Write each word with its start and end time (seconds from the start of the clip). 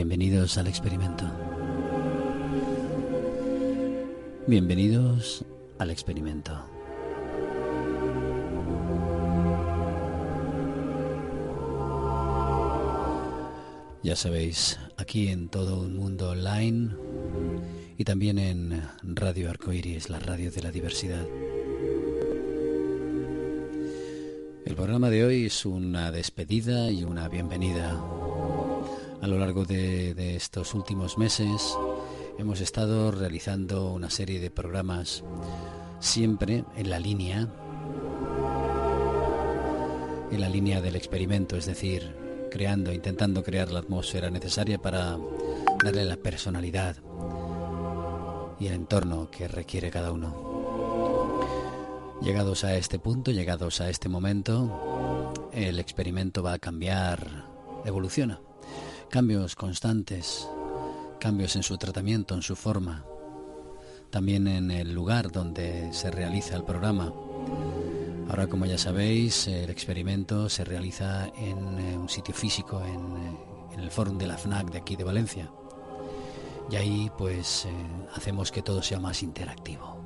Bienvenidos 0.00 0.56
al 0.56 0.66
experimento. 0.66 1.30
Bienvenidos 4.46 5.44
al 5.78 5.90
experimento. 5.90 6.58
Ya 14.02 14.16
sabéis, 14.16 14.80
aquí 14.96 15.28
en 15.28 15.50
todo 15.50 15.78
un 15.78 15.98
mundo 15.98 16.30
online 16.30 16.96
y 17.98 18.04
también 18.04 18.38
en 18.38 18.82
Radio 19.02 19.50
Arcoiris, 19.50 20.08
la 20.08 20.18
radio 20.18 20.50
de 20.50 20.62
la 20.62 20.70
diversidad. 20.70 21.26
El 24.64 24.74
programa 24.74 25.10
de 25.10 25.26
hoy 25.26 25.44
es 25.44 25.66
una 25.66 26.10
despedida 26.10 26.90
y 26.90 27.04
una 27.04 27.28
bienvenida. 27.28 28.02
A 29.22 29.26
lo 29.26 29.38
largo 29.38 29.64
de, 29.66 30.36
estos 30.36 30.74
últimos 30.74 31.18
meses 31.18 31.76
hemos 32.38 32.60
estado 32.60 33.10
realizando 33.10 33.92
una 33.92 34.08
serie 34.08 34.40
de 34.40 34.50
programas 34.50 35.22
siempre 35.98 36.64
en 36.74 36.88
la 36.88 36.98
línea 36.98 37.48
en 40.30 40.40
la 40.40 40.48
línea 40.48 40.80
del 40.80 40.96
experimento, 40.96 41.56
es 41.56 41.66
decir, 41.66 42.14
creando, 42.50 42.92
intentando 42.92 43.42
crear 43.42 43.70
la 43.70 43.80
atmósfera 43.80 44.30
necesaria 44.30 44.78
para 44.78 45.18
darle 45.84 46.04
la 46.04 46.16
personalidad 46.16 46.96
y 48.58 48.68
el 48.68 48.74
entorno 48.74 49.30
que 49.30 49.48
requiere 49.48 49.90
cada 49.90 50.12
uno. 50.12 51.40
Llegados 52.22 52.64
a 52.64 52.76
este 52.76 52.98
punto, 52.98 53.32
llegados 53.32 53.80
a 53.80 53.90
este 53.90 54.08
momento, 54.08 55.32
el 55.52 55.78
experimento 55.78 56.42
va 56.42 56.54
a 56.54 56.58
cambiar, 56.58 57.46
evoluciona. 57.84 58.40
Cambios 59.10 59.56
constantes, 59.56 60.48
cambios 61.18 61.56
en 61.56 61.64
su 61.64 61.76
tratamiento, 61.76 62.36
en 62.36 62.42
su 62.42 62.54
forma, 62.54 63.04
también 64.08 64.46
en 64.46 64.70
el 64.70 64.94
lugar 64.94 65.32
donde 65.32 65.92
se 65.92 66.12
realiza 66.12 66.54
el 66.54 66.62
programa. 66.62 67.12
Ahora, 68.28 68.46
como 68.46 68.66
ya 68.66 68.78
sabéis, 68.78 69.48
el 69.48 69.68
experimento 69.68 70.48
se 70.48 70.64
realiza 70.64 71.26
en 71.26 71.80
eh, 71.80 71.98
un 71.98 72.08
sitio 72.08 72.32
físico, 72.32 72.80
en, 72.84 73.16
eh, 73.16 73.38
en 73.74 73.80
el 73.80 73.90
Fórum 73.90 74.16
de 74.16 74.28
la 74.28 74.38
FNAC 74.38 74.70
de 74.70 74.78
aquí 74.78 74.94
de 74.94 75.02
Valencia. 75.02 75.50
Y 76.70 76.76
ahí, 76.76 77.10
pues, 77.18 77.64
eh, 77.64 77.70
hacemos 78.14 78.52
que 78.52 78.62
todo 78.62 78.80
sea 78.80 79.00
más 79.00 79.24
interactivo. 79.24 79.96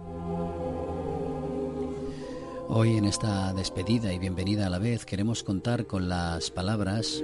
Hoy, 2.71 2.97
en 2.97 3.05
esta 3.05 3.53
despedida 3.53 4.15
y 4.15 4.19
bienvenida 4.19 4.67
a 4.67 4.71
la 4.71 4.79
vez, 4.79 5.05
queremos 5.05 5.43
contar 5.43 5.87
con 5.87 6.09
las 6.09 6.51
palabras 6.51 7.23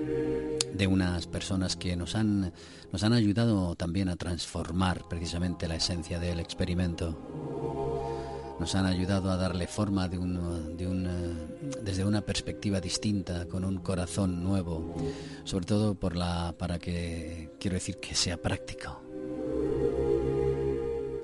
de 0.74 0.86
unas 0.86 1.26
personas 1.26 1.76
que 1.76 1.96
nos 1.96 2.14
han, 2.14 2.52
nos 2.92 3.02
han 3.02 3.12
ayudado 3.12 3.74
también 3.76 4.08
a 4.08 4.16
transformar 4.16 5.06
precisamente 5.08 5.68
la 5.68 5.76
esencia 5.76 6.18
del 6.18 6.40
experimento. 6.40 8.56
Nos 8.58 8.74
han 8.74 8.84
ayudado 8.84 9.30
a 9.30 9.36
darle 9.36 9.66
forma 9.66 10.08
de 10.08 10.18
un, 10.18 10.76
de 10.76 10.86
un, 10.86 11.06
eh, 11.06 11.78
desde 11.82 12.04
una 12.04 12.20
perspectiva 12.20 12.80
distinta, 12.80 13.46
con 13.46 13.64
un 13.64 13.78
corazón 13.78 14.44
nuevo, 14.44 14.94
sobre 15.44 15.64
todo 15.64 15.94
por 15.94 16.14
la, 16.14 16.54
para 16.58 16.78
que, 16.78 17.52
quiero 17.58 17.76
decir, 17.76 17.96
que 17.96 18.14
sea 18.14 18.36
práctico. 18.36 19.00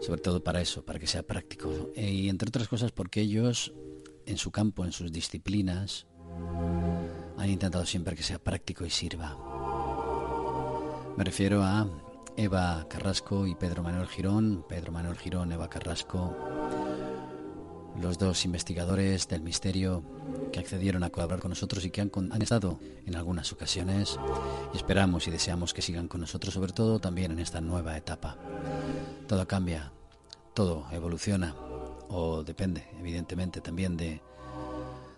Sobre 0.01 0.21
todo 0.23 0.43
para 0.43 0.63
eso, 0.63 0.83
para 0.83 0.99
que 0.99 1.07
sea 1.07 1.23
práctico. 1.23 1.91
Eh, 1.95 2.11
y 2.11 2.29
entre 2.31 2.49
otras 2.49 2.69
cosas 2.69 2.91
porque 2.91 3.21
ellos, 3.21 3.75
en 4.25 4.39
su 4.39 4.51
campo, 4.51 4.87
en 4.87 4.93
sus 4.93 5.13
disciplinas, 5.13 6.07
han 7.39 7.51
intentado 7.51 7.85
siempre 7.87 8.17
que 8.17 8.23
sea 8.23 8.39
práctico 8.39 8.85
y 8.85 8.91
sirva. 8.91 9.37
Me 11.17 11.25
refiero 11.25 11.63
a 11.63 11.89
Eva 12.37 12.87
Carrasco 12.89 13.47
y 13.47 13.55
Pedro 13.55 13.83
Manuel 13.83 14.09
Girón, 14.09 14.65
Pedro 14.69 14.93
Manuel 14.93 15.17
Girón, 15.17 15.53
Eva 15.53 15.71
Carrasco, 15.71 16.37
los 18.01 18.19
dos 18.19 18.45
investigadores 18.45 19.27
del 19.29 19.41
misterio 19.41 20.03
que 20.53 20.61
accedieron 20.61 21.03
a 21.03 21.11
colaborar 21.11 21.41
con 21.41 21.51
nosotros 21.51 21.85
y 21.85 21.91
que 21.91 22.03
han, 22.03 22.11
han, 22.31 22.43
estado 22.43 22.79
en 23.07 23.17
algunas 23.17 23.53
ocasiones 23.53 24.19
esperamos 24.75 25.27
y 25.27 25.31
deseamos 25.31 25.73
que 25.73 25.83
sigan 25.83 26.09
con 26.09 26.21
nosotros, 26.21 26.53
sobre 26.53 26.73
todo 26.73 26.99
también 26.99 27.33
en 27.33 27.39
esta 27.39 27.61
nueva 27.61 27.97
etapa. 27.97 28.37
Todo 29.27 29.47
cambia, 29.49 29.93
todo 30.55 30.87
evoluciona, 30.93 31.55
o 32.09 32.43
depende, 32.45 32.87
evidentemente, 32.99 33.61
también 33.61 33.97
de 33.97 34.21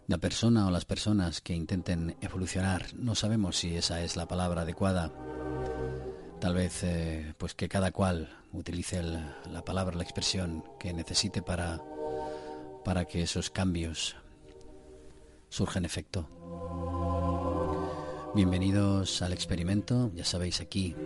la 0.08 0.16
persona 0.16 0.66
o 0.66 0.70
las 0.70 0.86
personas 0.86 1.42
que 1.42 1.54
intenten 1.54 2.16
evolucionar. 2.22 2.86
No 2.94 3.14
sabemos 3.14 3.58
si 3.58 3.76
esa 3.76 4.02
es 4.02 4.16
la 4.16 4.26
palabra 4.26 4.62
adecuada. 4.62 5.12
Tal 6.41 6.54
vez 6.54 6.82
eh, 6.82 7.34
pues 7.36 7.54
que 7.54 7.69
cada 7.69 7.92
cual 7.92 8.34
utilice 8.52 9.02
la 9.02 9.64
palabra, 9.66 9.96
la 9.96 10.02
expresión 10.02 10.64
que 10.80 10.94
necesite 10.94 11.42
para, 11.42 11.82
para 12.84 13.04
que 13.04 13.20
esos 13.20 13.50
cambios 13.50 14.16
surjan 15.50 15.84
efecto. 15.84 16.26
Bienvenidos 18.34 19.20
al 19.20 19.34
experimento, 19.34 20.10
ya 20.14 20.25
sabéis 20.25 20.62
aquí. 20.62 20.96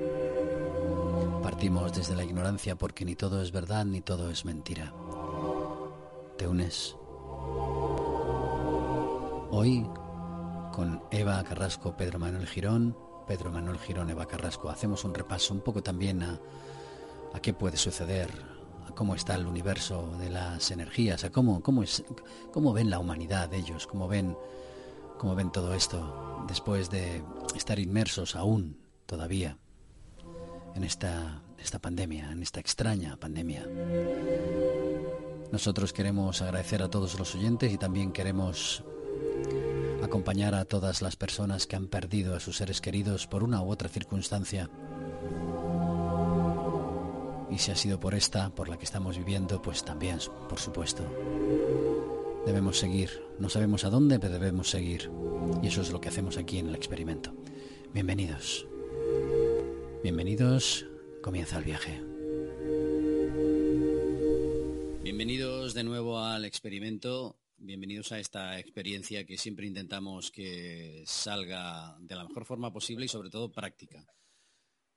Partimos 1.42 1.92
desde 1.92 2.14
la 2.14 2.22
ignorancia 2.22 2.76
porque 2.76 3.04
ni 3.04 3.16
todo 3.16 3.42
es 3.42 3.50
verdad 3.50 3.84
ni 3.84 4.00
todo 4.00 4.30
es 4.30 4.44
mentira. 4.44 4.94
¿Te 6.38 6.46
unes? 6.46 6.94
Hoy 9.54 9.86
con 10.72 11.02
Eva 11.10 11.44
Carrasco, 11.44 11.94
Pedro 11.94 12.18
Manuel 12.18 12.46
Girón, 12.46 12.96
Pedro 13.26 13.50
Manuel 13.52 13.78
Girón, 13.78 14.08
Eva 14.08 14.24
Carrasco, 14.24 14.70
hacemos 14.70 15.04
un 15.04 15.12
repaso 15.12 15.52
un 15.52 15.60
poco 15.60 15.82
también 15.82 16.22
a, 16.22 16.40
qué 17.42 17.52
puede 17.52 17.76
suceder, 17.76 18.30
a 18.88 18.94
cómo 18.94 19.14
está 19.14 19.34
el 19.34 19.46
universo 19.46 20.16
de 20.18 20.30
las 20.30 20.70
energías, 20.70 21.24
a 21.24 21.30
cómo, 21.30 21.62
cómo, 21.62 21.82
cómo 22.50 22.72
ven 22.72 22.88
la 22.88 22.98
humanidad 22.98 23.52
ellos, 23.52 23.86
cómo 23.86 24.08
ven, 24.08 24.38
cómo 25.18 25.34
ven 25.34 25.52
todo 25.52 25.74
esto 25.74 26.46
después 26.48 26.88
de 26.88 27.22
estar 27.54 27.78
inmersos 27.78 28.36
aún 28.36 28.78
todavía 29.04 29.58
en 30.74 30.82
esta, 30.82 31.42
esta 31.58 31.78
pandemia, 31.78 32.32
en 32.32 32.42
esta 32.42 32.58
extraña 32.58 33.18
pandemia. 33.18 33.68
Nosotros 35.52 35.92
queremos 35.92 36.40
agradecer 36.40 36.82
a 36.82 36.88
todos 36.88 37.18
los 37.18 37.34
oyentes 37.34 37.70
y 37.70 37.76
también 37.76 38.12
queremos 38.12 38.82
acompañar 40.02 40.54
a 40.54 40.64
todas 40.64 41.00
las 41.02 41.16
personas 41.16 41.66
que 41.66 41.76
han 41.76 41.88
perdido 41.88 42.34
a 42.34 42.40
sus 42.40 42.56
seres 42.56 42.80
queridos 42.80 43.26
por 43.26 43.42
una 43.44 43.62
u 43.62 43.70
otra 43.70 43.88
circunstancia. 43.88 44.68
Y 47.50 47.58
si 47.58 47.70
ha 47.70 47.76
sido 47.76 48.00
por 48.00 48.14
esta, 48.14 48.50
por 48.54 48.68
la 48.68 48.78
que 48.78 48.84
estamos 48.84 49.18
viviendo, 49.18 49.60
pues 49.60 49.84
también, 49.84 50.18
por 50.48 50.58
supuesto. 50.58 51.04
Debemos 52.46 52.78
seguir. 52.78 53.10
No 53.38 53.48
sabemos 53.48 53.84
a 53.84 53.90
dónde, 53.90 54.18
pero 54.18 54.34
debemos 54.34 54.70
seguir. 54.70 55.10
Y 55.62 55.68
eso 55.68 55.82
es 55.82 55.92
lo 55.92 56.00
que 56.00 56.08
hacemos 56.08 56.38
aquí 56.38 56.58
en 56.58 56.68
el 56.68 56.74
experimento. 56.74 57.34
Bienvenidos. 57.92 58.66
Bienvenidos. 60.02 60.86
Comienza 61.22 61.58
el 61.58 61.64
viaje. 61.64 62.02
Bienvenidos 65.02 65.74
de 65.74 65.84
nuevo 65.84 66.18
al 66.18 66.44
experimento. 66.44 67.36
Bienvenidos 67.64 68.10
a 68.10 68.18
esta 68.18 68.58
experiencia 68.58 69.24
que 69.24 69.38
siempre 69.38 69.68
intentamos 69.68 70.32
que 70.32 71.04
salga 71.06 71.96
de 72.00 72.16
la 72.16 72.24
mejor 72.24 72.44
forma 72.44 72.72
posible 72.72 73.04
y 73.04 73.08
sobre 73.08 73.30
todo 73.30 73.52
práctica. 73.52 74.04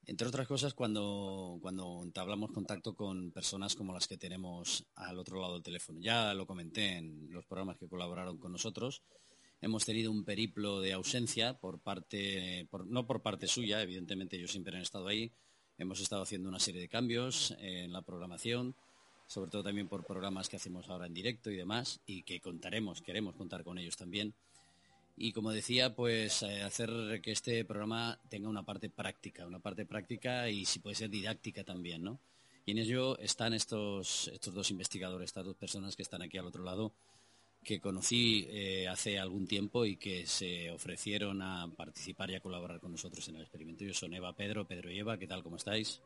Entre 0.03 0.27
otras 0.27 0.47
cosas, 0.47 0.73
cuando, 0.73 1.59
cuando 1.61 2.01
entablamos 2.03 2.51
contacto 2.51 2.95
con 2.95 3.31
personas 3.31 3.75
como 3.75 3.93
las 3.93 4.07
que 4.07 4.17
tenemos 4.17 4.83
al 4.95 5.19
otro 5.19 5.39
lado 5.39 5.53
del 5.53 5.61
teléfono. 5.61 5.99
Ya 6.01 6.33
lo 6.33 6.47
comenté 6.47 6.97
en 6.97 7.31
los 7.31 7.45
programas 7.45 7.77
que 7.77 7.87
colaboraron 7.87 8.39
con 8.39 8.51
nosotros. 8.51 9.03
Hemos 9.61 9.85
tenido 9.85 10.09
un 10.09 10.25
periplo 10.25 10.81
de 10.81 10.93
ausencia 10.93 11.59
por 11.59 11.79
parte, 11.81 12.67
no 12.87 13.05
por 13.05 13.21
parte 13.21 13.45
suya, 13.45 13.83
evidentemente 13.83 14.37
ellos 14.37 14.49
siempre 14.49 14.75
han 14.75 14.81
estado 14.81 15.07
ahí. 15.07 15.31
Hemos 15.77 15.99
estado 15.99 16.23
haciendo 16.23 16.49
una 16.49 16.59
serie 16.59 16.81
de 16.81 16.89
cambios 16.89 17.55
en 17.59 17.93
la 17.93 18.01
programación 18.01 18.75
sobre 19.27 19.51
todo 19.51 19.63
también 19.63 19.87
por 19.87 20.05
programas 20.05 20.49
que 20.49 20.57
hacemos 20.57 20.89
ahora 20.89 21.07
en 21.07 21.13
directo 21.13 21.49
y 21.49 21.55
demás, 21.55 21.99
y 22.05 22.23
que 22.23 22.39
contaremos, 22.39 23.01
queremos 23.01 23.35
contar 23.35 23.63
con 23.63 23.77
ellos 23.77 23.97
también. 23.97 24.33
Y 25.17 25.31
como 25.31 25.51
decía, 25.51 25.95
pues 25.95 26.43
eh, 26.43 26.63
hacer 26.63 27.21
que 27.21 27.31
este 27.31 27.63
programa 27.63 28.19
tenga 28.29 28.49
una 28.49 28.63
parte 28.63 28.89
práctica, 28.89 29.47
una 29.47 29.59
parte 29.59 29.85
práctica 29.85 30.49
y 30.49 30.65
si 30.65 30.79
puede 30.79 30.95
ser 30.95 31.09
didáctica 31.09 31.63
también, 31.63 32.03
¿no? 32.03 32.19
Y 32.65 32.71
en 32.71 32.79
ello 32.79 33.17
están 33.19 33.53
estos, 33.53 34.27
estos 34.29 34.53
dos 34.53 34.71
investigadores, 34.71 35.29
estas 35.29 35.45
dos 35.45 35.55
personas 35.55 35.95
que 35.95 36.01
están 36.01 36.21
aquí 36.21 36.37
al 36.37 36.47
otro 36.47 36.63
lado, 36.63 36.93
que 37.63 37.79
conocí 37.79 38.45
eh, 38.49 38.87
hace 38.87 39.17
algún 39.19 39.47
tiempo 39.47 39.85
y 39.85 39.97
que 39.97 40.25
se 40.25 40.69
ofrecieron 40.71 41.41
a 41.41 41.67
participar 41.75 42.29
y 42.31 42.35
a 42.35 42.39
colaborar 42.39 42.79
con 42.79 42.91
nosotros 42.91 43.27
en 43.29 43.35
el 43.35 43.41
experimento. 43.41 43.85
Yo 43.85 43.93
son 43.93 44.13
Eva 44.13 44.33
Pedro, 44.33 44.67
Pedro 44.67 44.91
y 44.91 44.99
Eva, 44.99 45.17
¿qué 45.17 45.27
tal? 45.27 45.43
¿Cómo 45.43 45.57
estáis? 45.57 46.01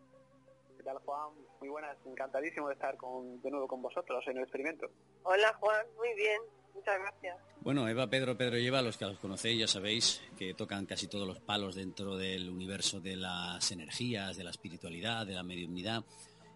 ¿Qué 0.90 0.94
tal, 0.96 1.04
Juan? 1.06 1.30
Muy 1.60 1.70
buenas, 1.70 1.98
encantadísimo 2.04 2.68
de 2.68 2.74
estar 2.74 2.98
con, 2.98 3.40
de 3.44 3.52
nuevo 3.52 3.68
con 3.68 3.80
vosotros 3.80 4.26
en 4.26 4.38
el 4.38 4.44
experimento. 4.44 4.88
Hola, 5.22 5.54
Juan, 5.60 5.86
muy 5.96 6.16
bien, 6.16 6.42
muchas 6.74 7.00
gracias. 7.00 7.38
Bueno, 7.62 7.88
Eva, 7.88 8.08
Pedro, 8.08 8.36
Pedro 8.36 8.58
y 8.58 8.66
Eva, 8.66 8.82
los 8.82 8.98
que 8.98 9.06
los 9.06 9.20
conocéis 9.20 9.60
ya 9.60 9.68
sabéis 9.68 10.20
que 10.36 10.56
tocan 10.56 10.88
casi 10.88 11.08
todos 11.08 11.28
los 11.28 11.40
palos 11.42 11.76
dentro 11.76 12.18
del 12.18 12.50
universo 12.50 13.00
de 13.00 13.18
las 13.18 13.72
energías, 13.72 14.36
de 14.36 14.44
la 14.44 14.50
espiritualidad, 14.50 15.28
de 15.28 15.36
la 15.36 15.44
mediunidad 15.44 16.04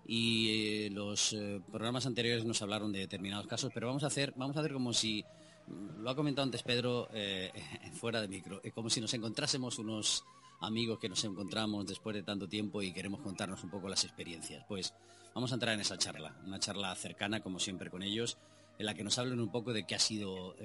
y 0.04 0.86
eh, 0.86 0.90
los 0.90 1.34
eh, 1.34 1.62
programas 1.72 2.08
anteriores 2.08 2.44
nos 2.44 2.60
hablaron 2.64 2.92
de 2.92 3.02
determinados 3.02 3.46
casos, 3.46 3.70
pero 3.72 3.86
vamos 3.86 4.04
a 4.04 4.08
hacer, 4.08 4.34
vamos 4.36 4.58
a 4.58 4.62
hacer 4.62 4.74
como 4.74 4.94
si, 4.94 5.24
lo 6.00 6.10
ha 6.10 6.16
comentado 6.16 6.46
antes 6.46 6.64
Pedro 6.64 7.08
eh, 7.14 7.52
fuera 7.94 8.20
de 8.20 8.30
micro, 8.30 8.60
como 8.74 8.90
si 8.90 9.00
nos 9.00 9.14
encontrásemos 9.14 9.78
unos 9.78 10.26
amigos 10.66 11.00
que 11.00 11.10
nos 11.10 11.24
encontramos 11.24 11.86
después 11.86 12.16
de 12.16 12.24
tanto 12.24 12.48
tiempo 12.48 12.82
y 12.82 12.92
queremos 12.92 13.22
contarnos 13.22 13.64
un 13.64 13.70
poco 13.70 13.88
las 13.88 14.04
experiencias. 14.04 14.66
Pues 14.68 14.94
vamos 15.34 15.52
a 15.52 15.56
entrar 15.56 15.74
en 15.74 15.82
esa 15.82 15.98
charla, 15.98 16.36
una 16.46 16.60
charla 16.60 16.96
cercana 16.96 17.42
como 17.42 17.60
siempre 17.60 17.90
con 17.90 18.04
ellos 18.04 18.38
en 18.80 18.86
la 18.86 18.94
que 18.94 19.04
nos 19.04 19.18
hablen 19.20 19.40
un 19.40 19.52
poco 19.52 19.74
de 19.74 19.86
qué 19.86 19.96
ha 19.96 20.00
sido 20.00 20.56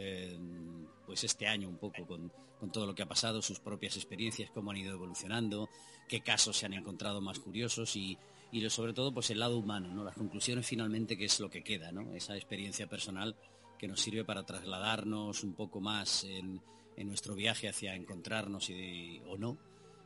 pues 1.06 1.24
este 1.24 1.46
año 1.46 1.68
un 1.68 1.76
poco 1.76 2.06
con, 2.06 2.32
con, 2.58 2.70
todo 2.70 2.86
lo 2.86 2.94
que 2.94 3.02
ha 3.02 3.08
pasado, 3.08 3.42
sus 3.42 3.60
propias 3.60 3.96
experiencias, 3.96 4.50
cómo 4.50 4.70
han 4.70 4.78
ido 4.78 4.94
evolucionando, 4.94 5.68
qué 6.08 6.20
casos 6.20 6.56
se 6.56 6.66
han 6.66 6.72
encontrado 6.72 7.20
más 7.20 7.38
curiosos 7.38 7.96
y, 7.96 8.18
y 8.50 8.68
sobre 8.70 8.92
todo 8.92 9.12
pues 9.12 9.30
el 9.30 9.40
lado 9.40 9.58
humano, 9.58 9.92
¿no? 9.92 10.04
Las 10.04 10.16
conclusiones 10.16 10.66
finalmente 10.66 11.16
que 11.16 11.26
es 11.26 11.40
lo 11.40 11.50
que 11.50 11.62
queda, 11.62 11.92
¿no? 11.92 12.14
Esa 12.14 12.36
experiencia 12.36 12.86
personal 12.86 13.36
que 13.78 13.88
nos 13.88 14.00
sirve 14.00 14.24
para 14.24 14.44
trasladarnos 14.44 15.44
un 15.44 15.54
poco 15.54 15.80
más 15.80 16.24
en, 16.24 16.60
nuestro 17.06 17.36
viaje 17.36 17.68
hacia 17.68 17.94
encontrarnos 17.94 18.70
y, 18.70 19.22
o 19.28 19.38
no, 19.38 19.56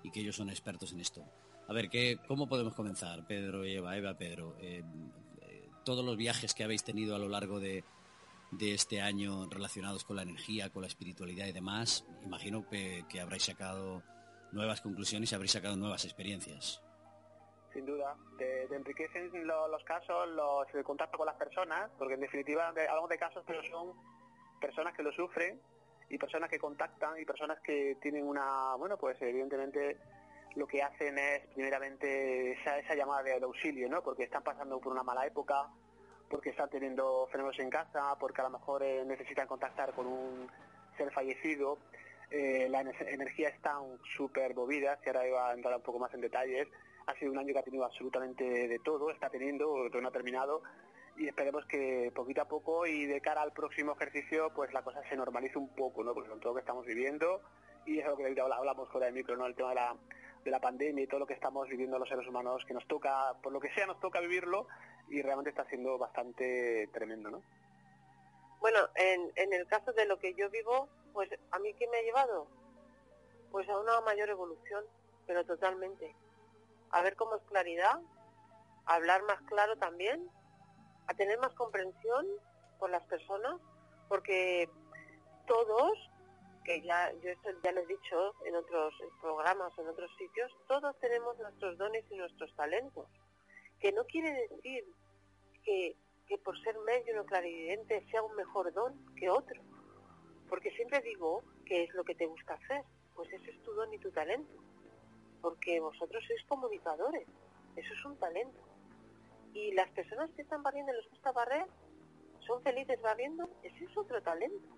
y 0.03 0.11
que 0.11 0.21
ellos 0.21 0.37
son 0.37 0.51
expertos 0.51 0.93
en 0.93 1.01
esto. 1.01 1.25
A 1.69 1.73
ver, 1.73 1.89
¿qué, 1.89 2.19
¿cómo 2.27 2.49
podemos 2.49 2.75
comenzar, 2.75 3.27
Pedro 3.27 3.65
y 3.65 3.77
Eva? 3.77 3.97
Eva, 3.97 4.15
Pedro, 4.15 4.57
eh, 4.61 4.83
eh, 5.43 5.69
todos 5.85 6.05
los 6.05 6.17
viajes 6.17 6.55
que 6.55 6.65
habéis 6.65 6.85
tenido 6.85 7.15
a 7.15 7.19
lo 7.19 7.29
largo 7.29 7.61
de, 7.61 7.85
de, 8.51 8.75
este 8.75 9.01
año 9.01 9.49
relacionados 9.49 10.05
con 10.05 10.17
la 10.17 10.23
energía, 10.23 10.71
con 10.71 10.83
la 10.83 10.89
espiritualidad 10.89 11.47
y 11.47 11.53
demás, 11.53 12.05
imagino 12.25 12.69
que, 12.69 13.05
que 13.09 13.21
habréis 13.21 13.45
sacado 13.45 14.03
nuevas 14.51 14.81
conclusiones 14.81 15.33
y 15.33 15.35
habréis 15.35 15.53
sacado 15.53 15.77
nuevas 15.77 16.05
experiencias 16.05 16.83
sin 17.73 17.87
duda. 17.87 18.17
Te, 18.39 18.65
enriquecen 18.75 19.31
los 19.47 19.85
casos, 19.85 20.29
los, 20.29 20.67
el 20.75 20.85
contacto 20.85 21.17
con 21.17 21.27
las 21.27 21.37
personas, 21.37 21.91
porque 21.99 22.15
en 22.15 22.21
definitiva 22.21 22.69
hablamos 22.69 23.09
de 23.09 23.19
casos, 23.19 23.43
pero 23.47 23.63
son 23.65 23.95
personas 24.61 24.95
que 24.95 25.03
lo 25.03 25.13
sufren 25.13 25.61
y 26.13 26.19
personas 26.19 26.51
que 26.51 26.59
contactan 26.59 27.19
y 27.19 27.25
personas 27.25 27.59
que 27.61 27.97
tienen 28.01 28.29
una, 28.29 28.75
bueno, 28.75 28.99
pues 28.99 29.21
evidentemente 29.23 29.97
lo 30.57 30.67
que 30.67 30.83
hacen 30.83 31.17
es 31.17 31.41
primeramente 31.55 32.53
esa, 32.53 32.79
esa 32.79 32.95
llamada 32.95 33.23
de 33.23 33.43
auxilio, 33.43 33.89
¿no? 33.89 34.03
Porque 34.03 34.25
están 34.25 34.43
pasando 34.43 34.79
por 34.79 34.93
una 34.93 35.03
mala 35.03 35.27
época, 35.27 35.69
porque 36.29 36.51
están 36.51 36.69
teniendo 36.69 37.27
fenómenos 37.33 37.59
en 37.61 37.71
casa, 37.71 38.15
porque 38.21 38.43
a 38.43 38.45
lo 38.45 38.51
mejor 38.51 38.83
eh, 38.83 39.03
necesitan 39.07 39.47
contactar 39.47 39.95
con 39.95 40.07
un 40.07 40.51
ser 40.99 41.11
fallecido. 41.13 41.79
Eh, 42.31 42.69
las 42.69 42.85
energías 43.01 43.55
están 43.55 43.99
súper 44.15 44.55
movidas, 44.55 44.99
y 45.07 45.09
ahora 45.09 45.27
iba 45.27 45.49
a 45.49 45.55
entrar 45.55 45.75
un 45.75 45.83
poco 45.83 45.99
más 45.99 46.13
en 46.13 46.21
detalles, 46.21 46.69
ha 47.07 47.15
sido 47.15 47.33
un 47.33 47.39
año 47.39 47.55
que 47.55 47.59
ha 47.59 47.63
tenido 47.63 47.87
absolutamente 47.87 48.45
de 48.45 48.79
todo, 48.81 49.11
está 49.11 49.31
teniendo, 49.31 49.89
no 49.89 50.09
ha 50.09 50.13
terminado 50.13 50.63
y 51.17 51.29
esperemos 51.29 51.65
que 51.67 52.11
poquito 52.15 52.43
a 52.43 52.49
poco 52.49 52.87
y 52.87 53.07
de 53.07 53.21
cara 53.21 53.43
al 53.43 53.53
próximo 53.53 53.93
ejercicio 53.93 54.53
pues 54.55 54.73
la 54.73 54.83
cosa 54.83 55.03
se 55.09 55.17
normalice 55.17 55.59
un 55.59 55.69
poco, 55.69 56.03
¿no? 56.03 56.15
Porque 56.15 56.31
con 56.31 56.41
todo 56.41 56.51
lo 56.51 56.55
que 56.55 56.61
estamos 56.61 56.87
viviendo 56.87 57.41
y 57.87 57.99
es 57.99 58.07
lo 58.07 58.17
que 58.17 58.41
hablamos 58.41 58.89
fuera 58.91 59.07
de 59.07 59.13
micro, 59.13 59.37
¿no? 59.37 59.47
El 59.47 59.55
tema 59.55 59.71
de 59.71 59.75
la, 59.75 59.97
de 60.45 60.51
la 60.51 60.61
pandemia 60.61 61.05
y 61.05 61.07
todo 61.07 61.21
lo 61.21 61.27
que 61.27 61.35
estamos 61.35 61.69
viviendo 61.69 61.99
los 61.99 62.09
seres 62.09 62.27
humanos, 62.27 62.65
que 62.67 62.75
nos 62.75 62.87
toca, 62.87 63.35
por 63.43 63.53
lo 63.53 63.61
que 63.61 63.73
sea, 63.75 63.87
nos 63.87 64.01
toca 64.01 64.21
vivirlo 64.21 64.67
y 65.09 65.21
realmente 65.23 65.51
está 65.51 65.65
siendo 65.67 65.99
bastante 65.99 66.89
tremendo, 66.93 67.31
¿no? 67.31 67.43
Bueno, 68.61 68.79
en, 68.95 69.33
en 69.35 69.53
el 69.53 69.67
caso 69.67 69.93
de 69.93 70.07
lo 70.07 70.19
que 70.19 70.35
yo 70.35 70.49
vivo, 70.49 70.89
pues 71.13 71.29
a 71.51 71.59
mí 71.59 71.75
qué 71.75 71.89
me 71.89 71.99
ha 71.99 72.03
llevado? 72.03 72.47
Pues 73.51 73.69
a 73.69 73.79
una 73.79 74.01
mayor 74.03 74.31
evolución, 74.31 74.85
pero 75.27 75.45
totalmente 75.45 76.15
a 76.93 77.03
ver 77.03 77.17
cómo 77.17 77.37
es 77.37 77.43
claridad, 77.45 77.99
hablar 78.87 79.23
más 79.25 79.41
claro 79.43 79.77
también, 79.77 80.31
a 81.07 81.15
tener 81.15 81.39
más 81.39 81.53
comprensión 81.55 82.27
por 82.79 82.91
las 82.91 83.05
personas, 83.07 83.61
porque 84.09 84.69
todos, 85.47 85.93
que 86.65 86.81
ya 86.83 87.13
yo 87.23 87.31
esto 87.31 87.51
ya 87.63 87.73
lo 87.73 87.81
he 87.81 87.87
dicho 87.87 88.35
en 88.45 88.57
otros 88.57 88.95
programas, 89.21 89.77
en 89.79 89.89
otros 89.89 90.11
sitios, 90.17 90.51
todos 90.69 90.99
tenemos 91.01 91.39
nuestros 91.39 91.77
dones 91.79 92.05
y 92.11 92.17
nuestros 92.17 92.55
talentos, 92.57 93.07
que 93.81 93.93
no 93.93 94.05
quiere 94.05 94.49
decir 94.49 94.85
que, 95.65 95.97
que 96.27 96.39
por 96.39 96.61
ser 96.63 96.79
medio 96.81 97.21
o 97.21 97.25
clarividente 97.25 98.05
sea 98.11 98.23
un 98.23 98.35
mejor 98.37 98.73
don 98.73 98.95
que 99.17 99.29
otro, 99.29 99.61
porque 100.49 100.71
siempre 100.73 101.01
digo 101.01 101.43
que 101.67 101.85
es 101.85 101.95
lo 101.95 102.05
que 102.05 102.15
te 102.15 102.27
gusta 102.27 102.55
hacer, 102.55 102.85
pues 103.15 103.33
ese 103.33 103.51
es 103.51 103.63
tu 103.63 103.73
don 103.73 103.93
y 103.93 103.99
tu 103.99 104.11
talento 104.11 104.63
porque 105.43 105.81
vosotros 105.81 106.25
sois 106.27 106.43
comunicadores, 106.45 107.27
eso 107.77 107.93
es 107.93 108.05
un 108.07 108.17
talento. 108.17 108.61
Y 109.53 109.73
las 109.73 109.91
personas 109.91 110.31
que 110.31 110.43
están 110.43 110.63
barriendo 110.63 110.93
y 110.93 110.97
les 110.97 111.11
gusta 111.11 111.33
barrer, 111.33 111.67
son 112.47 112.63
felices 112.63 113.01
barriendo, 113.03 113.49
ese 113.63 113.85
es 113.85 113.97
otro 113.97 114.21
talento. 114.23 114.77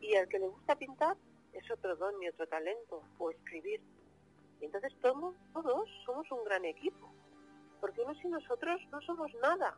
Y 0.00 0.14
al 0.16 0.28
que 0.28 0.38
le 0.38 0.48
gusta 0.48 0.76
pintar, 0.76 1.16
es 1.52 1.70
otro 1.70 1.96
don 1.96 2.22
y 2.22 2.28
otro 2.28 2.46
talento, 2.48 3.02
o 3.18 3.30
escribir. 3.30 3.80
Y 4.60 4.66
entonces 4.66 4.92
todos, 5.00 5.34
todos 5.52 5.88
somos 6.04 6.30
un 6.30 6.44
gran 6.44 6.64
equipo, 6.64 7.10
porque 7.80 8.02
unos 8.02 8.22
y 8.22 8.28
nosotros 8.28 8.80
no 8.90 9.00
somos 9.02 9.32
nada. 9.42 9.74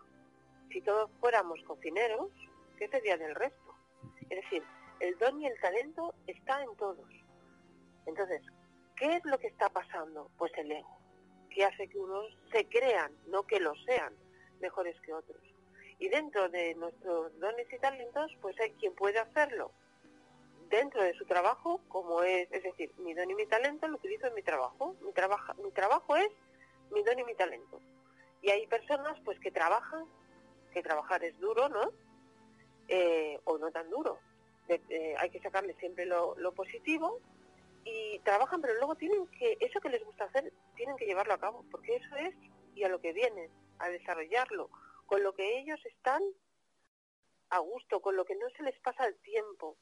Si 0.71 0.81
todos 0.83 1.11
fuéramos 1.21 1.63
cocineros, 1.65 2.31
¿qué 2.79 2.89
sería 2.89 3.17
del 3.17 3.35
resto? 3.35 3.75
Es 4.29 4.43
decir, 4.43 4.63
el 5.01 5.17
don 5.19 5.41
y 5.41 5.47
el 5.47 5.61
talento 5.61 6.15
está 6.27 6.63
en 6.63 6.77
todos. 6.77 7.09
Entonces, 8.07 8.43
¿Qué 8.99 9.15
es 9.15 9.25
lo 9.25 9.39
que 9.39 9.47
está 9.47 9.69
pasando? 9.69 10.29
Pues 10.37 10.51
el 10.57 10.73
ego, 10.73 10.98
que 11.49 11.65
hace 11.65 11.89
que 11.89 11.99
unos 11.99 12.27
se 12.53 12.67
crean, 12.67 13.13
no 13.27 13.43
que 13.45 13.61
lo 13.61 13.75
sean, 13.85 14.15
mejores 14.61 14.99
que 15.01 15.13
otros. 15.13 15.41
Y 15.99 16.09
dentro 16.09 16.49
de 16.49 16.75
nuestros 16.75 17.39
dones 17.41 17.67
y 17.73 17.79
talentos, 17.79 18.31
pues 18.41 18.59
hay 18.61 18.71
quien 18.73 18.95
puede 18.95 19.19
hacerlo 19.19 19.73
dentro 20.71 21.03
de 21.03 21.15
su 21.15 21.25
trabajo, 21.25 21.81
como 21.89 22.23
es, 22.23 22.51
es 22.53 22.63
decir, 22.63 22.93
mi 22.99 23.15
don 23.15 23.31
y 23.31 23.35
mi 23.35 23.47
talento 23.47 23.89
lo 23.89 23.97
utilizo 23.97 24.27
en 24.27 24.35
mi 24.35 24.43
trabajo. 24.43 24.95
Mi, 25.01 25.13
trabajo, 25.13 25.55
mi 25.63 25.71
trabajo 25.71 26.17
es 26.17 26.31
mi 26.91 27.03
don 27.03 27.19
y 27.19 27.25
mi 27.25 27.35
talento. 27.35 27.81
Y 28.43 28.51
hay 28.51 28.67
personas 28.67 29.19
pues 29.25 29.39
que 29.41 29.51
trabajan, 29.51 30.05
que 30.73 30.83
trabajar 30.83 31.25
es 31.25 31.39
duro, 31.41 31.69
¿no? 31.69 31.93
Eh, 32.89 33.39
o 33.45 33.59
no 33.59 33.71
tan 33.71 33.91
duro. 33.91 34.19
Eh, 34.69 35.15
hay 35.19 35.31
que 35.31 35.41
sacarle 35.41 35.75
siempre 35.75 36.05
lo, 36.05 36.35
lo 36.39 36.53
positivo 36.53 37.21
y 37.85 38.19
trabajan, 38.21 38.61
pero 38.61 38.75
luego 38.75 38.95
tienen 38.97 39.27
que, 39.29 39.57
eso 39.61 39.81
que 39.81 39.89
les 39.89 39.98
llevarlo 41.19 41.35
a 41.35 41.41
cabo, 41.41 41.65
porque 41.73 41.97
eso 41.97 42.15
es 42.15 42.35
y 42.77 42.85
a 42.85 42.89
lo 42.89 43.01
que 43.01 43.13
vienen, 43.13 43.51
a 43.81 43.89
desarrollarlo, 43.89 44.71
con 45.07 45.21
lo 45.25 45.35
que 45.35 45.59
ellos 45.59 45.85
están 45.85 46.23
a 47.51 47.59
gusto, 47.59 48.01
con 48.01 48.15
lo 48.15 48.25
que 48.25 48.37
no 48.37 48.49
se 48.51 48.63
les 48.63 48.79
pasa 48.79 49.05
el 49.05 49.17
tiempo. 49.17 49.77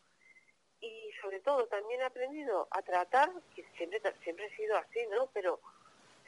Y 0.80 1.10
sobre 1.20 1.40
todo 1.40 1.66
también 1.66 2.00
he 2.00 2.04
aprendido 2.04 2.68
a 2.70 2.80
tratar, 2.80 3.30
que 3.54 3.66
siempre, 3.76 4.00
siempre 4.22 4.46
he 4.46 4.56
sido 4.56 4.78
así, 4.78 5.00
¿no? 5.10 5.28
Pero 5.34 5.60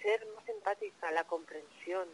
ser 0.03 0.27
más 0.35 0.47
empática, 0.47 1.11
la 1.11 1.25
comprensión. 1.25 2.07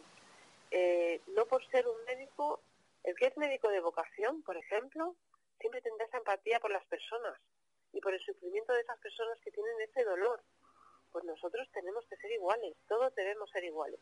Eh, 0.71 1.21
no 1.35 1.47
por 1.47 1.67
ser 1.71 1.89
un 1.89 2.05
médico, 2.05 2.61
el 3.03 3.17
que 3.17 3.27
es 3.27 3.37
médico 3.37 3.71
de 3.71 3.81
vocación, 3.81 4.43
por 4.43 4.57
ejemplo, 4.57 5.17
siempre 5.59 5.81
tendrá 5.81 6.07
esa 6.07 6.19
empatía 6.19 6.61
por 6.61 6.71
las 6.71 6.85
personas 6.85 7.37
y 7.93 8.01
por 8.01 8.15
el 8.15 8.21
sufrimiento 8.21 8.73
de 8.73 8.83
esas 8.83 8.99
personas 8.99 9.37
que 9.41 9.51
tienen 9.51 9.81
ese 9.81 10.05
dolor. 10.05 10.41
Pues 11.15 11.25
nosotros 11.27 11.69
tenemos 11.73 12.05
que 12.07 12.17
ser 12.17 12.33
iguales, 12.33 12.75
todos 12.89 13.15
debemos 13.15 13.49
ser 13.51 13.63
iguales. 13.63 14.01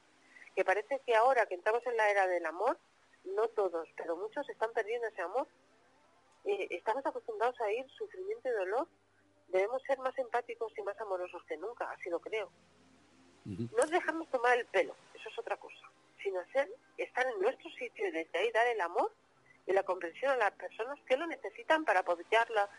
Que 0.56 0.64
parece 0.64 0.98
que 1.04 1.14
ahora 1.14 1.44
que 1.44 1.56
entramos 1.56 1.86
en 1.86 1.94
la 1.98 2.10
era 2.10 2.26
del 2.26 2.46
amor, 2.46 2.78
no 3.24 3.48
todos, 3.48 3.86
pero 3.98 4.16
muchos 4.16 4.48
están 4.48 4.72
perdiendo 4.72 5.06
ese 5.08 5.20
amor. 5.20 5.46
Eh, 6.46 6.68
estamos 6.70 7.04
acostumbrados 7.04 7.60
a 7.60 7.70
ir 7.70 7.86
sufrimiento 7.90 8.48
y 8.48 8.52
dolor. 8.52 8.88
Debemos 9.48 9.82
ser 9.82 9.98
más 9.98 10.18
empáticos 10.18 10.72
y 10.78 10.80
más 10.80 10.98
amorosos 11.02 11.44
que 11.44 11.58
nunca, 11.58 11.90
así 11.90 12.08
lo 12.08 12.18
creo. 12.18 12.50
No 13.44 13.84
dejamos 13.90 14.30
tomar 14.30 14.56
el 14.56 14.64
pelo, 14.64 14.96
eso 15.14 15.28
es 15.28 15.38
otra 15.38 15.58
cosa. 15.58 15.90
sino 16.22 16.40
ser, 16.50 16.70
estar 16.96 17.26
en 17.26 17.42
nuestro 17.42 17.68
sitio 17.72 18.08
y 18.08 18.10
desde 18.10 18.38
ahí 18.38 18.50
dar 18.52 18.68
el 18.68 18.80
amor 18.80 19.12
y 19.66 19.72
la 19.74 19.82
comprensión 19.82 20.30
a 20.30 20.36
las 20.36 20.52
personas 20.52 20.98
que 21.06 21.18
lo 21.18 21.26
necesitan 21.26 21.84
para 21.84 22.00
apoyarla 22.00 22.70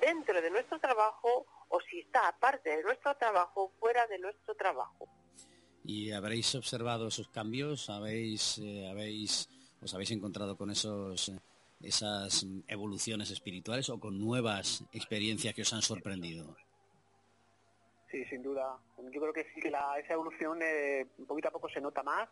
dentro 0.00 0.40
de 0.40 0.50
nuestro 0.50 0.78
trabajo 0.78 1.46
o 1.68 1.80
si 1.80 2.00
está 2.00 2.28
aparte 2.28 2.70
de 2.70 2.82
nuestro 2.82 3.16
trabajo, 3.16 3.72
fuera 3.78 4.06
de 4.06 4.18
nuestro 4.18 4.54
trabajo. 4.54 5.08
¿Y 5.84 6.12
habréis 6.12 6.54
observado 6.54 7.08
esos 7.08 7.28
cambios? 7.28 7.88
¿Habéis, 7.88 8.58
eh, 8.58 8.88
habéis, 8.90 9.48
os 9.80 9.94
habéis 9.94 10.10
encontrado 10.10 10.56
con 10.56 10.70
esos, 10.70 11.28
eh, 11.28 11.38
esas 11.82 12.46
evoluciones 12.68 13.30
espirituales 13.30 13.88
o 13.88 13.98
con 13.98 14.18
nuevas 14.18 14.84
experiencias 14.92 15.54
que 15.54 15.62
os 15.62 15.72
han 15.72 15.82
sorprendido? 15.82 16.56
Sí, 18.10 18.24
sin 18.24 18.42
duda. 18.42 18.76
Yo 19.12 19.20
creo 19.20 19.32
que 19.32 19.46
sí 19.54 19.60
que 19.60 19.70
la, 19.70 19.98
esa 19.98 20.14
evolución 20.14 20.58
eh, 20.62 21.06
poquito 21.26 21.48
a 21.48 21.52
poco 21.52 21.68
se 21.68 21.80
nota 21.80 22.02
más 22.02 22.28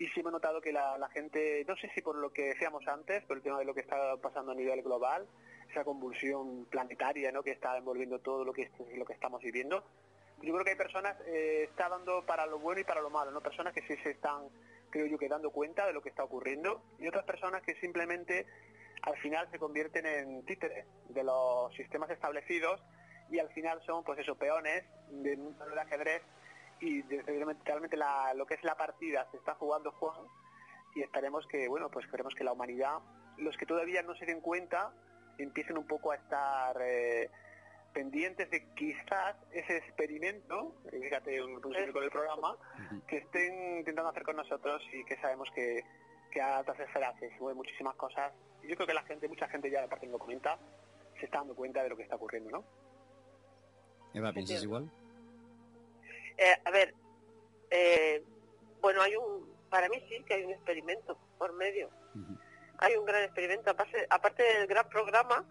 y 0.00 0.08
sí 0.08 0.22
me 0.22 0.30
he 0.30 0.32
notado 0.32 0.62
que 0.62 0.72
la, 0.72 1.08
gente, 1.12 1.62
no 1.68 1.76
sé 1.76 1.90
si 1.94 2.00
por 2.00 2.16
lo 2.16 2.32
que 2.32 2.54
decíamos 2.54 2.88
antes, 2.88 3.22
por 3.24 3.36
el 3.36 3.42
tema 3.42 3.58
de 3.58 3.66
lo 3.66 3.74
que 3.74 3.82
está 3.82 4.16
pasando 4.16 4.52
a 4.52 4.54
nivel 4.54 4.82
global, 4.82 5.26
esa 5.70 5.84
convulsión 5.84 6.66
planetaria 6.66 7.32
¿no? 7.32 7.42
que 7.42 7.52
está 7.52 7.76
envolviendo 7.76 8.18
todo 8.20 8.44
lo 8.44 8.52
que, 8.52 8.70
lo 8.96 9.04
que 9.04 9.12
estamos 9.12 9.40
viviendo, 9.42 9.84
yo 10.42 10.52
creo 10.54 10.64
que 10.64 10.70
hay 10.70 10.76
personas, 10.76 11.16
eh, 11.26 11.64
está 11.68 11.88
dando 11.88 12.24
para 12.24 12.46
lo 12.46 12.58
bueno 12.58 12.80
y 12.80 12.84
para 12.84 13.02
lo 13.02 13.10
malo, 13.10 13.30
¿no? 13.30 13.42
Personas 13.42 13.74
que 13.74 13.82
sí 13.82 13.94
se 14.02 14.10
están, 14.10 14.48
creo 14.88 15.06
yo, 15.06 15.18
que 15.18 15.28
dando 15.28 15.50
cuenta 15.50 15.86
de 15.86 15.92
lo 15.92 16.00
que 16.00 16.08
está 16.08 16.24
ocurriendo 16.24 16.82
y 16.98 17.08
otras 17.08 17.24
personas 17.24 17.62
que 17.62 17.74
simplemente 17.74 18.46
al 19.02 19.16
final 19.18 19.50
se 19.50 19.58
convierten 19.58 20.06
en 20.06 20.44
títeres 20.46 20.86
de 21.08 21.24
los 21.24 21.74
sistemas 21.74 22.10
establecidos 22.10 22.82
y 23.30 23.38
al 23.38 23.50
final 23.50 23.82
son, 23.84 24.02
pues 24.02 24.18
esos 24.18 24.36
peones 24.38 24.84
de 25.10 25.36
un 25.36 25.56
de 25.58 25.80
ajedrez 25.80 26.22
y 26.80 27.02
realmente 27.02 27.96
lo 28.34 28.46
que 28.46 28.54
es 28.54 28.64
la 28.64 28.76
partida 28.76 29.28
se 29.30 29.36
está 29.36 29.54
jugando 29.54 29.92
Juan 29.92 30.22
y 30.94 31.02
esperemos 31.02 31.46
que, 31.46 31.68
bueno, 31.68 31.90
pues 31.90 32.06
esperemos 32.06 32.34
que 32.34 32.44
la 32.44 32.52
humanidad, 32.52 32.98
los 33.36 33.56
que 33.56 33.66
todavía 33.66 34.02
no 34.02 34.14
se 34.14 34.26
den 34.26 34.40
cuenta, 34.40 34.92
empiecen 35.42 35.78
un 35.78 35.86
poco 35.86 36.12
a 36.12 36.16
estar 36.16 36.76
eh, 36.82 37.30
pendientes 37.92 38.50
de 38.50 38.72
quizás 38.74 39.36
ese 39.52 39.78
experimento, 39.78 40.74
fíjate 40.90 41.42
un 41.42 41.60
con 41.60 41.74
el 41.74 42.10
programa, 42.10 42.56
que 43.06 43.18
estén 43.18 43.78
intentando 43.78 44.10
hacer 44.10 44.22
con 44.22 44.36
nosotros 44.36 44.82
y 44.92 45.04
que 45.04 45.16
sabemos 45.16 45.48
que, 45.54 45.84
que 46.30 46.40
a 46.40 46.58
altas 46.58 46.78
esferas 46.78 47.18
se 47.18 47.30
mueven 47.40 47.56
muchísimas 47.56 47.94
cosas. 47.96 48.32
Yo 48.62 48.76
creo 48.76 48.86
que 48.86 48.94
la 48.94 49.02
gente, 49.02 49.28
mucha 49.28 49.48
gente 49.48 49.70
ya, 49.70 49.82
aparte 49.82 50.06
lo 50.06 50.18
comenta, 50.18 50.58
se 51.18 51.26
está 51.26 51.38
dando 51.38 51.54
cuenta 51.54 51.82
de 51.82 51.88
lo 51.88 51.96
que 51.96 52.02
está 52.04 52.16
ocurriendo, 52.16 52.50
¿no? 52.50 52.64
Eva, 54.14 54.32
¿piensas 54.32 54.62
igual? 54.62 54.90
Eh, 56.36 56.56
a 56.64 56.70
ver, 56.70 56.94
eh, 57.70 58.22
bueno, 58.80 59.02
hay 59.02 59.14
un, 59.16 59.48
para 59.68 59.88
mí 59.88 60.02
sí 60.08 60.22
que 60.24 60.34
hay 60.34 60.44
un 60.44 60.52
experimento 60.52 61.18
por 61.38 61.52
medio. 61.52 61.90
Hay 62.80 62.96
un 62.96 63.04
gran 63.04 63.22
experimento, 63.24 63.70
aparte, 63.70 64.06
aparte 64.10 64.42
del 64.42 64.66
gran 64.66 64.88
programa, 64.88 65.44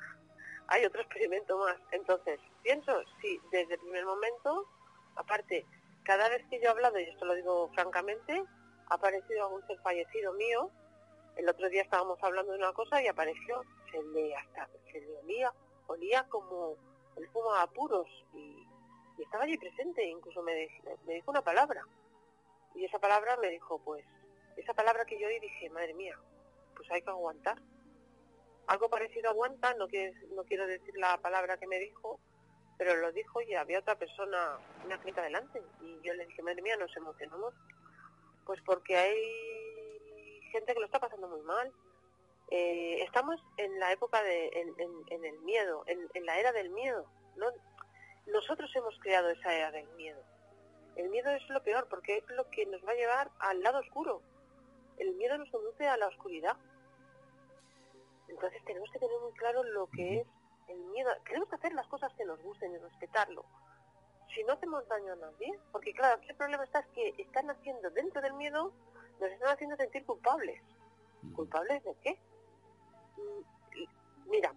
hay 0.67 0.86
otro 0.86 1.01
experimento 1.01 1.57
más. 1.57 1.77
Entonces, 1.91 2.39
pienso, 2.63 3.01
sí, 3.21 3.39
desde 3.51 3.75
el 3.75 3.79
primer 3.79 4.05
momento, 4.05 4.67
aparte, 5.15 5.65
cada 6.03 6.29
vez 6.29 6.45
que 6.50 6.59
yo 6.59 6.65
he 6.65 6.71
hablado, 6.71 7.00
y 7.00 7.03
esto 7.03 7.25
lo 7.25 7.36
digo 7.36 7.69
francamente, 7.74 8.43
ha 8.88 8.95
aparecido 8.95 9.43
algún 9.45 9.65
ser 9.67 9.79
fallecido 9.79 10.33
mío. 10.33 10.71
El 11.36 11.48
otro 11.48 11.69
día 11.69 11.83
estábamos 11.83 12.21
hablando 12.24 12.51
de 12.51 12.57
una 12.57 12.74
cosa 12.74 13.01
y 13.01 13.07
apareció, 13.07 13.63
se 13.91 14.03
le 14.03 14.36
hasta, 14.36 14.67
se 14.91 15.00
le 15.00 15.17
olía, 15.19 15.53
olía 15.88 16.25
como 16.29 16.75
el 17.15 17.27
fuma 17.29 17.62
a 17.62 17.67
puros 17.67 18.07
y 18.33 18.65
y 19.19 19.24
estaba 19.24 19.43
allí 19.43 19.57
presente, 19.57 20.03
incluso 20.05 20.41
me, 20.41 20.69
me 21.05 21.15
dijo 21.15 21.29
una 21.29 21.41
palabra. 21.41 21.86
Y 22.74 22.86
esa 22.86 23.00
palabra 23.00 23.36
me 23.38 23.50
dijo, 23.50 23.77
pues, 23.83 24.05
esa 24.55 24.74
palabra 24.74 25.03
que 25.03 25.19
yo 25.19 25.27
oí 25.27 25.39
dije, 25.41 25.69
madre 25.69 25.93
mía, 25.93 26.17
pues 26.79 26.89
hay 26.91 27.01
que 27.01 27.09
aguantar. 27.09 27.57
Algo 28.67 28.89
parecido 28.89 29.29
aguanta, 29.29 29.74
no, 29.74 29.89
quiero, 29.89 30.17
no 30.33 30.45
quiero 30.45 30.65
decir 30.65 30.95
la 30.98 31.17
palabra 31.17 31.57
que 31.57 31.67
me 31.67 31.77
dijo, 31.77 32.21
pero 32.77 32.95
lo 32.95 33.12
dijo 33.12 33.41
y 33.41 33.53
había 33.53 33.79
otra 33.79 33.98
persona, 33.98 34.57
una 34.86 34.98
clienta 35.00 35.21
delante. 35.21 35.62
Y 35.81 36.00
yo 36.01 36.13
le 36.13 36.25
dije, 36.25 36.41
madre 36.41 36.62
mía, 36.62 36.77
nos 36.77 36.95
emocionamos. 36.95 37.53
Pues 38.45 38.62
porque 38.65 38.95
hay 38.95 40.41
gente 40.53 40.74
que 40.74 40.79
lo 40.79 40.86
está 40.86 41.01
pasando 41.01 41.27
muy 41.27 41.41
mal. 41.41 41.69
Eh, 42.50 43.03
estamos 43.03 43.41
en 43.57 43.77
la 43.77 43.91
época 43.91 44.24
de, 44.24 44.48
en, 44.48 45.25
el 45.25 45.39
miedo, 45.39 45.83
en, 45.88 46.07
en, 46.13 46.25
la 46.25 46.39
era 46.39 46.53
del 46.53 46.69
miedo. 46.69 47.05
¿no? 47.36 47.48
Nosotros 48.27 48.74
hemos 48.74 48.98
creado 49.00 49.29
esa 49.29 49.53
era 49.53 49.71
del 49.71 49.88
miedo. 49.98 50.24
El 50.95 51.09
miedo 51.09 51.29
es 51.31 51.48
lo 51.50 51.62
peor 51.62 51.88
porque 51.89 52.19
es 52.19 52.29
lo 52.29 52.50
que 52.50 52.65
nos 52.67 52.81
va 52.86 52.91
a 52.91 52.95
llevar 52.95 53.29
al 53.39 53.62
lado 53.62 53.79
oscuro. 53.79 54.21
El 55.00 55.15
miedo 55.15 55.38
nos 55.38 55.50
conduce 55.50 55.88
a 55.88 55.98
la 55.98 56.07
oscuridad. 56.07 56.57
Entonces 58.29 58.63
tenemos 58.65 58.89
que 58.91 59.00
tener 59.00 59.19
muy 59.19 59.33
claro 59.33 59.63
lo 59.63 59.88
que 59.88 60.19
es 60.19 60.27
el 60.67 60.79
miedo. 60.86 61.09
Tenemos 61.25 61.50
que 61.50 61.55
hacer 61.55 61.74
las 61.74 61.88
cosas 61.88 62.13
que 62.13 62.25
nos 62.25 62.41
gusten 62.41 62.74
y 62.74 62.77
respetarlo. 62.77 63.43
Si 64.33 64.43
no 64.43 64.53
hacemos 64.53 64.88
daño 64.88 65.13
a 65.13 65.15
nadie, 65.15 65.59
porque 65.71 65.93
claro, 65.93 66.17
aquí 66.17 66.29
el 66.29 66.36
problema 66.36 66.63
está 66.63 66.79
es 66.79 66.88
que 66.88 67.13
están 67.17 67.50
haciendo 67.50 67.89
dentro 67.89 68.21
del 68.21 68.33
miedo, 68.33 68.71
nos 69.19 69.31
están 69.31 69.50
haciendo 69.50 69.75
sentir 69.75 70.05
culpables. 70.05 70.62
¿Culpables 71.36 71.83
de 71.83 71.95
qué? 72.03 72.19
Mm, 73.17 74.29
mira, 74.29 74.53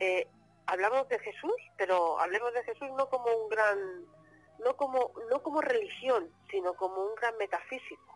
eh, 0.00 0.26
hablamos 0.66 1.08
de 1.08 1.18
Jesús, 1.20 1.54
pero 1.76 2.18
hablemos 2.18 2.52
de 2.52 2.64
Jesús 2.64 2.90
no 2.96 3.08
como 3.08 3.26
un 3.26 3.48
gran, 3.48 4.06
no 4.58 4.76
como, 4.76 5.12
no 5.30 5.42
como 5.42 5.60
religión, 5.60 6.30
sino 6.50 6.74
como 6.74 7.00
un 7.00 7.14
gran 7.14 7.36
metafísico. 7.38 8.13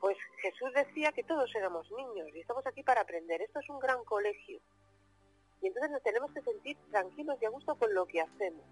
Pues 0.00 0.16
Jesús 0.40 0.72
decía 0.74 1.12
que 1.12 1.22
todos 1.22 1.54
éramos 1.54 1.90
niños 1.90 2.28
y 2.34 2.40
estamos 2.40 2.66
aquí 2.66 2.82
para 2.82 3.02
aprender. 3.02 3.42
Esto 3.42 3.60
es 3.60 3.68
un 3.68 3.78
gran 3.78 4.02
colegio. 4.04 4.60
Y 5.60 5.66
entonces 5.66 5.90
nos 5.90 6.02
tenemos 6.02 6.32
que 6.32 6.40
sentir 6.40 6.78
tranquilos 6.90 7.36
y 7.40 7.44
a 7.44 7.50
gusto 7.50 7.76
con 7.76 7.92
lo 7.94 8.06
que 8.06 8.22
hacemos. 8.22 8.64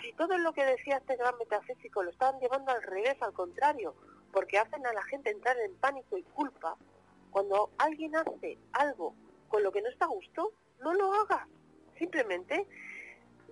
Si 0.00 0.12
todo 0.12 0.38
lo 0.38 0.52
que 0.52 0.64
decía 0.64 0.98
este 0.98 1.16
gran 1.16 1.36
metafísico 1.38 2.02
lo 2.02 2.10
estaban 2.10 2.38
llevando 2.40 2.70
al 2.70 2.82
revés, 2.82 3.16
al 3.20 3.32
contrario, 3.32 3.96
porque 4.32 4.58
hacen 4.58 4.86
a 4.86 4.92
la 4.92 5.02
gente 5.04 5.30
entrar 5.30 5.58
en 5.58 5.76
pánico 5.76 6.18
y 6.18 6.22
culpa, 6.22 6.76
cuando 7.30 7.70
alguien 7.78 8.14
hace 8.14 8.58
algo 8.72 9.14
con 9.48 9.62
lo 9.64 9.72
que 9.72 9.82
no 9.82 9.88
está 9.88 10.04
a 10.04 10.08
gusto, 10.08 10.52
no 10.80 10.94
lo 10.94 11.12
hagas. 11.14 11.48
Simplemente 11.98 12.66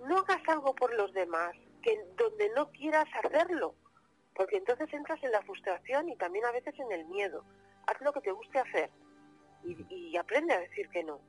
no 0.05 0.19
hagas 0.19 0.41
algo 0.47 0.73
por 0.73 0.93
los 0.93 1.11
demás 1.13 1.53
que 1.81 1.99
donde 2.17 2.49
no 2.55 2.71
quieras 2.71 3.07
hacerlo, 3.23 3.75
porque 4.35 4.57
entonces 4.57 4.91
entras 4.93 5.23
en 5.23 5.31
la 5.31 5.41
frustración 5.41 6.09
y 6.09 6.15
también 6.15 6.45
a 6.45 6.51
veces 6.51 6.77
en 6.79 6.91
el 6.91 7.05
miedo. 7.05 7.43
Haz 7.87 7.99
lo 8.01 8.13
que 8.13 8.21
te 8.21 8.31
guste 8.31 8.59
hacer 8.59 8.89
y, 9.63 10.15
aprende 10.17 10.53
a 10.53 10.59
decir 10.59 10.89
que 10.89 11.03
no. 11.03 11.19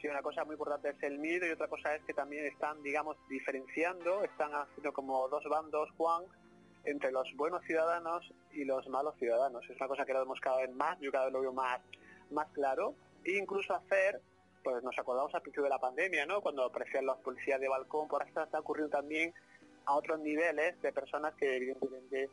Sí, 0.00 0.08
una 0.08 0.22
cosa 0.22 0.44
muy 0.44 0.54
importante 0.54 0.90
es 0.90 1.02
el 1.02 1.18
miedo 1.18 1.46
y 1.46 1.50
otra 1.50 1.68
cosa 1.68 1.94
es 1.94 2.02
que 2.04 2.12
también 2.12 2.44
están, 2.46 2.82
digamos, 2.82 3.16
diferenciando, 3.28 4.24
están 4.24 4.52
haciendo 4.52 4.92
como 4.92 5.28
dos 5.28 5.44
bandos, 5.44 5.90
Juan, 5.96 6.24
entre 6.84 7.12
los 7.12 7.28
buenos 7.36 7.62
ciudadanos 7.64 8.28
y 8.52 8.64
los 8.64 8.88
malos 8.88 9.14
ciudadanos. 9.18 9.64
Es 9.70 9.76
una 9.76 9.88
cosa 9.88 10.04
que 10.04 10.12
lo 10.12 10.20
vemos 10.20 10.40
cada 10.40 10.58
vez 10.58 10.74
más, 10.74 10.98
yo 11.00 11.12
cada 11.12 11.26
vez 11.26 11.32
lo 11.32 11.40
veo 11.40 11.52
más, 11.52 11.80
más 12.30 12.48
claro, 12.52 12.94
e 13.24 13.38
incluso 13.38 13.74
hacer 13.74 14.20
pues 14.62 14.82
nos 14.82 14.96
acordamos 14.98 15.34
al 15.34 15.42
principio 15.42 15.64
de 15.64 15.70
la 15.70 15.78
pandemia, 15.78 16.24
¿no? 16.24 16.40
Cuando 16.40 16.64
aparecían 16.64 17.04
los 17.04 17.18
policías 17.18 17.60
de 17.60 17.68
balcón, 17.68 18.06
por 18.06 18.22
esto 18.22 18.42
está 18.42 18.60
ocurriendo 18.60 18.96
también 18.96 19.34
a 19.86 19.94
otros 19.94 20.20
niveles 20.20 20.80
de 20.80 20.92
personas 20.92 21.34
que 21.34 21.56
evidentemente 21.56 22.30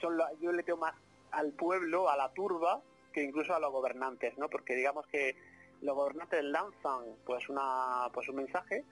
son 0.00 0.18
yo 0.40 0.52
le 0.52 0.62
tengo 0.62 0.78
más 0.78 0.94
al 1.32 1.52
pueblo, 1.52 2.08
a 2.08 2.16
la 2.16 2.32
turba, 2.32 2.80
que 3.12 3.22
incluso 3.22 3.54
a 3.54 3.60
los 3.60 3.72
gobernantes, 3.72 4.36
¿no? 4.38 4.48
Porque 4.48 4.74
digamos 4.74 5.06
que 5.06 5.36
los 5.82 5.94
gobernantes 5.94 6.42
lanzan 6.44 7.04
pues 7.24 7.48
una 7.48 8.08
pues 8.12 8.28
un 8.28 8.36
mensaje 8.36 8.84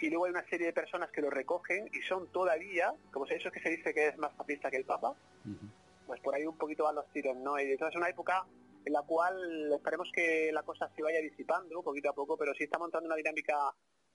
y 0.00 0.10
luego 0.10 0.24
hay 0.24 0.32
una 0.32 0.44
serie 0.48 0.66
de 0.66 0.72
personas 0.72 1.10
que 1.10 1.20
lo 1.20 1.30
recogen 1.30 1.88
y 1.92 2.02
son 2.02 2.26
todavía, 2.32 2.92
como 3.12 3.26
eso 3.26 3.48
es 3.48 3.54
que 3.54 3.60
se 3.60 3.70
dice 3.70 3.94
que 3.94 4.08
es 4.08 4.18
más 4.18 4.32
papista 4.34 4.70
que 4.70 4.78
el 4.78 4.84
Papa, 4.84 5.14
pues 6.06 6.20
por 6.20 6.34
ahí 6.34 6.44
un 6.44 6.58
poquito 6.58 6.84
van 6.84 6.96
los 6.96 7.08
tiros, 7.12 7.36
¿no? 7.36 7.58
Y 7.58 7.70
entonces 7.70 7.94
es 7.94 8.00
una 8.00 8.08
época 8.08 8.44
en 8.84 8.92
la 8.92 9.02
cual 9.02 9.72
esperemos 9.72 10.10
que 10.12 10.50
la 10.52 10.64
cosa 10.64 10.90
se 10.96 11.02
vaya 11.02 11.20
disipando 11.20 11.82
poquito 11.82 12.10
a 12.10 12.14
poco, 12.14 12.36
pero 12.36 12.52
sí 12.54 12.64
está 12.64 12.78
montando 12.78 13.06
una 13.06 13.16
dinámica 13.16 13.72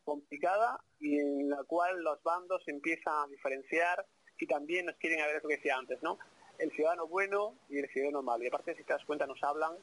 complicada 0.07 0.79
y 1.01 1.19
en 1.19 1.49
la 1.49 1.65
cual 1.65 2.01
los 2.01 2.23
bandos 2.23 2.65
empiezan 2.67 3.13
a 3.13 3.27
diferenciar 3.27 4.05
y 4.39 4.47
también 4.47 4.85
nos 4.85 4.95
quieren 4.95 5.19
a 5.19 5.27
ver 5.27 5.43
lo 5.43 5.49
que 5.49 5.57
decía 5.57 5.75
antes, 5.75 6.01
¿no? 6.01 6.17
El 6.57 6.71
ciudadano 6.71 7.07
bueno 7.07 7.59
y 7.67 7.79
el 7.79 7.89
ciudadano 7.89 8.23
malo. 8.23 8.41
Y 8.45 8.47
aparte, 8.47 8.73
si 8.75 8.85
te 8.85 8.93
das 8.93 9.03
cuenta, 9.03 9.27
nos 9.27 9.43
hablan 9.43 9.73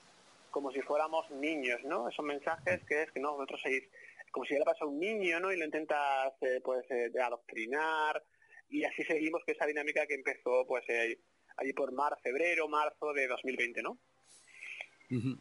como 0.51 0.73
si 0.73 0.81
fuéramos 0.81 1.31
niños, 1.31 1.79
¿no? 1.85 2.09
Esos 2.09 2.25
mensajes 2.25 2.81
que 2.89 3.03
es 3.03 3.13
que 3.13 3.21
no, 3.21 3.33
nosotros 3.33 3.61
sois 3.61 3.83
como 4.31 4.47
si 4.47 4.55
le 4.55 4.65
pasa 4.65 4.85
a 4.85 4.89
un 4.89 4.99
niño, 4.99 5.39
¿no? 5.41 5.53
Y 5.53 5.59
lo 5.59 5.65
intentas, 5.67 6.33
eh, 6.41 6.61
pues, 6.65 6.91
eh, 6.91 7.13
adoctrinar 7.23 8.23
y 8.71 8.83
así 8.85 9.05
seguimos 9.05 9.45
con 9.45 9.55
esa 9.55 9.67
dinámica 9.67 10.07
que 10.07 10.15
empezó, 10.15 10.67
pues, 10.67 10.85
eh, 10.89 11.19
allí 11.59 11.73
por 11.75 11.93
mar, 11.93 12.17
febrero, 12.23 12.67
marzo 12.67 13.13
de 13.13 13.27
2020, 13.29 13.83
¿no? 13.83 13.99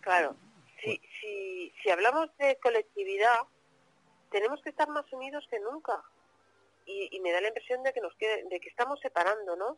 Claro, 0.02 0.36
si, 0.84 1.02
si, 1.20 1.74
si 1.82 1.90
hablamos 1.90 2.36
de 2.38 2.58
colectividad, 2.62 3.40
tenemos 4.34 4.62
que 4.62 4.72
estar 4.72 4.90
más 4.90 5.06
unidos 5.14 5.48
que 5.50 5.60
nunca. 5.60 6.04
Y, 6.86 7.18
me 7.22 7.32
da 7.32 7.40
la 7.40 7.48
impresión 7.48 7.82
de 7.84 7.94
que 7.94 8.02
nos 8.02 8.18
de 8.18 8.60
que 8.60 8.68
estamos 8.68 9.00
separando, 9.00 9.56
¿no? 9.56 9.78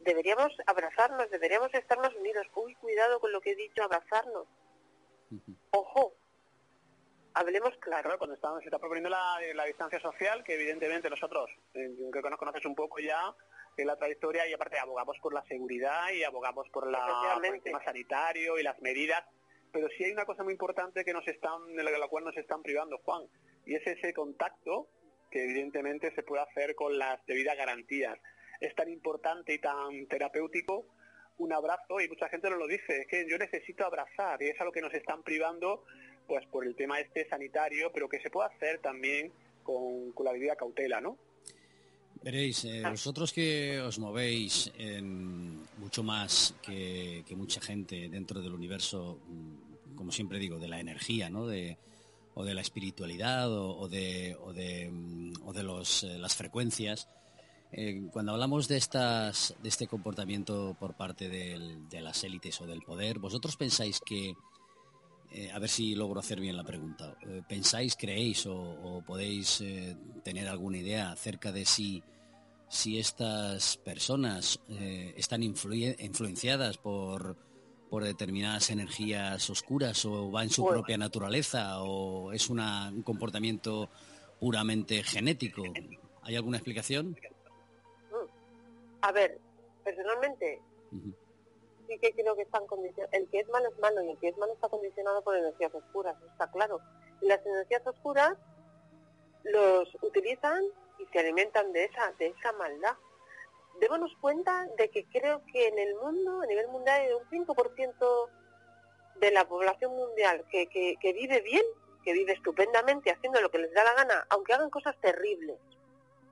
deberíamos 0.00 0.52
abrazarnos, 0.66 1.30
deberíamos 1.30 1.72
estar 1.74 1.98
más 1.98 2.14
unidos. 2.14 2.46
Uy, 2.54 2.74
cuidado 2.76 3.18
con 3.20 3.32
lo 3.32 3.40
que 3.40 3.52
he 3.52 3.56
dicho, 3.56 3.82
abrazarnos. 3.82 4.46
Ojo, 5.70 6.14
hablemos 7.34 7.76
claro. 7.78 8.16
cuando 8.18 8.34
estamos, 8.34 8.60
se 8.60 8.66
está 8.66 8.78
proponiendo 8.78 9.10
la, 9.10 9.38
la, 9.54 9.64
distancia 9.64 10.00
social, 10.00 10.42
que 10.44 10.54
evidentemente 10.54 11.10
nosotros, 11.10 11.50
eh, 11.74 11.94
creo 12.10 12.22
que 12.22 12.30
nos 12.30 12.38
conoces 12.38 12.64
un 12.64 12.74
poco 12.74 12.98
ya, 12.98 13.34
que 13.76 13.84
la 13.84 13.96
trayectoria, 13.96 14.46
y 14.48 14.52
aparte 14.52 14.78
abogamos 14.78 15.18
por 15.20 15.32
la 15.32 15.44
seguridad 15.44 16.10
y 16.10 16.24
abogamos 16.24 16.68
por, 16.70 16.90
la, 16.90 17.38
el 17.42 17.62
tema 17.62 17.82
sanitario 17.84 18.58
y 18.58 18.62
las 18.62 18.80
medidas, 18.80 19.24
pero 19.72 19.88
sí 19.96 20.04
hay 20.04 20.12
una 20.12 20.24
cosa 20.24 20.42
muy 20.42 20.52
importante 20.52 21.04
que 21.04 21.12
nos 21.12 21.26
están, 21.26 21.74
de 21.74 21.82
la 21.82 22.08
cual 22.08 22.24
nos 22.24 22.36
están 22.36 22.62
privando, 22.62 22.98
Juan, 22.98 23.24
y 23.66 23.74
es 23.74 23.86
ese 23.86 24.12
contacto 24.12 24.88
que 25.30 25.44
evidentemente 25.44 26.14
se 26.14 26.22
puede 26.22 26.42
hacer 26.42 26.74
con 26.74 26.98
las 26.98 27.24
debidas 27.26 27.56
garantías. 27.56 28.18
Es 28.60 28.74
tan 28.74 28.88
importante 28.88 29.54
y 29.54 29.58
tan 29.58 30.06
terapéutico 30.06 30.86
un 31.38 31.52
abrazo 31.52 32.00
y 32.00 32.08
mucha 32.08 32.28
gente 32.28 32.50
nos 32.50 32.58
lo 32.58 32.66
dice, 32.66 33.02
es 33.02 33.06
que 33.06 33.26
yo 33.28 33.38
necesito 33.38 33.84
abrazar 33.84 34.42
y 34.42 34.48
es 34.48 34.60
a 34.60 34.64
lo 34.64 34.72
que 34.72 34.80
nos 34.80 34.92
están 34.92 35.22
privando 35.22 35.84
pues 36.26 36.44
por 36.46 36.66
el 36.66 36.74
tema 36.74 37.00
este 37.00 37.28
sanitario, 37.28 37.90
pero 37.92 38.08
que 38.08 38.20
se 38.20 38.28
puede 38.28 38.48
hacer 38.48 38.80
también 38.80 39.32
con, 39.62 40.12
la 40.24 40.32
debida 40.32 40.56
cautela, 40.56 41.00
¿no? 41.00 41.16
Veréis, 42.22 42.64
eh, 42.64 42.82
vosotros 42.82 43.32
que 43.32 43.80
os 43.80 43.98
movéis 43.98 44.72
en 44.76 45.62
mucho 45.78 46.02
más 46.02 46.54
que, 46.62 47.24
mucha 47.36 47.60
gente 47.60 48.08
dentro 48.08 48.42
del 48.42 48.54
universo, 48.54 49.20
mm, 49.28 49.94
como 49.94 50.10
siempre 50.10 50.38
digo, 50.38 50.58
de 50.58 50.68
la 50.68 50.80
energía, 50.80 51.30
¿no? 51.30 51.46
De, 51.46 51.78
o 52.34 52.44
de 52.44 52.54
la 52.54 52.60
espiritualidad 52.60 53.50
o, 53.50 53.88
de, 53.88 54.36
o 54.40 54.52
de, 54.52 54.90
mm, 54.90 55.32
o 55.46 55.52
de 55.52 55.62
los, 55.62 56.02
eh, 56.02 56.18
las 56.18 56.34
frecuencias. 56.34 57.08
Eh, 57.70 58.08
cuando 58.12 58.32
hablamos 58.32 58.66
de, 58.66 58.78
estas, 58.78 59.54
de 59.62 59.68
este 59.68 59.86
comportamiento 59.86 60.76
por 60.78 60.94
parte 60.94 61.28
de 61.28 62.00
las 62.00 62.24
élites 62.24 62.60
o 62.60 62.66
del 62.66 62.82
poder, 62.82 63.18
¿vosotros 63.18 63.56
pensáis 63.56 64.00
que 64.00 64.34
eh, 65.30 65.50
a 65.52 65.58
ver 65.58 65.68
si 65.68 65.94
logro 65.94 66.20
hacer 66.20 66.40
bien 66.40 66.56
la 66.56 66.64
pregunta. 66.64 67.16
Eh, 67.26 67.42
¿Pensáis, 67.46 67.96
creéis 67.96 68.46
o, 68.46 69.02
podéis 69.06 69.60
eh, 69.60 69.96
tener 70.22 70.48
alguna 70.48 70.78
idea 70.78 71.12
acerca 71.12 71.52
de 71.52 71.64
si, 71.64 72.02
si 72.68 72.98
estas 72.98 73.76
personas 73.76 74.60
están 75.16 75.42
influenciadas 75.42 76.78
por, 76.78 77.36
por 77.90 78.04
determinadas 78.04 78.70
energías 78.70 79.48
oscuras 79.50 80.04
o 80.04 80.30
va 80.30 80.42
en 80.42 80.50
su 80.50 80.66
propia 80.66 80.96
naturaleza 80.96 81.82
o 81.82 82.32
es 82.32 82.48
un 82.48 83.02
comportamiento 83.02 83.90
puramente 84.40 85.02
genético? 85.02 85.62
¿Hay 86.22 86.36
alguna 86.36 86.58
explicación? 86.58 87.16
A 89.02 89.12
ver, 89.12 89.38
personalmente, 89.84 90.60
sí 91.88 91.98
que 91.98 92.12
creo 92.12 92.36
que 92.36 92.42
están 92.42 92.66
condicionados. 92.66 93.12
El 93.14 93.28
que 93.30 93.40
es 93.40 93.48
malo 93.48 93.68
es 93.68 93.78
malo 93.78 94.02
y 94.02 94.10
el 94.10 94.18
que 94.18 94.28
es 94.28 94.36
malo 94.36 94.52
está 94.52 94.68
condicionado 94.68 95.22
por 95.22 95.36
energías 95.36 95.74
oscuras, 95.74 96.16
está 96.30 96.50
claro. 96.50 96.80
Las 97.20 97.44
energías 97.44 97.84
oscuras 97.86 98.36
los 99.42 99.88
utilizan 100.02 100.62
y 100.98 101.06
se 101.06 101.18
alimentan 101.18 101.72
de 101.72 101.84
esa, 101.84 102.12
de 102.18 102.28
esa 102.28 102.52
maldad. 102.52 102.94
Démonos 103.80 104.14
cuenta 104.20 104.66
de 104.76 104.90
que 104.90 105.04
creo 105.06 105.42
que 105.52 105.68
en 105.68 105.78
el 105.78 105.94
mundo, 105.96 106.42
a 106.42 106.46
nivel 106.46 106.68
mundial, 106.68 107.00
hay 107.00 107.12
un 107.12 107.46
5% 107.46 108.28
de 109.16 109.30
la 109.30 109.48
población 109.48 109.96
mundial 109.96 110.44
que, 110.50 110.68
que 110.68 111.12
vive 111.12 111.40
bien, 111.40 111.64
que 112.04 112.12
vive 112.12 112.32
estupendamente 112.32 113.10
haciendo 113.10 113.40
lo 113.40 113.50
que 113.50 113.58
les 113.58 113.72
da 113.72 113.84
la 113.84 113.94
gana, 113.94 114.26
aunque 114.30 114.52
hagan 114.52 114.70
cosas 114.70 114.96
terribles. 115.00 115.58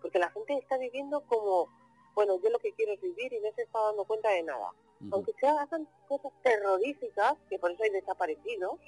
Porque 0.02 0.18
la 0.18 0.30
gente 0.30 0.54
está 0.54 0.76
viviendo 0.76 1.22
como, 1.22 1.68
bueno, 2.14 2.38
yo 2.42 2.50
lo 2.50 2.58
que 2.58 2.72
quiero 2.72 2.92
es 2.92 3.00
vivir 3.00 3.32
y 3.32 3.40
no 3.40 3.52
se 3.54 3.62
está 3.62 3.80
dando 3.80 4.04
cuenta 4.04 4.30
de 4.30 4.42
nada 4.42 4.72
aunque 5.10 5.32
se 5.40 5.46
hagan 5.46 5.88
cosas 6.08 6.32
terroríficas, 6.42 7.34
que 7.48 7.58
por 7.58 7.70
eso 7.70 7.82
hay 7.82 7.90
desaparecidos, 7.90 8.78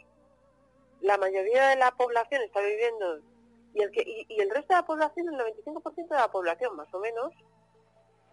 la 1.00 1.16
mayoría 1.16 1.68
de 1.68 1.76
la 1.76 1.92
población 1.92 2.42
está 2.42 2.60
viviendo, 2.60 3.20
y 3.74 3.82
el, 3.82 3.90
que, 3.90 4.02
y, 4.28 4.40
el 4.40 4.50
resto 4.50 4.74
de 4.74 4.80
la 4.80 4.86
población, 4.86 5.28
el 5.28 5.40
95% 5.56 6.08
de 6.08 6.16
la 6.16 6.30
población 6.30 6.76
más 6.76 6.92
o 6.92 7.00
menos, 7.00 7.32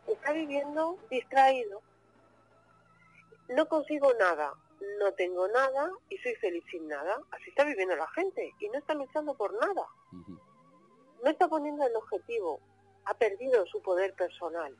está 0.07 0.31
viviendo 0.31 0.97
distraído. 1.09 1.81
No 3.49 3.67
consigo 3.67 4.11
nada, 4.15 4.53
no 4.99 5.11
tengo 5.13 5.47
nada 5.47 5.91
y 6.09 6.17
soy 6.17 6.35
feliz 6.35 6.63
sin 6.71 6.87
nada. 6.87 7.21
Así 7.31 7.49
está 7.49 7.63
viviendo 7.63 7.95
la 7.95 8.07
gente 8.09 8.53
y 8.59 8.69
no 8.69 8.79
está 8.79 8.93
luchando 8.93 9.35
por 9.35 9.53
nada. 9.53 9.87
No 11.23 11.29
está 11.29 11.47
poniendo 11.47 11.85
el 11.85 11.95
objetivo, 11.95 12.59
ha 13.05 13.13
perdido 13.13 13.65
su 13.67 13.81
poder 13.81 14.13
personal. 14.13 14.75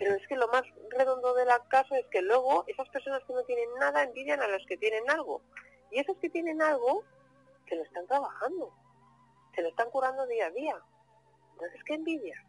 Pero 0.00 0.14
es 0.14 0.26
que 0.28 0.34
lo 0.34 0.48
más 0.48 0.62
redondo 0.88 1.34
del 1.34 1.48
caso 1.68 1.94
es 1.94 2.06
que 2.06 2.22
luego 2.22 2.64
esas 2.66 2.88
personas 2.88 3.22
que 3.24 3.34
no 3.34 3.44
tienen 3.44 3.68
nada 3.78 4.02
envidian 4.02 4.40
a 4.40 4.48
los 4.48 4.64
que 4.64 4.78
tienen 4.78 5.08
algo. 5.10 5.42
Y 5.90 6.00
esos 6.00 6.16
que 6.16 6.30
tienen 6.30 6.62
algo, 6.62 7.04
se 7.68 7.76
lo 7.76 7.82
están 7.82 8.06
trabajando, 8.06 8.72
se 9.54 9.60
lo 9.60 9.68
están 9.68 9.90
curando 9.90 10.26
día 10.26 10.46
a 10.46 10.50
día. 10.52 10.80
Entonces, 11.52 11.84
¿qué 11.84 11.94
envidia? 11.94 12.42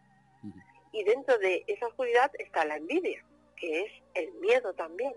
Y 0.93 1.03
dentro 1.03 1.37
de 1.39 1.65
esa 1.67 1.87
oscuridad 1.87 2.31
está 2.39 2.63
la 2.63 2.77
envidia, 2.77 3.21
que 3.57 3.81
es 3.81 3.91
el 4.13 4.31
miedo 4.35 4.73
también. 4.73 5.13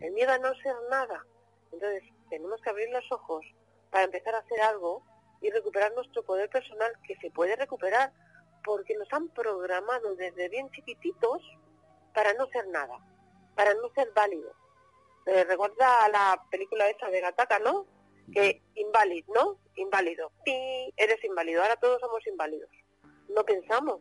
El 0.00 0.12
miedo 0.12 0.32
a 0.32 0.38
no 0.38 0.54
ser 0.54 0.74
nada. 0.90 1.26
Entonces, 1.70 2.02
tenemos 2.30 2.62
que 2.62 2.70
abrir 2.70 2.88
los 2.92 3.12
ojos 3.12 3.44
para 3.90 4.04
empezar 4.04 4.34
a 4.34 4.38
hacer 4.38 4.58
algo 4.62 5.02
y 5.42 5.50
recuperar 5.50 5.92
nuestro 5.92 6.22
poder 6.22 6.48
personal, 6.48 6.92
que 7.06 7.14
se 7.16 7.30
puede 7.30 7.56
recuperar, 7.56 8.10
porque 8.64 8.96
nos 8.96 9.12
han 9.12 9.28
programado 9.28 10.14
desde 10.16 10.48
bien 10.48 10.70
chiquititos 10.70 11.42
para 12.14 12.32
no 12.34 12.46
ser 12.48 12.66
nada, 12.68 12.98
para 13.54 13.74
no 13.74 13.90
ser 13.94 14.10
válido. 14.14 14.52
Eh, 15.26 15.44
recuerda 15.44 16.04
a 16.04 16.08
la 16.08 16.42
película 16.50 16.88
esa 16.88 17.08
de 17.08 17.20
Gataka, 17.20 17.58
¿no? 17.58 17.86
Que 18.32 18.62
inválido, 18.74 19.34
¿no? 19.34 19.58
Inválido. 19.76 20.30
Y 20.46 20.92
eres 20.96 21.22
inválido. 21.24 21.62
Ahora 21.62 21.76
todos 21.76 22.00
somos 22.00 22.26
inválidos. 22.26 22.70
No 23.28 23.44
pensamos. 23.44 24.00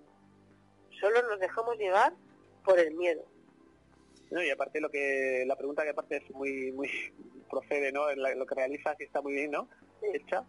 Solo 1.00 1.22
nos 1.24 1.40
dejamos 1.40 1.78
llevar 1.78 2.14
por 2.64 2.80
el 2.80 2.94
miedo. 2.94 3.26
No, 4.32 4.44
y 4.44 4.50
aparte 4.50 4.82
lo 4.82 4.90
que 4.90 5.44
la 5.46 5.56
pregunta 5.56 5.84
que 5.84 5.90
aparte 5.90 6.18
es 6.18 6.30
muy 6.32 6.72
muy 6.72 6.90
procede, 7.50 7.92
¿no? 7.92 8.14
lo 8.14 8.46
que 8.46 8.56
realizas 8.56 9.00
y 9.00 9.04
está 9.04 9.22
muy 9.22 9.34
bien, 9.34 9.52
¿no? 9.52 9.70
Hecha. 10.02 10.44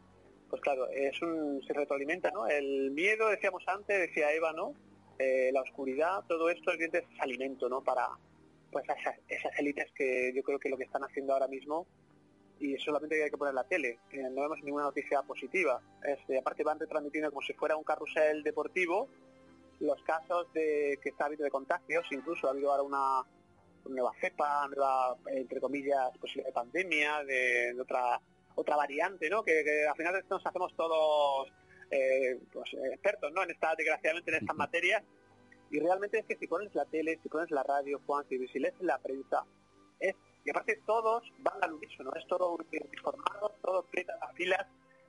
Pues 0.48 0.62
claro, 0.62 0.88
es 0.88 1.20
un 1.22 1.62
se 1.66 1.72
retroalimenta, 1.72 2.31
¿no? 2.31 2.46
El 2.46 2.90
miedo, 2.92 3.29
decíamos 3.29 3.62
antes, 3.66 3.98
decía 3.98 4.33
Eva, 4.33 4.53
¿no? 4.53 4.74
Eh, 5.18 5.50
la 5.53 5.62
oscuridad, 5.62 6.24
todo 6.29 6.50
esto 6.50 6.72
es 6.72 7.05
alimento, 7.20 7.68
¿no? 7.68 7.83
Para 7.83 8.09
pues 8.70 8.85
esas, 8.85 9.16
esas 9.29 9.59
élites 9.59 9.92
que 9.94 10.33
yo 10.35 10.42
creo 10.42 10.59
que 10.59 10.68
lo 10.68 10.77
que 10.77 10.85
están 10.85 11.05
haciendo 11.05 11.33
ahora 11.33 11.46
mismo 11.46 11.87
y 12.59 12.77
solamente 12.79 13.22
hay 13.22 13.31
que 13.31 13.37
poner 13.37 13.55
la 13.55 13.64
tele, 13.64 13.98
no 14.12 14.42
vemos 14.42 14.62
ninguna 14.62 14.85
noticia 14.85 15.22
positiva. 15.22 15.81
Este, 16.03 16.38
aparte 16.38 16.64
van 16.64 16.79
retransmitiendo 16.79 17.31
como 17.31 17.42
si 17.42 17.53
fuera 17.53 17.77
un 17.77 17.85
carrusel 17.85 18.42
deportivo 18.42 19.09
los 19.81 20.00
casos 20.03 20.53
de 20.53 20.98
que 21.03 21.11
está 21.11 21.27
habido 21.27 21.44
de 21.44 21.50
contagios, 21.50 22.07
incluso 22.11 22.46
ha 22.46 22.50
habido 22.50 22.70
ahora 22.70 22.83
una, 22.83 23.22
nueva 23.88 24.12
cepa, 24.20 24.66
nueva, 24.68 25.16
entre 25.27 25.61
comillas, 25.61 26.16
posible 26.18 26.50
pandemia, 26.53 27.22
de, 27.24 27.74
otra 27.81 28.20
otra 28.57 28.77
variante, 28.77 29.29
¿no? 29.29 29.42
Que, 29.42 29.64
que, 29.64 29.85
al 29.85 29.96
final 29.96 30.24
nos 30.31 30.46
hacemos 30.46 30.74
todos 30.77 31.53
eh, 31.94 32.40
pues, 32.52 32.74
expertos 32.92 33.33
¿no? 33.33 33.44
en 33.44 33.52
esta, 33.52 33.74
desgraciadamente 33.76 34.30
en 34.33 34.38
estas 34.38 34.57
materias. 34.57 35.02
Y 35.70 35.78
realmente 35.78 36.18
es 36.18 36.26
que 36.26 36.37
si 36.37 36.46
pones 36.46 36.74
la 36.74 36.85
tele, 36.87 37.18
si 37.22 37.28
pones 37.28 37.50
la 37.50 37.62
radio, 37.62 38.00
Juan, 38.07 38.24
si, 38.28 38.38
lees 38.59 38.74
la 38.80 38.98
prensa, 38.98 39.44
es, 40.00 40.14
y 40.44 40.50
aparte 40.50 40.80
todos 40.87 41.22
van 41.38 41.62
al 41.62 41.74
unísono, 41.74 42.12
es 42.16 42.26
todo 42.26 42.57
informado, 42.72 43.57
todos 43.62 43.85
aprietan 43.87 44.18
las 44.20 44.33
filas, 44.35 44.66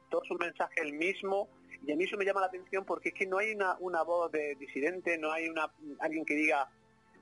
todos 0.09 0.29
un 0.31 0.37
mensaje 0.37 0.81
el 0.81 0.93
mismo, 0.93 1.49
y 1.85 1.91
a 1.91 1.95
mí 1.95 2.05
eso 2.05 2.17
me 2.17 2.25
llama 2.25 2.41
la 2.41 2.47
atención 2.47 2.85
porque 2.85 3.09
es 3.09 3.15
que 3.15 3.25
no 3.25 3.37
hay 3.37 3.53
una, 3.53 3.75
una 3.79 4.03
voz 4.03 4.31
de 4.31 4.55
disidente, 4.55 5.17
no 5.17 5.31
hay 5.31 5.49
una 5.49 5.71
alguien 5.99 6.25
que 6.25 6.35
diga 6.35 6.69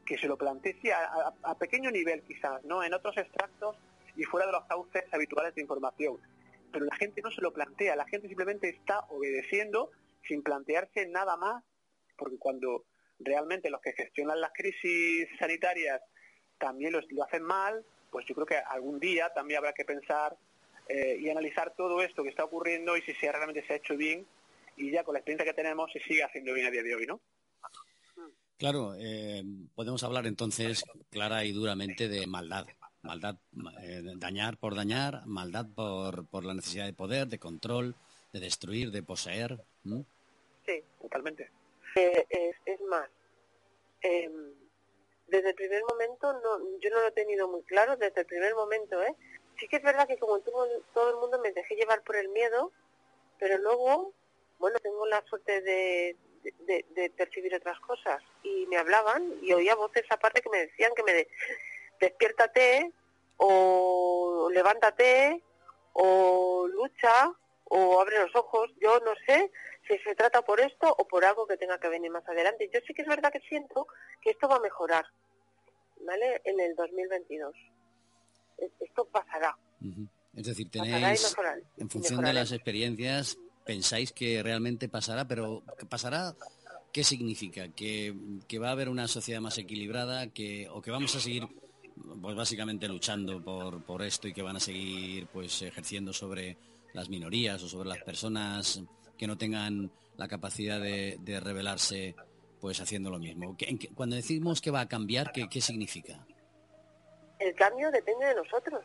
que 0.06 0.18
se 0.18 0.28
lo 0.28 0.38
plantee, 0.38 0.78
a, 0.94 1.34
a, 1.44 1.58
pequeño 1.58 1.90
nivel 1.90 2.22
quizás, 2.24 2.64
¿no? 2.66 2.84
En 2.84 2.94
otros 2.94 3.18
extractos 3.18 3.78
y 4.16 4.24
fuera 4.24 4.46
de 4.46 4.52
los 4.52 4.66
cauces 4.66 5.04
habituales 5.12 5.56
de 5.56 5.62
información 5.62 6.20
pero 6.74 6.86
la 6.86 6.96
gente 6.96 7.22
no 7.22 7.32
se 7.32 7.42
lo 7.42 7.54
plantea, 7.54 7.96
la 7.96 8.08
gente 8.08 8.28
simplemente 8.28 8.68
está 8.68 9.02
obedeciendo 9.10 9.92
sin 10.28 10.42
plantearse 10.42 11.06
nada 11.06 11.38
más, 11.38 11.64
porque 12.18 12.38
cuando 12.38 12.86
realmente 13.20 13.70
los 13.70 13.80
que 13.80 13.94
gestionan 13.94 14.42
las 14.42 14.52
crisis 14.54 15.30
sanitarias 15.38 16.02
también 16.58 16.92
lo, 16.92 17.24
hacen 17.24 17.44
mal, 17.44 17.86
pues 18.10 18.26
yo 18.26 18.34
creo 18.34 18.48
que 18.48 18.58
algún 18.58 19.00
día 19.00 19.32
también 19.34 19.60
habrá 19.60 19.74
que 19.74 19.86
pensar 19.86 20.36
eh, 20.90 21.18
y 21.20 21.30
analizar 21.30 21.76
todo 21.76 22.02
esto 22.02 22.24
que 22.24 22.30
está 22.30 22.44
ocurriendo 22.44 22.98
y 22.98 23.02
si 23.02 23.14
realmente 23.14 23.66
se 23.66 23.74
ha 23.74 23.78
hecho 23.78 23.96
bien 23.96 24.26
y 24.76 24.92
ya 24.92 25.04
con 25.04 25.14
la 25.14 25.20
experiencia 25.20 25.46
que 25.46 25.54
tenemos 25.56 25.92
se 25.92 26.00
sigue 26.00 26.24
haciendo 26.24 26.54
bien 26.54 26.66
a 26.68 26.72
día 26.72 26.84
de 26.84 26.96
hoy, 26.96 27.06
¿no? 27.06 27.22
Claro, 28.58 28.96
eh, 28.98 29.44
podemos 29.76 30.04
hablar 30.04 30.26
entonces 30.26 30.84
clara 31.12 31.44
y 31.46 31.52
duramente 31.52 32.08
de 32.08 32.26
maldad 32.26 32.66
maldad, 33.04 33.36
eh, 33.82 34.02
dañar 34.16 34.58
por 34.58 34.76
dañar, 34.76 35.26
maldad 35.26 35.66
por, 35.76 36.26
por 36.28 36.46
la 36.46 36.54
necesidad 36.54 36.86
de 36.86 36.94
poder, 36.94 37.28
de 37.28 37.40
control, 37.40 37.96
de 38.32 38.40
destruir, 38.40 38.92
de 38.92 39.04
poseer. 39.04 39.60
Sí, 40.66 40.84
totalmente. 41.02 41.52
Eh, 41.96 42.26
es, 42.66 42.82
más, 42.82 43.08
em, 44.02 44.54
desde 45.28 45.50
el 45.50 45.56
primer 45.56 45.84
momento 45.84 46.34
no, 46.34 46.80
yo 46.80 46.90
no 46.90 47.02
lo 47.02 47.08
he 47.08 47.12
tenido 47.12 47.48
muy 47.48 47.62
claro 47.64 47.98
desde 47.98 48.22
el 48.22 48.28
primer 48.28 48.56
momento, 48.56 49.02
¿eh? 49.04 49.16
Sí 49.60 49.68
que 49.68 49.76
es 49.76 49.84
verdad 49.84 50.08
que 50.08 50.18
como 50.18 50.40
todo, 50.40 50.68
todo 50.94 51.12
el 51.12 51.18
mundo 51.18 51.40
me 51.40 51.52
dejé 51.52 51.76
llevar 51.76 52.02
por 52.04 52.16
el 52.16 52.30
miedo, 52.30 52.72
pero 53.38 53.60
luego, 53.60 54.14
bueno, 54.58 54.80
tengo 54.80 55.06
la 55.06 55.24
suerte 55.28 55.62
de, 55.62 56.18
de, 56.44 57.10
percibir 57.16 57.54
otras 57.56 57.80
cosas 57.80 58.22
y 58.44 58.66
me 58.68 58.78
hablaban 58.78 59.34
y 59.42 59.54
oía 59.54 59.76
voces 59.76 60.06
aparte 60.10 60.42
que 60.42 60.50
me 60.50 60.66
decían 60.66 60.94
que 60.96 61.04
me 61.04 61.14
de, 61.14 61.28
despiértate 62.00 62.92
o 63.38 64.50
levántate 64.52 65.44
o 65.94 66.68
lucha 66.68 67.32
o 67.66 68.00
abre 68.00 68.20
los 68.20 68.36
ojos, 68.36 68.70
yo 68.82 69.00
no 69.00 69.14
sé 69.26 69.52
si 69.88 69.98
se 70.00 70.16
trata 70.16 70.42
por 70.42 70.60
esto 70.60 70.94
o 70.98 71.08
por 71.08 71.26
algo 71.26 71.48
que 71.48 71.58
tenga 71.58 71.80
que 71.80 71.90
venir 71.90 72.12
más 72.12 72.28
adelante. 72.28 72.70
Yo 72.74 72.80
sí 72.86 72.94
que 72.94 73.02
es 73.02 73.08
verdad 73.08 73.32
que 73.32 73.40
siento 73.42 73.88
que 74.22 74.32
esto 74.32 74.48
va 74.48 74.58
a 74.58 74.60
mejorar, 74.60 75.06
¿vale? 76.06 76.42
En 76.46 76.60
el 76.60 76.76
2022. 76.76 77.56
Esto 78.80 79.06
pasará. 79.06 79.58
Es 80.36 80.46
decir, 80.46 80.70
tenéis, 80.70 81.36
en 81.78 81.90
función 81.90 82.24
de 82.24 82.34
las 82.34 82.52
experiencias, 82.52 83.38
pensáis 83.66 84.12
que 84.12 84.42
realmente 84.42 84.88
pasará, 84.88 85.28
pero 85.28 85.64
¿pasará 85.90 86.36
qué 86.92 87.04
significa? 87.04 87.70
¿Que, 87.70 88.14
va 88.62 88.70
a 88.70 88.72
haber 88.72 88.88
una 88.88 89.08
sociedad 89.08 89.42
más 89.42 89.58
equilibrada 89.58 90.28
que, 90.28 90.70
o 90.70 90.82
que 90.82 90.92
vamos 90.92 91.16
a 91.16 91.20
seguir 91.20 91.48
pues 92.22 92.36
básicamente 92.36 92.88
luchando 92.88 93.44
por, 93.44 93.84
por 93.84 94.02
esto 94.02 94.28
y 94.28 94.34
que 94.34 94.42
van 94.42 94.56
a 94.56 94.60
seguir 94.60 95.28
pues 95.28 95.62
ejerciendo 95.62 96.14
sobre 96.14 96.58
las 96.94 97.10
minorías 97.10 97.62
o 97.64 97.68
sobre 97.68 97.90
las 97.90 98.02
personas 98.04 98.82
que 99.18 99.28
no 99.28 99.38
tengan 99.38 99.92
la 100.18 100.28
capacidad 100.28 100.80
de, 100.80 101.18
de 101.20 101.40
rebelarse 101.40 102.16
pues 102.60 102.80
haciendo 102.80 103.10
lo 103.10 103.20
mismo. 103.20 103.58
Cuando 103.94 104.16
decimos 104.16 104.62
que 104.62 104.72
va 104.72 104.82
a 104.82 104.88
cambiar, 104.88 105.32
¿qué, 105.32 105.50
qué 105.50 105.60
significa? 105.60 106.26
El 107.40 107.54
cambio 107.56 107.92
depende 107.92 108.26
de 108.26 108.36
nosotros. 108.36 108.82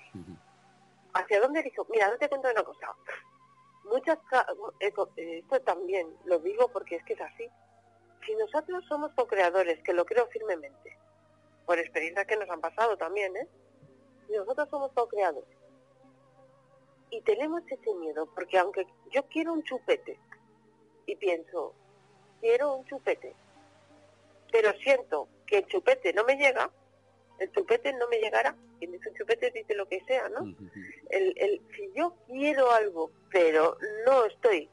¿Hacia 1.15 1.41
dónde 1.41 1.63
dijo? 1.63 1.87
Mira, 1.89 2.11
no 2.11 2.19
te 2.19 2.29
cuento 2.29 2.51
una 2.51 2.65
cosa. 2.65 2.89
Muchas, 3.85 4.19
esto 4.81 5.61
también 5.65 6.09
lo 6.25 6.41
digo 6.41 6.69
porque 6.73 6.97
es 6.97 7.05
que 7.05 7.13
es 7.13 7.21
así. 7.21 7.49
Si 8.27 8.35
nosotros 8.35 8.85
somos 8.89 9.13
co-creadores, 9.13 9.81
que 9.85 9.93
lo 9.93 10.05
creo 10.05 10.27
firmemente, 10.27 10.99
por 11.69 11.79
experiencias 11.79 12.27
que 12.27 12.39
nos 12.39 12.49
han 12.49 12.63
pasado 12.63 12.97
también, 12.97 13.37
¿eh? 13.37 13.47
Nosotros 14.31 14.71
somos 14.71 14.91
co-creadores 14.93 15.51
y 17.11 17.21
tenemos 17.21 17.63
ese 17.69 17.95
miedo, 17.97 18.27
porque 18.35 18.57
aunque 18.57 18.87
yo 19.11 19.23
quiero 19.27 19.53
un 19.53 19.63
chupete 19.65 20.19
y 21.05 21.15
pienso, 21.17 21.75
quiero 22.41 22.77
un 22.77 22.87
chupete, 22.87 23.35
pero 24.51 24.73
siento 24.79 25.29
que 25.47 25.59
el 25.59 25.67
chupete 25.67 26.15
no 26.15 26.25
me 26.25 26.37
llega, 26.37 26.71
el 27.39 27.53
chupete 27.53 27.93
no 27.93 28.09
me 28.09 28.19
llegará. 28.19 28.57
Quien 28.79 28.93
dice 28.93 29.11
un 29.11 29.17
chupete 29.17 29.51
dice 29.51 29.75
lo 29.75 29.87
que 29.87 30.03
sea, 30.07 30.27
¿no? 30.31 30.47
El, 31.11 31.35
el, 31.37 31.61
si 31.77 31.91
yo 31.95 32.15
quiero 32.29 32.71
algo, 32.73 33.11
pero 33.31 33.77
no 34.07 34.25
estoy 34.25 34.71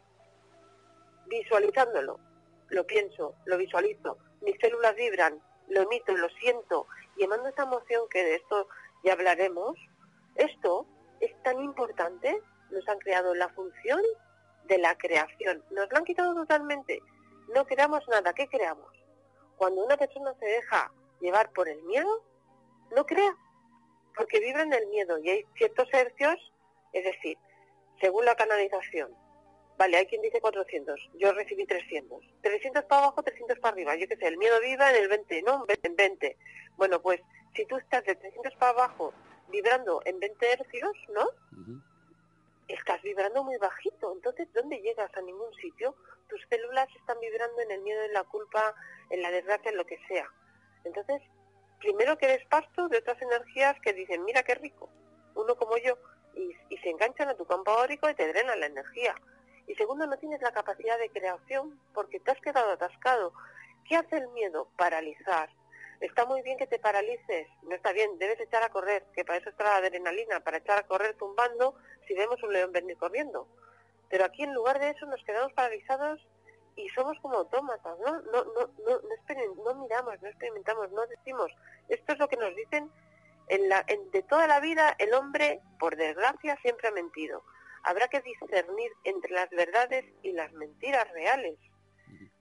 visualizándolo, 1.28 2.22
lo 2.70 2.88
pienso, 2.88 3.36
lo 3.44 3.58
visualizo, 3.58 4.18
mis 4.40 4.58
células 4.62 4.96
vibran, 4.96 5.42
lo 5.68 5.82
emito, 5.82 6.16
lo 6.16 6.30
siento, 6.30 6.88
y 7.18 7.24
emando 7.24 7.48
esa 7.50 7.64
emoción 7.64 8.08
que 8.10 8.24
de 8.24 8.36
esto 8.36 8.68
ya 9.04 9.14
hablaremos, 9.14 9.78
esto 10.36 10.86
es 11.20 11.32
tan 11.44 11.60
importante, 11.62 12.42
nos 12.72 12.88
han 12.88 13.00
creado 13.00 13.34
la 13.36 13.50
función 13.50 14.02
de 14.66 14.78
la 14.78 14.98
creación. 14.98 15.64
Nos 15.72 15.90
lo 15.92 15.98
han 15.98 16.04
quitado 16.04 16.34
totalmente. 16.34 17.02
No 17.54 17.66
creamos 17.66 18.08
nada. 18.08 18.34
¿Qué 18.34 18.48
creamos? 18.48 18.92
Cuando 19.58 19.86
una 19.86 19.98
persona 19.98 20.34
se 20.40 20.46
deja 20.46 20.92
llevar 21.22 21.52
por 21.52 21.70
el 21.70 21.82
miedo, 21.84 22.24
no 22.96 23.06
crea, 23.06 23.36
porque 24.16 24.40
vive 24.40 24.62
en 24.62 24.74
el 24.74 24.88
miedo 24.88 25.18
y 25.20 25.30
hay 25.30 25.46
ciertos 25.56 25.88
hercios, 25.94 26.36
es 26.94 27.04
decir, 27.04 27.38
según 28.02 28.26
la 28.26 28.36
canalización. 28.36 29.16
Vale, 29.78 29.98
hay 29.98 30.06
quien 30.06 30.22
dice 30.22 30.40
400, 30.40 31.00
yo 31.16 31.34
recibí 31.34 31.66
300. 31.66 32.24
300 32.42 32.86
para 32.86 33.04
abajo, 33.04 33.24
300 33.24 33.60
para 33.60 33.74
arriba. 33.74 33.96
Yo 33.96 34.08
qué 34.08 34.16
sé, 34.16 34.28
el 34.28 34.38
miedo 34.38 34.60
viva 34.62 34.90
en 34.90 35.04
el 35.04 35.10
20, 35.10 35.42
¿no? 35.42 35.66
En 35.84 35.96
20. 35.96 36.38
Bueno, 36.78 37.02
pues 37.02 37.22
si 37.56 37.66
tú 37.66 37.78
estás 37.78 38.04
de 38.06 38.16
300 38.16 38.56
para 38.56 38.72
abajo 38.72 39.14
vibrando 39.50 40.02
en 40.06 40.20
20 40.20 40.52
hercios, 40.52 40.92
¿no? 41.10 41.28
Estás 42.68 43.02
vibrando 43.02 43.44
muy 43.44 43.58
bajito. 43.58 44.14
Entonces, 44.14 44.48
¿dónde 44.54 44.80
llegas? 44.80 45.12
A 45.16 45.22
ningún 45.22 45.54
sitio. 45.56 45.96
Tus 46.30 46.42
células 46.50 46.88
están 46.96 47.20
vibrando 47.20 47.62
en 47.62 47.72
el 47.72 47.82
miedo, 47.82 48.02
en 48.04 48.14
la 48.14 48.24
culpa, 48.24 48.74
en 49.10 49.22
la 49.22 49.30
desgracia, 49.30 49.72
en 49.72 49.78
lo 49.78 49.86
que 49.86 50.00
sea. 50.08 50.28
Entonces, 50.84 51.22
primero 51.80 52.18
que 52.18 52.26
eres 52.26 52.46
pasto 52.48 52.88
de 52.88 52.98
otras 52.98 53.22
energías 53.22 53.80
que 53.82 53.94
dicen, 53.94 54.24
mira 54.24 54.44
qué 54.44 54.56
rico, 54.56 54.90
uno 55.36 55.56
como 55.56 55.78
yo, 55.78 55.98
y, 56.36 56.56
se 56.78 56.90
enganchan 56.90 57.30
a 57.30 57.36
tu 57.36 57.46
campo 57.46 57.72
áurico 57.72 58.10
y 58.10 58.16
te 58.16 58.28
drenan 58.28 58.60
la 58.60 58.66
energía. 58.68 59.16
Y 59.68 59.76
segundo, 59.76 60.06
no 60.06 60.18
tienes 60.18 60.42
la 60.42 60.52
capacidad 60.52 60.98
de 61.00 61.10
creación 61.10 61.80
porque 61.94 62.20
te 62.20 62.32
has 62.32 62.40
quedado 62.42 62.72
atascado. 62.72 63.34
¿Qué 63.88 63.96
hace 63.96 64.18
el 64.18 64.28
miedo? 64.30 64.68
Paralizar, 64.78 65.50
Está 66.00 66.26
muy 66.26 66.42
bien 66.42 66.58
que 66.58 66.68
te 66.68 66.78
paralices, 66.78 67.48
no 67.64 67.74
está 67.74 67.94
bien, 67.94 68.18
debes 68.20 68.40
echar 68.40 68.62
a 68.64 68.70
correr, 68.70 69.06
que 69.14 69.24
para 69.24 69.40
eso 69.40 69.50
está 69.50 69.64
la 69.64 69.78
adrenalina, 69.78 70.42
para 70.42 70.58
echar 70.58 70.78
a 70.78 70.88
correr 70.88 71.16
tumbando 71.16 71.76
si 72.08 72.14
vemos 72.14 72.42
un 72.44 72.52
león 72.52 72.72
venir 72.72 72.98
corriendo. 72.98 73.48
Pero 74.10 74.26
aquí 74.26 74.44
en 74.44 74.54
lugar 74.54 74.80
de 74.80 74.90
eso 74.90 75.06
nos 75.06 75.24
quedamos 75.24 75.54
paralizados 75.54 76.20
y 76.76 76.90
somos 76.90 77.18
como 77.22 77.38
autómatas, 77.38 77.98
¿no? 78.00 78.22
No, 78.22 78.44
no, 78.44 78.70
no, 78.86 79.02
no, 79.64 79.76
miramos, 79.76 80.22
no 80.22 80.28
experimentamos, 80.28 80.92
no 80.92 81.08
decimos. 81.08 81.52
Esto 81.88 82.14
es 82.14 82.20
lo 82.20 82.28
que 82.28 82.38
nos 82.38 82.54
dicen 82.56 82.92
en 83.48 83.70
la, 83.70 83.84
en, 83.88 84.12
de 84.12 84.22
toda 84.24 84.48
la 84.48 84.60
vida 84.60 84.96
el 85.00 85.14
hombre, 85.14 85.62
por 85.80 85.96
desgracia, 85.96 86.58
siempre 86.62 86.90
ha 86.90 86.92
mentido. 86.92 87.44
Habrá 87.86 88.08
que 88.08 88.20
discernir 88.22 88.92
entre 89.04 89.32
las 89.32 89.50
verdades 89.52 90.06
y 90.24 90.32
las 90.32 90.52
mentiras 90.54 91.08
reales 91.12 91.60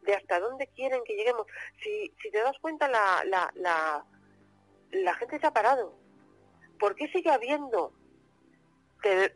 de 0.00 0.14
hasta 0.14 0.40
dónde 0.40 0.68
quieren 0.68 1.02
que 1.04 1.14
lleguemos. 1.14 1.46
Si, 1.83 2.14
te 2.30 2.38
das 2.38 2.59
cuenta, 2.61 2.88
la, 2.88 4.07
gente 5.18 5.38
se 5.38 5.46
ha 5.46 5.52
parado. 5.52 5.94
¿Por 6.78 6.94
qué 6.94 7.09
sigue 7.09 7.30
habiendo? 7.30 7.92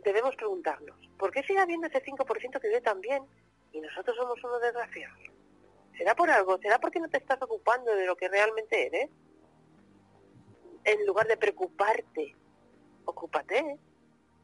debemos 0.02 0.34
preguntarnos. 0.36 0.96
¿Por 1.18 1.30
qué 1.30 1.42
sigue 1.42 1.58
habiendo 1.58 1.88
ese 1.88 2.02
5% 2.02 2.58
que 2.58 2.68
vive 2.68 2.80
tan 2.80 3.02
bien 3.02 3.22
y 3.70 3.82
nosotros 3.82 4.16
somos 4.16 4.42
unos 4.42 4.62
desgraciados? 4.62 5.18
¿Será 5.98 6.14
por 6.14 6.30
algo? 6.30 6.56
¿Será 6.56 6.78
porque 6.78 7.00
no 7.00 7.08
te 7.10 7.18
estás 7.18 7.42
ocupando 7.42 7.94
de 7.94 8.06
lo 8.06 8.16
que 8.16 8.28
realmente 8.28 8.86
eres? 8.86 9.10
En 10.84 11.06
lugar 11.06 11.26
de 11.26 11.36
preocuparte, 11.36 12.34
ocúpate. 13.04 13.78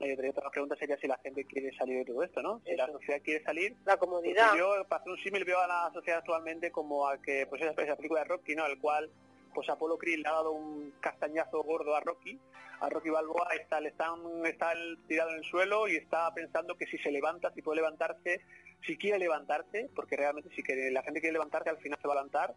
Eh, 0.01 0.17
otra 0.29 0.51
pregunta 0.51 0.77
sería 0.77 0.97
si 0.99 1.07
la 1.07 1.19
gente 1.19 1.45
quiere 1.45 1.75
salir 1.77 1.99
de 1.99 2.05
todo 2.05 2.23
esto, 2.23 2.43
¿no? 2.43 2.61
Si 2.67 2.75
la 2.75 2.87
sociedad 2.87 3.23
quiere 3.23 3.45
salir... 3.45 3.77
La 3.85 3.97
comodidad. 3.97 4.55
yo, 4.57 4.85
para 4.89 5.01
hacer 5.01 5.13
un 5.13 5.19
símil, 5.19 5.45
veo 5.45 5.61
a 5.61 5.67
la 5.67 5.91
sociedad 5.93 6.19
actualmente 6.19 6.71
como 6.73 7.07
a 7.09 7.19
que, 7.19 7.47
pues 7.47 7.63
esa, 7.63 7.81
esa 7.81 7.97
película 7.97 8.23
de 8.23 8.29
Rocky, 8.29 8.57
¿no? 8.57 8.65
Al 8.65 8.79
cual, 8.79 9.11
pues 9.55 9.69
Apolo 9.69 9.97
Creed 9.97 10.19
le 10.19 10.29
ha 10.29 10.33
dado 10.33 10.53
un 10.53 10.93
castañazo 11.01 11.63
gordo 11.63 11.95
a 11.95 12.01
Rocky, 12.01 12.39
a 12.81 12.89
Rocky 12.89 13.11
Balboa, 13.11 13.49
está, 13.59 13.81
le 13.81 13.91
están, 13.91 14.19
está 14.45 14.73
tirado 15.07 15.31
en 15.31 15.37
el 15.37 15.45
suelo 15.45 15.89
y 15.89 15.97
está 15.97 16.33
pensando 16.35 16.77
que 16.77 16.87
si 16.87 16.99
se 16.99 17.11
levanta, 17.11 17.53
si 17.53 17.63
puede 17.63 17.77
levantarse, 17.77 18.41
si 18.85 18.97
quiere 18.97 19.19
levantarse, 19.19 19.89
porque 19.95 20.17
realmente 20.17 20.51
si 20.55 20.63
quiere, 20.63 20.91
la 20.91 21.03
gente 21.03 21.21
quiere 21.21 21.35
levantarse, 21.35 21.71
al 21.71 21.79
final 21.79 21.99
se 22.01 22.09
va 22.09 22.15
a 22.15 22.17
levantar 22.17 22.55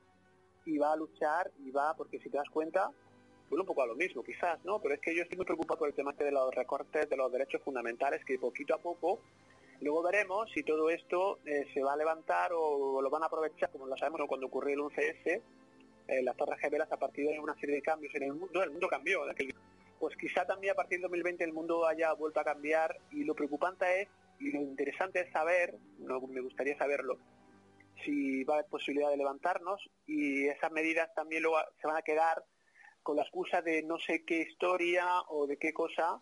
y 0.66 0.78
va 0.78 0.94
a 0.94 0.98
luchar 0.98 1.52
y 1.60 1.72
va, 1.72 1.96
porque 1.96 2.20
si 2.20 2.30
te 2.30 2.38
das 2.38 2.50
cuenta, 2.50 2.92
un 3.50 3.66
poco 3.66 3.84
a 3.84 3.88
lo 3.88 3.96
mismo, 3.96 4.24
quizás, 4.24 4.64
¿no? 4.66 4.80
Pero 4.80 4.96
es 4.96 5.02
que 5.02 5.16
yo 5.16 5.24
estoy 5.24 5.38
muy 5.38 5.46
preocupado 5.46 5.80
por 5.80 5.88
el 5.88 5.96
tema 5.96 6.14
de 6.14 6.32
los 6.32 6.54
recortes 6.54 7.10
de 7.10 7.18
los 7.18 7.32
derechos 7.32 7.62
fundamentales, 7.62 8.24
que 8.26 8.38
poquito 8.38 8.76
a 8.76 8.78
poco, 8.78 9.20
luego 9.82 10.04
veremos 10.04 10.50
si 10.52 10.64
todo 10.64 10.90
esto 10.90 11.40
eh, 11.46 11.66
se 11.74 11.82
va 11.82 11.94
a 11.94 11.98
levantar 11.98 12.52
o, 12.54 13.02
lo 13.02 13.10
van 13.10 13.24
a 13.24 13.28
aprovechar, 13.28 13.72
como 13.72 13.88
lo 13.88 13.96
sabemos 13.98 14.22
cuando 14.28 14.48
ocurrió 14.48 14.76
el 14.76 14.82
11S, 14.82 15.42
eh, 16.08 16.24
las 16.24 16.36
Torres 16.36 16.60
Gemelas, 16.60 16.92
a 16.92 16.98
partir 16.98 17.28
de 17.28 17.40
una 17.40 17.56
serie 17.56 17.76
de 17.76 17.82
cambios 17.82 18.14
en 18.16 18.24
el 18.24 18.34
mundo, 18.34 18.64
el 18.64 18.72
mundo 18.72 18.88
cambió. 18.88 19.22
pues 20.00 20.16
quizá 20.18 20.46
también 20.46 20.74
a 20.74 20.76
partir 20.76 20.98
del 20.98 21.04
2020 21.04 21.44
el 21.44 21.54
mundo 21.54 21.86
haya 21.88 22.14
vuelto 22.14 22.40
a 22.40 22.44
cambiar 22.44 22.98
y 23.12 23.24
lo 23.24 23.34
preocupante 23.34 24.02
es, 24.02 24.10
y 24.40 24.52
lo 24.52 24.62
interesante 24.62 25.22
es 25.22 25.32
saber, 25.32 25.76
no, 26.00 26.22
me 26.22 26.42
gustaría 26.42 26.78
saberlo, 26.78 27.18
si 28.06 28.44
va 28.44 28.56
a 28.56 28.58
haber 28.60 28.70
posibilidad 28.70 29.10
de 29.10 29.18
levantarnos 29.18 29.82
y 30.06 30.48
esas 30.48 30.72
medidas 30.72 31.14
también 31.16 31.42
luego 31.44 31.58
se 31.82 31.88
van 31.88 31.98
a 31.98 32.02
quedar 32.04 32.44
con 33.08 33.16
la 33.16 33.24
excusa 33.24 33.62
de 33.62 33.84
no 33.84 33.98
sé 34.00 34.26
qué 34.26 34.42
historia 34.42 35.08
o 35.30 35.48
de 35.48 35.56
qué 35.56 35.72
cosa, 35.72 36.22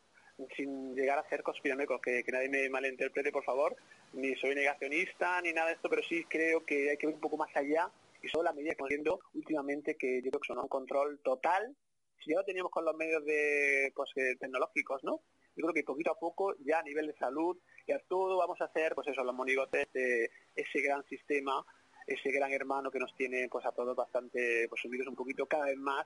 sin 0.55 0.93
llegar 0.93 1.17
a 1.17 1.27
ser 1.27 1.41
conspiranoico, 1.41 1.99
que, 1.99 2.23
que 2.23 2.31
nadie 2.31 2.47
me 2.47 2.69
malinterprete, 2.69 3.31
por 3.31 3.43
favor, 3.43 3.75
ni 4.13 4.35
soy 4.35 4.53
negacionista 4.53 5.41
ni 5.41 5.51
nada 5.51 5.69
de 5.69 5.73
esto, 5.73 5.89
pero 5.89 6.03
sí 6.03 6.23
creo 6.25 6.63
que 6.63 6.91
hay 6.91 6.97
que 6.97 7.07
ver 7.07 7.15
un 7.15 7.21
poco 7.21 7.37
más 7.37 7.49
allá 7.55 7.89
y 8.21 8.27
solo 8.27 8.43
la 8.43 8.53
medida 8.53 8.75
que 8.75 8.83
viendo 8.87 9.19
últimamente, 9.33 9.95
que 9.95 10.21
yo 10.21 10.29
creo 10.29 10.41
que 10.41 10.47
son 10.47 10.59
un 10.59 10.67
control 10.67 11.19
total, 11.23 11.75
si 12.23 12.29
ya 12.29 12.37
lo 12.37 12.45
teníamos 12.45 12.71
con 12.71 12.85
los 12.85 12.95
medios 12.95 13.25
de 13.25 13.91
pues, 13.95 14.11
eh, 14.17 14.35
tecnológicos, 14.39 15.03
¿no? 15.03 15.21
Yo 15.55 15.63
creo 15.63 15.73
que 15.73 15.83
poquito 15.83 16.11
a 16.11 16.19
poco, 16.19 16.53
ya 16.59 16.81
a 16.81 16.83
nivel 16.83 17.07
de 17.07 17.17
salud, 17.17 17.57
y 17.87 17.93
a 17.93 17.99
todo 18.07 18.37
vamos 18.37 18.61
a 18.61 18.65
hacer, 18.65 18.93
pues 18.93 19.07
eso, 19.07 19.23
los 19.23 19.33
monigotes 19.33 19.91
de 19.91 20.29
ese 20.55 20.81
gran 20.81 21.03
sistema, 21.07 21.65
ese 22.05 22.29
gran 22.29 22.51
hermano 22.51 22.91
que 22.91 22.99
nos 22.99 23.15
tiene 23.15 23.47
pues 23.49 23.65
a 23.65 23.71
todos 23.71 23.95
bastante 23.95 24.67
pues 24.69 24.79
subidos 24.79 25.07
un 25.07 25.15
poquito 25.15 25.47
cada 25.47 25.65
vez 25.65 25.77
más 25.77 26.05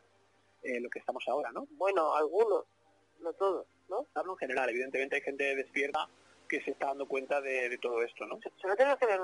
eh, 0.63 0.79
lo 0.79 0.89
que 0.89 0.99
estamos 0.99 1.23
ahora, 1.27 1.51
¿no? 1.51 1.67
Bueno, 1.71 2.15
algunos, 2.15 2.65
no 3.19 3.33
todos, 3.33 3.67
¿no? 3.89 4.07
Hablo 4.15 4.33
en 4.33 4.37
general, 4.39 4.69
evidentemente 4.69 5.15
hay 5.17 5.21
gente 5.21 5.55
despierta 5.55 6.07
que 6.47 6.61
se 6.61 6.71
está 6.71 6.87
dando 6.87 7.07
cuenta 7.07 7.39
de, 7.41 7.77
todo 7.77 8.01
esto, 8.01 8.25
¿no? 8.25 8.39
Solo 8.59 8.75
tenemos 8.75 8.97
que 8.97 9.05
ver 9.05 9.21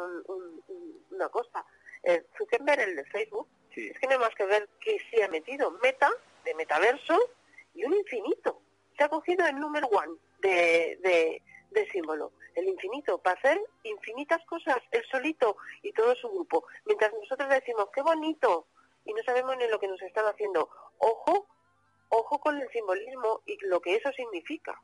una 1.10 1.30
cosa. 1.30 1.66
El 2.04 2.26
Zuckerberg, 2.38 2.82
el 2.82 2.96
de 2.96 3.06
Facebook, 3.06 3.48
es 3.76 3.98
que 4.00 4.08
no 4.08 4.14
hay 4.14 4.20
más 4.20 4.36
que 4.36 4.46
ver 4.46 4.70
que 4.80 4.98
se 5.10 5.24
ha 5.24 5.28
metido 5.28 5.72
meta, 5.84 6.10
de 6.46 6.54
metaverso, 6.56 7.18
y 7.74 7.84
un 7.84 7.94
infinito. 7.96 8.62
Se 8.98 9.04
ha 9.04 9.10
cogido 9.10 9.46
el 9.46 9.60
número 9.60 9.88
one 9.88 10.16
de, 10.40 10.98
de, 11.02 11.42
de 11.72 11.92
símbolo, 11.92 12.32
el 12.54 12.70
infinito, 12.70 13.18
para 13.18 13.38
hacer 13.38 13.60
infinitas 13.84 14.44
cosas, 14.46 14.78
él 14.92 15.04
solito 15.12 15.58
y 15.82 15.92
todo 15.92 16.16
su 16.16 16.30
grupo. 16.30 16.66
Mientras 16.86 17.12
nosotros 17.12 17.50
decimos, 17.50 17.90
qué 17.94 18.02
bonito, 18.02 18.68
y 19.04 19.14
no 19.14 19.22
sabemos 19.24 19.58
ni 19.58 19.68
lo 19.68 19.80
que 19.80 19.88
nos 19.88 20.02
están 20.02 20.26
haciendo. 20.26 20.70
Ojo, 21.00 21.48
ojo 22.10 22.40
con 22.40 22.60
el 22.60 22.70
simbolismo 22.70 23.42
y 23.46 23.58
lo 23.68 23.80
que 23.80 23.96
eso 23.96 24.12
significa. 24.16 24.80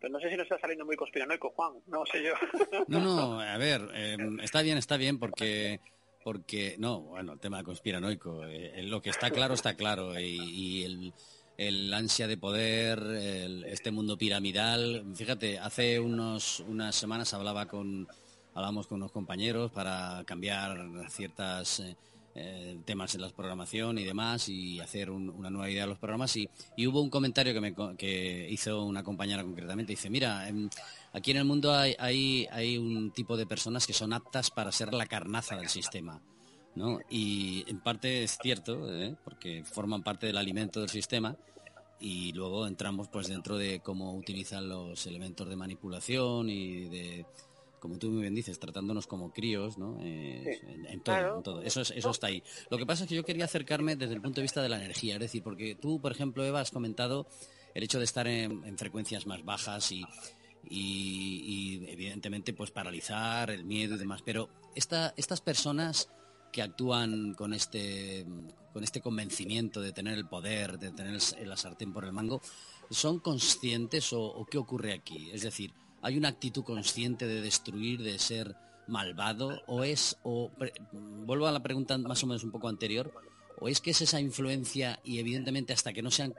Pero 0.00 0.12
no 0.12 0.20
sé 0.20 0.30
si 0.30 0.36
nos 0.36 0.44
está 0.44 0.58
saliendo 0.60 0.84
muy 0.84 0.96
conspiranoico, 0.96 1.50
Juan, 1.50 1.72
no 1.86 2.04
sé 2.06 2.22
yo. 2.22 2.32
No, 2.88 3.00
no, 3.00 3.40
a 3.40 3.58
ver, 3.58 3.82
em, 3.94 4.40
está 4.40 4.62
bien, 4.62 4.78
está 4.78 4.96
bien, 4.96 5.18
porque 5.18 5.80
porque 6.24 6.76
no, 6.78 7.00
bueno, 7.00 7.32
el 7.32 7.40
tema 7.40 7.64
conspiranoico, 7.64 8.44
eh, 8.44 8.82
lo 8.82 9.00
que 9.00 9.10
está 9.10 9.30
claro 9.30 9.54
está 9.54 9.74
claro 9.74 10.18
y, 10.18 10.84
el, 10.84 11.14
el, 11.56 11.94
ansia 11.94 12.26
de 12.26 12.36
poder, 12.36 13.00
este 13.66 13.90
mundo 13.90 14.18
piramidal, 14.18 15.04
fíjate, 15.14 15.58
hace 15.58 15.98
unos 15.98 16.60
unas 16.60 16.96
semanas 16.96 17.32
hablaba 17.32 17.66
con 17.66 18.06
hablamos 18.54 18.88
con 18.88 18.96
unos 18.96 19.12
compañeros 19.12 19.70
para 19.70 20.22
cambiar 20.26 20.76
ciertas 21.08 21.80
eh, 21.80 21.96
eh, 22.40 22.78
temas 22.84 23.14
en 23.14 23.22
la 23.22 23.30
programación 23.30 23.98
y 23.98 24.04
demás 24.04 24.48
y 24.48 24.78
hacer 24.78 25.10
una 25.10 25.50
nueva 25.50 25.68
idea 25.68 25.82
de 25.82 25.88
los 25.88 25.98
programas 25.98 26.36
y, 26.36 26.48
hubo 26.86 27.00
un 27.00 27.10
comentario 27.10 27.52
que, 27.52 27.60
me, 27.60 27.74
que 27.96 28.48
hizo 28.48 28.84
una 28.84 29.02
compañera 29.02 29.42
concretamente 29.42 29.92
dice 29.92 30.08
mira 30.08 30.48
em, 30.48 30.70
aquí 31.12 31.32
en 31.32 31.38
el 31.38 31.44
mundo 31.44 31.74
hay, 31.74 32.46
hay, 32.50 32.78
un 32.78 33.10
tipo 33.10 33.36
de 33.36 33.46
personas 33.46 33.86
que 33.86 33.92
son 33.92 34.12
aptas 34.12 34.50
para 34.50 34.70
ser 34.70 34.94
la 34.94 35.06
carnaza 35.06 35.56
del 35.56 35.68
sistema 35.68 36.22
¿no? 36.76 37.00
y 37.10 37.64
en 37.66 37.80
parte 37.80 38.22
es 38.22 38.38
cierto 38.40 38.88
¿eh? 38.94 39.16
porque 39.24 39.64
forman 39.64 40.04
parte 40.04 40.26
del 40.26 40.38
alimento 40.38 40.80
del 40.80 40.90
sistema 40.90 41.36
y 42.00 42.32
luego 42.32 42.66
entramos 42.66 43.08
pues 43.08 43.28
dentro 43.28 43.58
de 43.58 43.80
cómo 43.80 44.14
utilizan 44.14 44.68
los 44.68 45.06
elementos 45.06 45.48
de 45.48 45.56
manipulación 45.56 46.48
y 46.48 46.84
de 46.84 47.26
como 47.78 47.98
tú 47.98 48.10
muy 48.10 48.22
bien 48.22 48.34
dices, 48.34 48.58
tratándonos 48.58 49.06
como 49.06 49.32
críos, 49.32 49.78
¿no? 49.78 49.98
Eh, 50.02 50.60
en, 50.88 51.00
todo, 51.00 51.62
Eso, 51.62 51.80
eso 51.80 52.10
está 52.10 52.28
ahí. 52.28 52.42
Lo 52.70 52.78
que 52.78 52.86
pasa 52.86 53.04
es 53.04 53.08
que 53.08 53.14
yo 53.14 53.24
quería 53.24 53.44
acercarme 53.44 53.96
desde 53.96 54.14
el 54.14 54.20
punto 54.20 54.36
de 54.36 54.42
vista 54.42 54.62
de 54.62 54.68
la 54.68 54.76
energía, 54.76 55.14
es 55.14 55.20
decir, 55.20 55.42
porque 55.42 55.74
tú, 55.74 56.00
por 56.00 56.12
ejemplo, 56.12 56.44
Eva, 56.44 56.60
has 56.60 56.70
comentado 56.70 57.26
el 57.74 57.82
hecho 57.82 57.98
de 57.98 58.04
estar 58.04 58.26
en, 58.26 58.76
frecuencias 58.78 59.26
más 59.26 59.44
bajas 59.44 59.92
y, 59.92 60.04
y, 60.64 61.84
evidentemente, 61.88 62.52
pues 62.52 62.70
paralizar, 62.70 63.50
el 63.50 63.64
miedo 63.64 63.94
y 63.94 63.98
demás. 63.98 64.22
Pero 64.24 64.48
esta, 64.74 65.14
estas 65.16 65.40
personas 65.40 66.10
que 66.52 66.62
actúan 66.62 67.34
con 67.34 67.52
este, 67.52 68.26
con 68.72 68.82
este 68.82 69.00
convencimiento 69.00 69.80
de 69.80 69.92
tener 69.92 70.14
el 70.14 70.26
poder, 70.26 70.78
de 70.78 70.90
tener 70.90 71.20
la 71.44 71.56
sartén 71.56 71.92
por 71.92 72.04
el 72.04 72.12
mango, 72.12 72.40
¿son 72.90 73.20
conscientes 73.20 74.12
o 74.12 74.46
qué 74.50 74.58
ocurre 74.58 74.94
aquí? 74.94 75.30
Es 75.30 75.42
decir, 75.42 75.72
hay 76.02 76.16
una 76.16 76.28
actitud 76.28 76.64
consciente 76.64 77.26
de 77.26 77.40
destruir, 77.40 78.02
de 78.02 78.18
ser 78.18 78.54
malvado, 78.86 79.62
o 79.66 79.84
es, 79.84 80.18
o 80.22 80.50
vuelvo 80.90 81.46
a 81.46 81.52
la 81.52 81.62
pregunta 81.62 81.98
más 81.98 82.22
o 82.22 82.26
menos 82.26 82.44
un 82.44 82.50
poco 82.50 82.68
anterior, 82.68 83.12
o 83.60 83.68
es 83.68 83.80
que 83.80 83.90
es 83.90 84.00
esa 84.00 84.20
influencia 84.20 85.00
y 85.04 85.18
evidentemente 85.18 85.72
hasta 85.72 85.92
que 85.92 86.02
no 86.02 86.10
sean, 86.10 86.34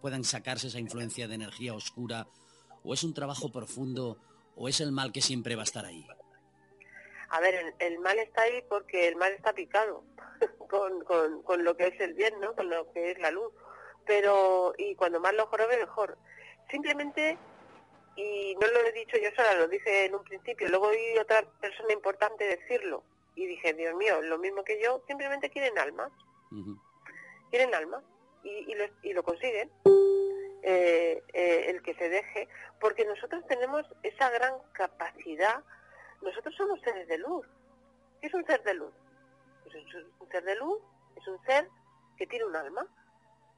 puedan 0.00 0.24
sacarse 0.24 0.68
esa 0.68 0.78
influencia 0.78 1.26
de 1.26 1.34
energía 1.34 1.74
oscura, 1.74 2.26
o 2.84 2.94
es 2.94 3.02
un 3.02 3.14
trabajo 3.14 3.50
profundo, 3.50 4.18
o 4.56 4.68
es 4.68 4.80
el 4.80 4.92
mal 4.92 5.12
que 5.12 5.20
siempre 5.20 5.56
va 5.56 5.62
a 5.62 5.64
estar 5.64 5.84
ahí. 5.84 6.06
A 7.30 7.40
ver, 7.40 7.74
el, 7.78 7.98
mal 7.98 8.18
está 8.18 8.42
ahí 8.42 8.62
porque 8.68 9.08
el 9.08 9.16
mal 9.16 9.32
está 9.32 9.52
picado 9.52 10.04
con, 10.70 11.02
con, 11.42 11.64
lo 11.64 11.76
que 11.76 11.88
es 11.88 12.00
el 12.00 12.14
bien, 12.14 12.38
¿no? 12.40 12.54
Con 12.54 12.68
lo 12.68 12.92
que 12.92 13.10
es 13.10 13.18
la 13.18 13.30
luz. 13.30 13.52
Pero, 14.06 14.74
y 14.78 14.94
cuando 14.94 15.18
más 15.18 15.34
lo 15.34 15.46
jorobe, 15.46 15.78
mejor. 15.78 16.18
Simplemente 16.70 17.38
y 18.16 18.54
no 18.56 18.66
lo 18.68 18.80
he 18.86 18.92
dicho 18.92 19.16
yo 19.16 19.30
sola, 19.36 19.54
lo 19.54 19.68
dije 19.68 20.06
en 20.06 20.14
un 20.14 20.24
principio, 20.24 20.68
luego 20.68 20.88
oí 20.88 21.18
otra 21.18 21.42
persona 21.60 21.92
importante 21.92 22.44
decirlo 22.44 23.02
y 23.34 23.46
dije, 23.46 23.74
Dios 23.74 23.94
mío, 23.96 24.20
lo 24.22 24.38
mismo 24.38 24.62
que 24.62 24.80
yo, 24.80 25.02
simplemente 25.06 25.50
quieren 25.50 25.78
alma, 25.78 26.10
quieren 27.50 27.74
alma 27.74 28.02
y, 28.44 28.50
y, 28.70 28.74
lo, 28.74 28.84
y 29.02 29.12
lo 29.12 29.22
consiguen, 29.22 29.70
eh, 30.62 31.22
eh, 31.32 31.66
el 31.68 31.82
que 31.82 31.94
se 31.94 32.08
deje, 32.08 32.48
porque 32.80 33.04
nosotros 33.04 33.44
tenemos 33.48 33.84
esa 34.02 34.30
gran 34.30 34.54
capacidad, 34.72 35.62
nosotros 36.22 36.54
somos 36.56 36.80
seres 36.80 37.08
de 37.08 37.18
luz. 37.18 37.46
¿Qué 38.20 38.28
es 38.28 38.34
un 38.34 38.46
ser 38.46 38.62
de 38.62 38.74
luz? 38.74 38.94
Pues 39.64 39.74
un 39.74 40.28
ser 40.30 40.44
de 40.44 40.54
luz 40.56 40.80
es 41.16 41.26
un 41.26 41.42
ser 41.44 41.68
que 42.16 42.26
tiene 42.26 42.44
un 42.44 42.56
alma 42.56 42.86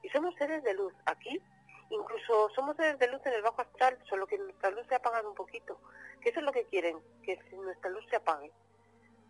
y 0.01 0.09
somos 0.09 0.35
seres 0.35 0.63
de 0.63 0.73
luz 0.73 0.93
aquí 1.05 1.41
Incluso 1.89 2.49
somos 2.53 2.75
seres 2.75 2.99
de 2.99 3.07
luz 3.07 3.25
en 3.25 3.33
el 3.33 3.41
bajo 3.41 3.61
astral, 3.61 3.97
solo 4.09 4.27
que 4.27 4.37
nuestra 4.37 4.71
luz 4.71 4.85
se 4.87 4.95
ha 4.95 4.97
apagado 4.97 5.29
un 5.29 5.35
poquito. 5.35 5.79
Que 6.21 6.29
eso 6.29 6.39
es 6.39 6.45
lo 6.45 6.51
que 6.51 6.65
quieren, 6.65 6.99
que 7.23 7.39
nuestra 7.53 7.89
luz 7.89 8.05
se 8.09 8.17
apague. 8.17 8.51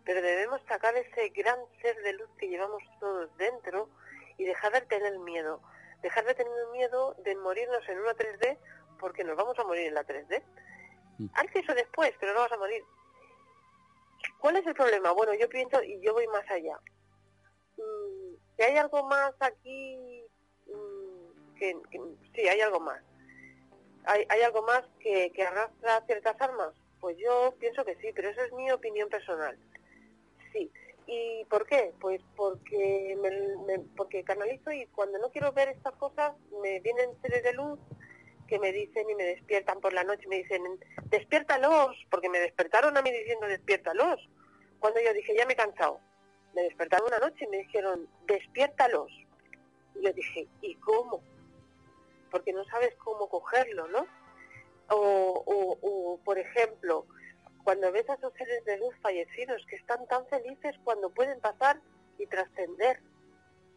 Pero 0.04 0.22
debemos 0.22 0.60
sacar 0.66 0.96
ese 0.96 1.28
gran 1.30 1.58
ser 1.80 1.96
de 2.02 2.14
luz 2.14 2.28
que 2.38 2.48
llevamos 2.48 2.82
todos 2.98 3.36
dentro 3.36 3.88
y 4.38 4.44
dejar 4.44 4.72
de 4.72 4.80
tener 4.82 5.18
miedo. 5.18 5.60
Dejar 6.02 6.24
de 6.24 6.34
tener 6.34 6.66
miedo 6.72 7.14
de 7.18 7.34
morirnos 7.36 7.86
en 7.88 8.00
una 8.00 8.14
3D 8.14 8.58
porque 8.98 9.24
nos 9.24 9.36
vamos 9.36 9.58
a 9.58 9.64
morir 9.64 9.86
en 9.88 9.94
la 9.94 10.04
3D. 10.04 10.42
Mm. 11.18 11.26
Antes 11.34 11.68
o 11.68 11.74
después, 11.74 12.12
pero 12.18 12.34
no 12.34 12.40
vas 12.40 12.52
a 12.52 12.56
morir. 12.58 12.82
¿Cuál 14.38 14.56
es 14.56 14.66
el 14.66 14.74
problema? 14.74 15.12
Bueno, 15.12 15.34
yo 15.34 15.48
pienso 15.48 15.82
y 15.82 16.00
yo 16.00 16.12
voy 16.12 16.26
más 16.28 16.48
allá. 16.50 16.78
Mm, 17.76 18.34
si 18.56 18.62
hay 18.62 18.76
algo 18.76 19.04
más 19.04 19.34
aquí 19.40 20.17
que, 21.58 21.76
sí, 22.34 22.48
hay 22.48 22.60
algo 22.60 22.80
más. 22.80 23.02
Hay, 24.04 24.24
hay 24.28 24.42
algo 24.42 24.62
más 24.62 24.82
que, 25.00 25.30
que 25.32 25.42
arrastra 25.42 26.04
ciertas 26.06 26.40
armas. 26.40 26.72
Pues 27.00 27.16
yo 27.18 27.54
pienso 27.60 27.84
que 27.84 27.96
sí, 27.96 28.08
pero 28.14 28.30
esa 28.30 28.44
es 28.44 28.52
mi 28.52 28.70
opinión 28.70 29.08
personal. 29.08 29.56
Sí. 30.52 30.70
¿Y 31.06 31.44
por 31.46 31.66
qué? 31.66 31.94
Pues 32.00 32.20
porque 32.36 33.16
me, 33.66 33.78
porque 33.96 34.24
canalizo 34.24 34.70
y 34.72 34.86
cuando 34.88 35.18
no 35.18 35.30
quiero 35.30 35.52
ver 35.52 35.68
estas 35.68 35.94
cosas 35.96 36.34
me 36.62 36.80
vienen 36.80 37.10
seres 37.22 37.42
de 37.42 37.54
luz 37.54 37.78
que 38.46 38.58
me 38.58 38.72
dicen 38.72 39.08
y 39.08 39.14
me 39.14 39.24
despiertan 39.24 39.80
por 39.80 39.92
la 39.92 40.04
noche, 40.04 40.26
me 40.28 40.36
dicen, 40.36 40.62
despiértalos, 41.04 41.96
porque 42.10 42.28
me 42.28 42.40
despertaron 42.40 42.96
a 42.96 43.02
mí 43.02 43.10
diciendo, 43.10 43.46
despiértalos. 43.46 44.28
Cuando 44.80 45.00
yo 45.00 45.12
dije, 45.12 45.34
ya 45.36 45.46
me 45.46 45.52
he 45.52 45.56
cansado, 45.56 46.00
me 46.54 46.62
despertaron 46.62 47.08
una 47.08 47.18
noche 47.18 47.44
y 47.44 47.48
me 47.48 47.58
dijeron, 47.58 48.08
despiértalos. 48.26 49.10
Y 49.94 50.04
yo 50.04 50.12
dije, 50.12 50.46
¿y 50.62 50.74
cómo? 50.76 51.22
Porque 52.30 52.52
no 52.52 52.64
sabes 52.64 52.94
cómo 52.96 53.28
cogerlo, 53.28 53.88
¿no? 53.88 54.06
O, 54.90 56.18
por 56.24 56.38
ejemplo, 56.38 57.06
cuando 57.64 57.92
ves 57.92 58.08
a 58.08 58.14
esos 58.14 58.32
seres 58.34 58.64
de 58.64 58.78
luz 58.78 58.94
fallecidos 59.02 59.64
que 59.68 59.76
están 59.76 60.06
tan 60.06 60.26
felices 60.26 60.76
cuando 60.84 61.10
pueden 61.10 61.40
pasar 61.40 61.80
y 62.18 62.26
trascender, 62.26 63.00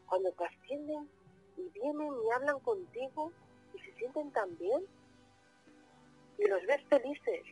cuando 0.07 0.31
trascienden 0.33 1.09
y 1.57 1.69
vienen 1.69 2.09
y 2.25 2.31
hablan 2.31 2.59
contigo 2.61 3.31
y 3.73 3.79
se 3.79 3.93
sienten 3.95 4.31
tan 4.31 4.57
bien 4.57 4.85
y 6.37 6.47
los 6.47 6.65
ves 6.65 6.81
felices 6.89 7.43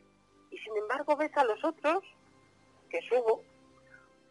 y 0.51 0.57
sin 0.57 0.77
embargo 0.77 1.15
ves 1.15 1.31
a 1.35 1.43
los 1.43 1.63
otros 1.63 2.03
que 2.89 3.01
subo 3.01 3.43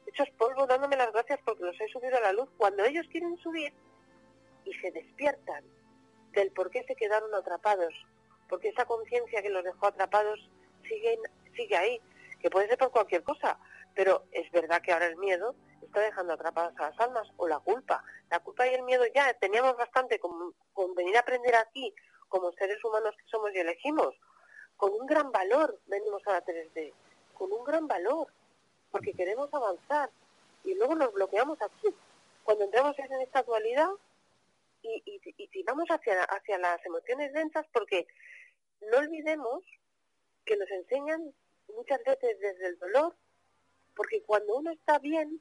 hechos 0.07 0.29
polvo 0.37 0.67
dándome 0.67 0.97
las 0.97 1.13
gracias 1.13 1.39
porque 1.45 1.65
los 1.65 1.81
he 1.81 1.89
subido 1.89 2.17
a 2.17 2.21
la 2.21 2.33
luz 2.33 2.49
cuando 2.57 2.85
ellos 2.85 3.07
quieren 3.11 3.37
subir 3.39 3.73
y 4.65 4.73
se 4.75 4.91
despiertan 4.91 5.65
del 6.33 6.51
por 6.53 6.71
qué 6.71 6.85
se 6.85 6.95
quedaron 6.95 7.35
atrapados, 7.35 7.95
porque 8.49 8.69
esa 8.69 8.85
conciencia 8.85 9.43
que 9.43 9.51
los 9.51 9.65
dejó 9.65 9.87
atrapados 9.87 10.49
sigue, 10.89 11.19
sigue 11.57 11.77
ahí, 11.77 12.01
que 12.41 12.51
puede 12.51 12.69
ser 12.69 12.79
por 12.79 12.91
cualquier 12.91 13.23
cosa, 13.23 13.59
pero 13.95 14.25
es 14.33 14.51
verdad 14.53 14.81
que 14.81 14.93
ahora 14.93 15.07
el 15.07 15.17
miedo 15.17 15.55
está 15.83 16.01
dejando 16.01 16.35
atrapadas 16.35 16.75
a 16.79 16.91
las 16.91 17.01
almas, 17.01 17.29
o 17.37 17.49
la 17.49 17.59
culpa. 17.59 18.05
La 18.31 18.41
culpa 18.41 18.67
y 18.67 18.75
el 18.75 18.83
miedo 18.83 19.05
ya 19.15 19.33
teníamos 19.35 19.77
bastante 19.77 20.19
con, 20.19 20.55
con 20.73 20.95
venir 20.95 21.17
a 21.17 21.21
aprender 21.21 21.57
aquí, 21.57 21.95
como 22.29 22.53
seres 22.53 22.83
humanos 22.85 23.15
que 23.17 23.29
somos 23.31 23.53
y 23.55 23.59
elegimos, 23.59 24.15
con 24.77 24.93
un 24.93 25.07
gran 25.07 25.33
valor 25.33 25.79
venimos 25.87 26.23
a 26.27 26.33
la 26.33 26.45
3D, 26.45 26.93
con 27.35 27.53
un 27.53 27.65
gran 27.65 27.89
valor, 27.89 28.29
porque 28.91 29.13
queremos 29.13 29.53
avanzar, 29.53 30.11
y 30.65 30.75
luego 30.75 30.95
nos 30.95 31.13
bloqueamos 31.13 31.61
aquí. 31.61 31.89
Cuando 32.45 32.65
entramos 32.65 32.99
en 32.99 33.21
esta 33.21 33.43
dualidad, 33.43 33.91
y, 34.83 35.03
y, 35.05 35.63
vamos 35.65 35.89
hacia, 35.89 36.23
hacia 36.23 36.59
las 36.59 36.85
emociones 36.85 37.33
densas 37.33 37.67
porque 37.73 38.07
no 38.91 38.99
olvidemos 38.99 39.65
que 40.45 40.57
nos 40.57 40.71
enseñan 40.71 41.35
muchas 41.75 42.03
veces 42.05 42.39
desde 42.41 42.69
el 42.69 42.79
dolor, 42.79 43.15
porque 43.95 44.23
cuando 44.23 44.57
uno 44.57 44.71
está 44.71 44.99
bien 44.99 45.41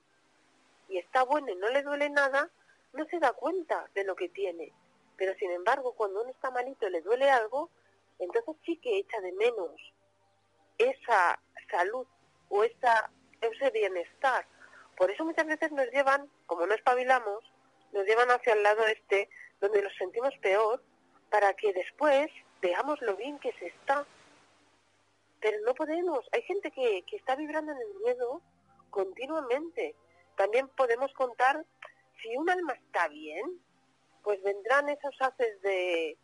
y 0.90 0.98
está 0.98 1.24
bueno 1.24 1.52
y 1.52 1.56
no 1.56 1.70
le 1.70 1.84
duele 1.84 2.10
nada, 2.10 2.50
no 2.94 3.06
se 3.06 3.20
da 3.20 3.34
cuenta 3.34 3.90
de 3.94 4.04
lo 4.04 4.16
que 4.16 4.30
tiene. 4.30 4.74
Pero 5.16 5.34
sin 5.36 5.52
embargo, 5.52 5.94
cuando 5.94 6.22
uno 6.22 6.30
está 6.30 6.52
malito 6.52 6.88
y 6.88 6.92
le 6.92 7.02
duele 7.02 7.30
algo, 7.30 7.70
entonces 8.20 8.56
sí 8.66 8.78
que 8.78 8.98
echa 8.98 9.20
de 9.22 9.32
menos 9.34 9.72
esa 10.78 11.40
salud 11.70 12.08
o 12.50 12.64
esa, 12.64 13.10
ese 13.42 13.70
bienestar. 13.72 14.46
Por 14.96 15.12
eso 15.12 15.26
muchas 15.26 15.46
veces 15.46 15.72
nos 15.72 15.88
llevan, 15.92 16.30
como 16.46 16.66
no 16.66 16.74
espabilamos, 16.74 17.44
nos 17.92 18.06
llevan 18.06 18.30
hacia 18.32 18.54
el 18.54 18.64
lado 18.64 18.86
este, 18.88 19.30
donde 19.60 19.82
nos 19.82 19.94
sentimos 19.96 20.34
peor, 20.42 20.84
para 21.30 21.54
que 21.54 21.74
después 21.74 22.30
veamos 22.62 23.02
lo 23.02 23.16
bien 23.16 23.40
que 23.40 23.54
se 23.54 23.68
está. 23.68 24.06
Pero 25.40 25.58
no 25.66 25.74
podemos. 25.74 26.28
Hay 26.32 26.42
gente 26.44 26.72
que, 26.72 27.04
que 27.04 27.18
está 27.18 27.36
vibrando 27.36 27.72
en 27.72 27.78
el 27.80 27.94
miedo 28.04 28.42
continuamente. 28.90 29.96
También 30.36 30.68
podemos 30.70 31.12
contar, 31.14 31.66
si 32.22 32.36
un 32.36 32.50
alma 32.50 32.74
está 32.74 33.08
bien, 33.08 33.62
pues 34.24 34.42
vendrán 34.44 34.90
esos 34.90 35.16
haces 35.22 35.62
de, 35.62 36.18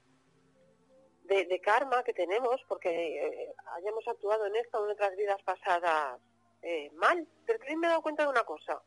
de, 1.24 1.62
karma 1.62 2.04
que 2.04 2.14
tenemos 2.14 2.62
porque 2.68 2.90
eh, 2.90 3.56
hayamos 3.76 4.08
actuado 4.08 4.46
en 4.46 4.56
esta 4.56 4.80
o 4.80 4.86
en 4.86 4.92
otras 4.92 5.16
vidas 5.16 5.42
pasadas 5.44 6.20
eh, 6.62 6.92
mal. 6.96 7.28
Pero 7.46 7.60
también 7.60 7.80
me 7.80 7.88
he 7.88 7.90
dado 7.90 8.02
cuenta 8.02 8.24
de 8.24 8.30
una 8.30 8.44
cosa, 8.44 8.82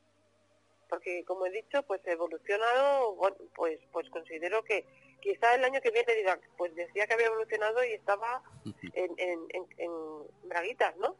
porque 0.88 1.24
como 1.24 1.46
he 1.46 1.50
dicho, 1.50 1.82
pues 1.84 2.00
he 2.06 2.12
evolucionado, 2.12 3.16
pues, 3.54 3.78
pues 3.92 4.08
considero 4.10 4.62
que 4.64 4.84
quizá 5.20 5.54
el 5.54 5.64
año 5.64 5.80
que 5.80 5.90
viene 5.90 6.14
diga, 6.14 6.38
pues 6.56 6.74
decía 6.74 7.06
que 7.06 7.14
había 7.14 7.26
evolucionado 7.26 7.84
y 7.84 7.92
estaba 7.92 8.42
en, 8.92 9.14
en, 9.18 9.66
en, 9.78 9.92
braguitas, 10.44 10.96
¿no? 10.96 11.16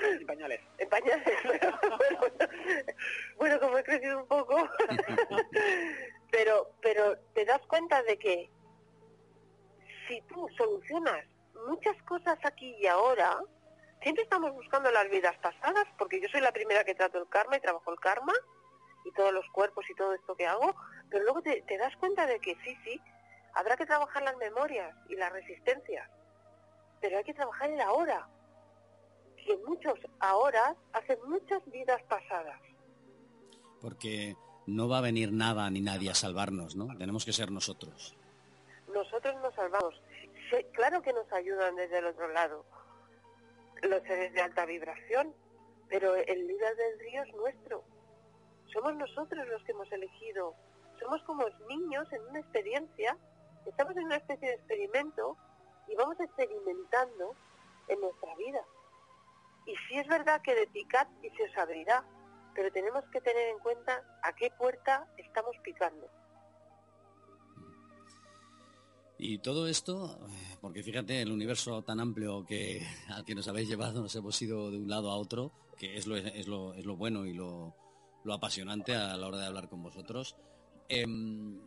En 0.00 0.26
pañales. 0.26 0.60
En 0.78 0.88
pañales. 0.88 1.24
bueno, 3.36 3.60
como 3.60 3.78
he 3.78 3.84
crecido 3.84 4.18
un 4.18 4.26
poco, 4.26 4.56
pero, 6.30 6.70
pero 6.82 7.16
te 7.34 7.44
das 7.44 7.60
cuenta 7.66 8.02
de 8.02 8.18
que 8.18 8.50
si 10.08 10.20
tú 10.22 10.48
solucionas 10.56 11.24
muchas 11.66 12.00
cosas 12.02 12.38
aquí 12.42 12.74
y 12.80 12.86
ahora, 12.86 13.40
siempre 14.04 14.22
estamos 14.22 14.52
buscando 14.52 14.90
las 14.92 15.10
vidas 15.10 15.36
pasadas, 15.38 15.86
porque 15.98 16.20
yo 16.20 16.28
soy 16.28 16.40
la 16.40 16.52
primera 16.52 16.84
que 16.84 16.94
trato 16.94 17.18
el 17.18 17.28
karma 17.28 17.56
y 17.56 17.60
trabajo 17.60 17.90
el 17.90 17.98
karma 17.98 18.34
y 19.04 19.10
todos 19.12 19.32
los 19.32 19.44
cuerpos 19.50 19.84
y 19.90 19.94
todo 19.94 20.14
esto 20.14 20.36
que 20.36 20.46
hago, 20.46 20.74
pero 21.10 21.24
luego 21.24 21.42
te, 21.42 21.64
das 21.78 21.96
cuenta 21.96 22.26
de 22.26 22.38
que 22.38 22.54
sí, 22.64 22.76
sí, 22.84 23.00
habrá 23.54 23.76
que 23.76 23.86
trabajar 23.86 24.22
las 24.22 24.36
memorias 24.36 24.94
y 25.08 25.16
las 25.16 25.32
resistencias, 25.32 26.08
pero 27.00 27.18
hay 27.18 27.24
que 27.24 27.34
trabajar 27.34 27.70
el 27.70 27.80
ahora. 27.80 28.28
Y 29.46 29.56
muchos 29.66 29.98
ahora 30.20 30.74
hacen 30.92 31.18
muchas 31.26 31.60
vidas 31.70 32.02
pasadas. 32.04 32.60
Porque 33.80 34.36
no 34.66 34.88
va 34.88 34.98
a 34.98 35.02
venir 35.02 35.32
nada 35.32 35.68
ni 35.70 35.82
nadie 35.82 36.10
a 36.10 36.14
salvarnos, 36.14 36.76
¿no? 36.76 36.96
Tenemos 36.96 37.26
que 37.26 37.32
ser 37.32 37.50
nosotros 37.50 38.16
nosotros 38.94 39.34
nos 39.42 39.54
salvamos. 39.54 40.00
claro 40.72 41.02
que 41.02 41.12
nos 41.12 41.30
ayudan 41.32 41.74
desde 41.74 41.98
el 41.98 42.06
otro 42.06 42.28
lado 42.28 42.64
los 43.88 44.02
seres 44.02 44.32
de 44.32 44.40
alta 44.40 44.64
vibración, 44.66 45.34
pero 45.88 46.14
el 46.14 46.46
líder 46.46 46.76
del 46.76 46.98
río 47.00 47.22
es 47.22 47.34
nuestro. 47.34 47.84
Somos 48.72 48.94
nosotros 48.96 49.46
los 49.48 49.62
que 49.64 49.72
hemos 49.72 49.90
elegido. 49.92 50.54
Somos 51.00 51.22
como 51.24 51.44
niños 51.68 52.10
en 52.12 52.22
una 52.28 52.40
experiencia, 52.40 53.16
estamos 53.66 53.96
en 53.96 54.04
una 54.04 54.16
especie 54.16 54.48
de 54.48 54.54
experimento 54.54 55.36
y 55.88 55.94
vamos 55.96 56.18
experimentando 56.20 57.34
en 57.88 58.00
nuestra 58.00 58.34
vida. 58.36 58.64
Y 59.66 59.74
sí 59.88 59.98
es 59.98 60.06
verdad 60.08 60.40
que 60.42 60.54
de 60.54 60.66
picad 60.68 61.06
y 61.22 61.30
se 61.30 61.44
os 61.44 61.56
abrirá, 61.56 62.04
pero 62.54 62.70
tenemos 62.72 63.04
que 63.12 63.20
tener 63.20 63.48
en 63.48 63.58
cuenta 63.58 64.02
a 64.22 64.32
qué 64.34 64.50
puerta 64.58 65.06
estamos 65.16 65.56
picando. 65.62 66.08
Y 69.18 69.38
todo 69.38 69.68
esto, 69.68 70.18
porque 70.60 70.82
fíjate, 70.82 71.22
el 71.22 71.30
universo 71.30 71.82
tan 71.82 72.00
amplio 72.00 72.44
que, 72.44 72.86
al 73.08 73.24
que 73.24 73.34
nos 73.34 73.46
habéis 73.46 73.68
llevado, 73.68 74.02
nos 74.02 74.14
hemos 74.16 74.40
ido 74.42 74.70
de 74.70 74.78
un 74.78 74.88
lado 74.88 75.10
a 75.10 75.16
otro, 75.16 75.52
que 75.78 75.96
es 75.96 76.06
lo, 76.06 76.16
es 76.16 76.48
lo, 76.48 76.74
es 76.74 76.84
lo 76.84 76.96
bueno 76.96 77.24
y 77.26 77.32
lo, 77.32 77.74
apasionante 78.30 78.94
a 78.94 79.16
la 79.16 79.26
hora 79.26 79.38
de 79.38 79.46
hablar 79.46 79.68
con 79.68 79.82
vosotros. 79.82 80.34
Em, 80.88 81.60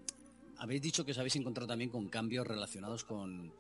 habéis 0.58 0.82
dicho 0.82 1.06
que 1.06 1.12
os 1.12 1.18
habéis 1.18 1.36
encontrado 1.38 1.68
también 1.68 1.90
con 1.90 2.10
cambios 2.10 2.46
relacionados 2.46 3.06
con, 3.06 3.54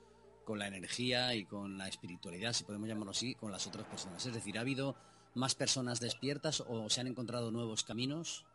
con 0.43 0.59
la 0.59 0.67
energía 0.67 1.35
y 1.35 1.45
con 1.45 1.77
la 1.77 1.87
espiritualidad, 1.87 2.53
si 2.53 2.63
podemos 2.63 2.87
llamarlo 2.87 3.11
así, 3.11 3.35
con 3.35 3.51
las 3.51 3.67
otras 3.67 3.85
personas. 3.85 4.25
Es 4.25 4.33
decir, 4.33 4.57
¿ha 4.57 4.61
habido 4.61 4.95
más 5.35 5.55
personas 5.55 5.99
despiertas 5.99 6.63
o 6.67 6.89
se 6.89 7.01
han 7.01 7.07
encontrado 7.07 7.51
nuevos 7.51 7.83
caminos? 7.83 8.45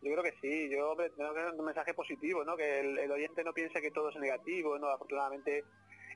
Yo 0.00 0.12
creo 0.12 0.22
que 0.22 0.34
sí, 0.40 0.70
yo 0.70 0.94
tengo 1.16 1.34
que 1.34 1.40
dar 1.42 1.54
un 1.54 1.64
mensaje 1.64 1.92
positivo, 1.92 2.44
¿no? 2.44 2.56
Que 2.56 2.80
el, 2.80 3.10
oyente 3.10 3.42
no 3.42 3.52
piense 3.52 3.80
que 3.80 3.90
todo 3.90 4.10
es 4.10 4.16
negativo, 4.16 4.78
¿no? 4.78 4.88
Afortunadamente. 4.88 5.64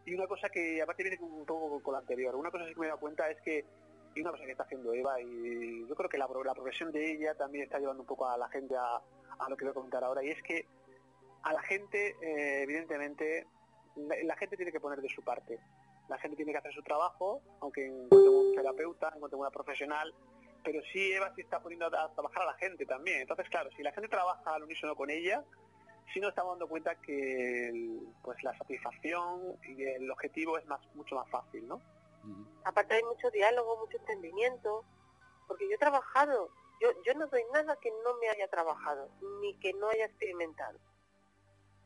Y 0.05 0.15
una 0.15 0.27
cosa 0.27 0.49
que 0.49 0.81
aparte 0.81 1.03
viene 1.03 1.19
un 1.21 1.45
poco 1.45 1.83
con 1.83 1.93
la 1.93 2.01
anterior, 2.01 2.35
una 2.37 2.51
cosa 2.51 2.65
que 2.67 2.75
me 2.77 2.87
he 2.87 2.89
dado 2.89 3.01
cuenta 3.01 3.29
es 3.31 3.41
que, 3.43 3.65
y 4.15 4.21
una 4.21 4.31
cosa 4.31 4.45
que 4.45 4.53
está 4.53 4.65
haciendo 4.65 4.93
Eva, 4.93 5.21
y 5.21 5.87
yo 5.87 5.95
creo 5.95 6.09
que 6.09 6.19
la, 6.19 6.29
la 6.45 6.55
progresión 6.55 6.93
de 6.93 7.13
ella 7.13 7.35
también 7.35 7.65
está 7.65 7.79
llevando 7.79 8.03
un 8.03 8.07
poco 8.07 8.29
a 8.29 8.37
la 8.37 8.49
gente 8.49 8.75
a, 8.77 9.01
lo 9.49 9.57
que 9.57 9.65
voy 9.65 9.71
a 9.71 9.75
comentar 9.75 10.05
ahora, 10.05 10.25
y 10.25 10.31
es 10.31 10.43
que 10.43 10.67
a 11.43 11.53
la 11.53 11.63
gente, 11.63 12.17
eh, 12.21 12.63
evidentemente, 12.63 13.47
la, 13.97 14.37
gente 14.37 14.57
tiene 14.57 14.73
que 14.73 14.81
poner 14.81 15.01
de 15.01 15.09
su 15.09 15.23
parte. 15.23 15.59
La 16.09 16.19
gente 16.19 16.37
tiene 16.37 16.53
que 16.53 16.59
hacer 16.59 16.73
su 16.73 16.83
trabajo, 16.83 17.41
aunque 17.61 17.87
encuentre 17.87 18.29
un 18.29 18.55
terapeuta, 18.55 19.13
encuentre 19.15 19.39
una 19.39 19.51
profesional, 19.51 20.15
pero 20.65 20.81
sí 20.93 21.13
Eva 21.13 21.33
sí 21.35 21.43
está 21.43 21.61
poniendo 21.61 21.87
a 21.87 22.13
trabajar 22.13 22.43
a 22.43 22.47
la 22.47 22.55
gente 22.55 22.87
también. 22.87 23.23
Entonces, 23.23 23.49
claro, 23.49 23.71
si 23.77 23.83
la 23.83 23.93
gente 23.93 24.09
trabaja 24.09 24.55
al 24.55 24.63
unísono 24.63 24.95
con 24.97 25.11
ella, 25.11 25.45
sí 26.13 26.21
nos 26.21 26.31
estamos 26.31 26.53
dando 26.53 26.69
cuenta 26.69 26.95
que 26.97 28.01
pues 28.23 28.43
la 28.43 28.57
satisfacción 28.59 29.57
y 29.65 29.83
el 29.83 30.11
objetivo 30.11 30.59
es 30.59 30.67
más 30.67 30.81
mucho 30.95 31.15
más 31.15 31.29
fácil, 31.31 31.67
¿no? 31.67 31.81
Aparte 32.65 32.95
hay 32.95 33.03
mucho 33.03 33.31
diálogo, 33.31 33.79
mucho 33.79 33.99
entendimiento, 33.99 34.85
porque 35.49 35.69
yo 35.69 35.75
he 35.75 35.79
trabajado, 35.79 36.51
yo, 36.81 36.91
yo 37.05 37.15
no 37.15 37.27
doy 37.27 37.43
nada 37.53 37.77
que 37.77 37.91
no 37.91 38.17
me 38.21 38.29
haya 38.29 38.47
trabajado, 38.49 39.09
ni 39.41 39.55
que 39.57 39.73
no 39.73 39.89
haya 39.89 40.07
experimentado. 40.07 40.79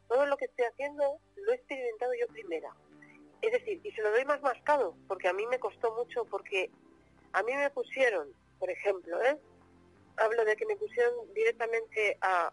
Todo 0.08 0.26
lo 0.26 0.36
que 0.36 0.44
estoy 0.44 0.66
haciendo 0.66 1.18
lo 1.36 1.52
he 1.52 1.54
experimentado 1.54 2.12
yo 2.20 2.26
primera. 2.28 2.70
Es 3.40 3.52
decir, 3.52 3.80
y 3.82 3.90
se 3.92 4.02
lo 4.02 4.10
doy 4.10 4.24
más 4.26 4.42
mascado, 4.42 4.94
porque 5.08 5.28
a 5.28 5.32
mí 5.32 5.46
me 5.46 5.58
costó 5.58 5.94
mucho, 5.94 6.26
porque 6.26 6.70
a 7.32 7.42
mí 7.42 7.54
me 7.54 7.70
pusieron 7.70 8.28
por 8.58 8.70
ejemplo, 8.70 9.22
¿eh? 9.22 9.38
hablo 10.16 10.44
de 10.44 10.56
que 10.56 10.66
me 10.66 10.76
pusieron 10.76 11.32
directamente 11.34 12.18
a, 12.20 12.50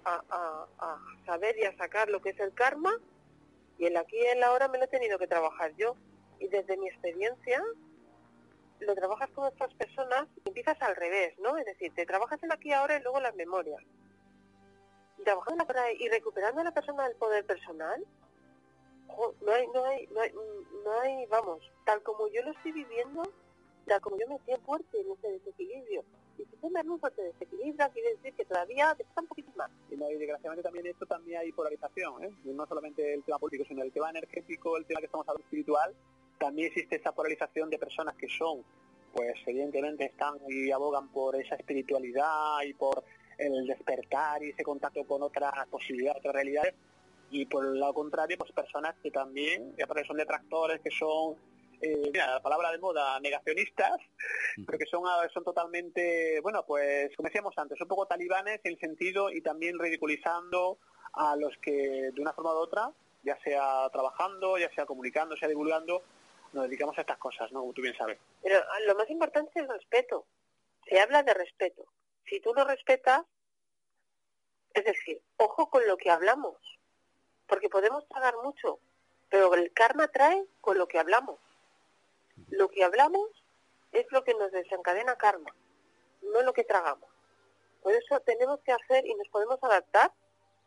saber 1.26 1.58
y 1.58 1.64
a 1.64 1.78
sacar 1.78 2.10
lo 2.10 2.22
que 2.22 2.30
es 2.30 2.40
el 2.40 2.54
karma 2.54 3.00
y 3.78 3.86
el 3.86 3.98
aquí 3.98 4.18
y 4.18 4.26
el 4.26 4.44
ahora 4.44 4.68
me 4.68 4.78
lo 4.78 4.86
he 4.86 4.88
tenido 4.88 5.18
que 5.18 5.28
trabajar 5.28 5.74
yo. 5.76 5.96
Y 6.40 6.48
desde 6.48 6.78
mi 6.78 6.88
experiencia 6.90 7.64
lo 8.80 8.96
trabajas 8.96 9.30
con 9.32 9.46
otras 9.46 9.74
personas 9.76 10.28
y 10.44 10.50
empiezas 10.50 10.82
al 10.82 10.96
revés, 10.96 11.38
¿no? 11.40 11.58
Es 11.58 11.66
decir, 11.66 11.94
te 11.96 12.06
trabajas 12.06 12.42
el 12.44 12.52
aquí 12.52 12.70
y 12.70 12.74
ahora 12.74 12.98
y 12.98 13.02
luego 13.02 13.22
las 13.22 13.36
memorias. 13.36 13.82
Trabajando 15.24 15.66
y 15.98 16.10
recuperando 16.10 16.62
a 16.62 16.64
la 16.66 16.74
persona 16.74 17.08
del 17.08 17.16
poder 17.16 17.46
personal, 17.46 18.06
no 19.42 19.52
hay, 19.52 19.68
no 19.68 19.86
hay, 19.86 20.08
no 20.08 20.22
hay, 20.22 20.34
no 20.84 21.00
hay, 21.00 21.26
vamos, 21.28 21.62
tal 21.86 22.02
como 22.04 22.28
yo 22.28 22.42
lo 22.44 22.52
estoy 22.52 22.74
viviendo, 22.74 23.24
sea, 23.86 24.00
como 24.00 24.18
yo 24.18 24.28
me 24.28 24.40
siento 24.40 24.64
fuerte 24.66 25.00
en 25.00 25.12
ese 25.12 25.28
desequilibrio. 25.28 26.04
Y 26.38 26.46
si 26.46 26.56
tú 26.58 26.70
me 26.70 26.82
te 27.12 27.22
desequilibra, 27.22 27.90
quiere 27.90 28.16
decir 28.16 28.34
que 28.34 28.46
todavía 28.46 28.96
te 28.96 29.04
está 29.04 29.22
un 29.22 29.28
poquito 29.28 29.52
más. 29.56 29.70
Y, 29.92 29.96
no, 29.96 30.10
y 30.10 30.16
desgraciadamente 30.16 30.64
también 30.64 30.88
esto 30.88 31.06
también 31.06 31.40
hay 31.40 31.52
polarización, 31.52 32.24
¿eh? 32.24 32.34
no 32.46 32.66
solamente 32.66 33.14
el 33.14 33.24
tema 33.24 33.40
político, 33.40 33.66
sino 33.68 33.84
el 33.84 33.92
tema 33.92 34.10
energético, 34.10 34.78
el 34.78 34.86
tema 34.86 35.00
que 35.00 35.06
estamos 35.06 35.28
hablando 35.28 35.44
espiritual, 35.44 35.94
también 36.40 36.70
existe 36.70 36.96
esa 36.96 37.12
polarización 37.12 37.70
de 37.70 37.78
personas 37.78 38.16
que 38.16 38.28
son, 38.28 38.64
pues 39.14 39.36
evidentemente 39.46 40.06
están 40.06 40.38
y 40.48 40.72
abogan 40.72 41.10
por 41.10 41.36
esa 41.36 41.56
espiritualidad 41.56 42.62
y 42.66 42.74
por 42.74 43.04
el 43.38 43.68
despertar 43.68 44.44
y 44.44 44.50
ese 44.50 44.64
contacto 44.64 45.06
con 45.06 45.22
otras 45.22 45.52
posibilidades, 45.68 46.20
otras 46.20 46.34
realidades, 46.34 46.74
y 47.30 47.46
por 47.46 47.66
el 47.66 47.80
lado 47.80 47.94
contrario, 47.94 48.38
pues 48.38 48.52
personas 48.52 48.96
que 49.02 49.10
también, 49.10 49.76
que 49.76 49.86
son 50.06 50.18
detractores, 50.18 50.82
que 50.82 50.92
son 50.92 51.36
eh, 51.84 52.12
la 52.14 52.42
palabra 52.42 52.72
de 52.72 52.78
moda, 52.78 53.20
negacionistas, 53.20 54.00
pero 54.66 54.78
que 54.78 54.86
son, 54.86 55.04
ah, 55.06 55.28
son 55.34 55.44
totalmente, 55.44 56.40
bueno, 56.40 56.64
pues 56.66 57.14
como 57.18 57.28
decíamos 57.28 57.54
antes, 57.58 57.80
un 57.82 57.90
poco 57.90 58.06
talibanes 58.06 58.62
en 58.64 58.72
el 58.72 58.80
sentido 58.80 59.30
y 59.30 59.42
también 59.42 59.78
ridiculizando 59.78 60.78
a 61.12 61.36
los 61.36 61.58
que 61.58 62.10
de 62.14 62.22
una 62.22 62.32
forma 62.32 62.54
u 62.54 62.58
otra, 62.58 62.90
ya 63.24 63.38
sea 63.44 63.90
trabajando, 63.92 64.58
ya 64.58 64.74
sea 64.74 64.86
comunicando, 64.86 65.36
sea 65.36 65.50
divulgando, 65.50 66.04
nos 66.54 66.66
dedicamos 66.66 66.98
a 66.98 67.02
estas 67.02 67.18
cosas, 67.18 67.52
¿no? 67.52 67.60
Como 67.60 67.74
tú 67.74 67.82
bien 67.82 67.98
sabes. 67.98 68.18
Pero 68.42 68.60
ah, 68.60 68.80
lo 68.88 68.96
más 68.96 69.10
importante 69.10 69.52
es 69.54 69.64
el 69.64 69.68
respeto. 69.68 70.26
Se 70.88 71.02
habla 71.02 71.22
de 71.24 71.34
respeto. 71.34 71.84
Si 72.26 72.40
tú 72.40 72.54
lo 72.54 72.64
respetas, 72.64 73.24
es 74.74 74.86
decir, 74.86 75.22
ojo 75.36 75.70
con 75.70 75.86
lo 75.86 75.98
que 75.98 76.10
hablamos, 76.10 76.56
porque 77.46 77.68
podemos 77.68 78.06
pagar 78.06 78.36
mucho, 78.42 78.80
pero 79.30 79.54
el 79.56 79.74
karma 79.74 80.08
trae 80.08 80.46
con 80.62 80.78
lo 80.78 80.88
que 80.88 81.00
hablamos. 81.00 81.40
Lo 82.50 82.70
que 82.70 82.84
hablamos 82.84 83.30
es 83.92 84.06
lo 84.12 84.24
que 84.24 84.34
nos 84.34 84.52
desencadena 84.52 85.16
karma, 85.18 85.54
no 86.22 86.42
lo 86.42 86.54
que 86.54 86.64
tragamos. 86.64 87.10
Por 87.82 87.94
eso 87.94 88.20
tenemos 88.22 88.60
que 88.62 88.72
hacer 88.72 89.06
y 89.06 89.14
nos 89.16 89.28
podemos 89.30 89.62
adaptar 89.62 90.12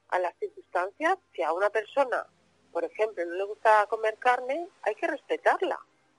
a 0.09 0.19
las 0.19 0.37
circunstancias. 0.39 1.19
Si 1.35 1.43
a 1.43 1.53
una 1.53 1.71
persona, 1.71 2.27
por 2.73 2.85
ejemplo, 2.85 3.25
no 3.25 3.35
le 3.35 3.45
gusta 3.45 3.87
comer 3.87 4.19
carne, 4.19 4.69
hay 4.83 4.95
que 4.95 5.07
respetarla. 5.07 5.79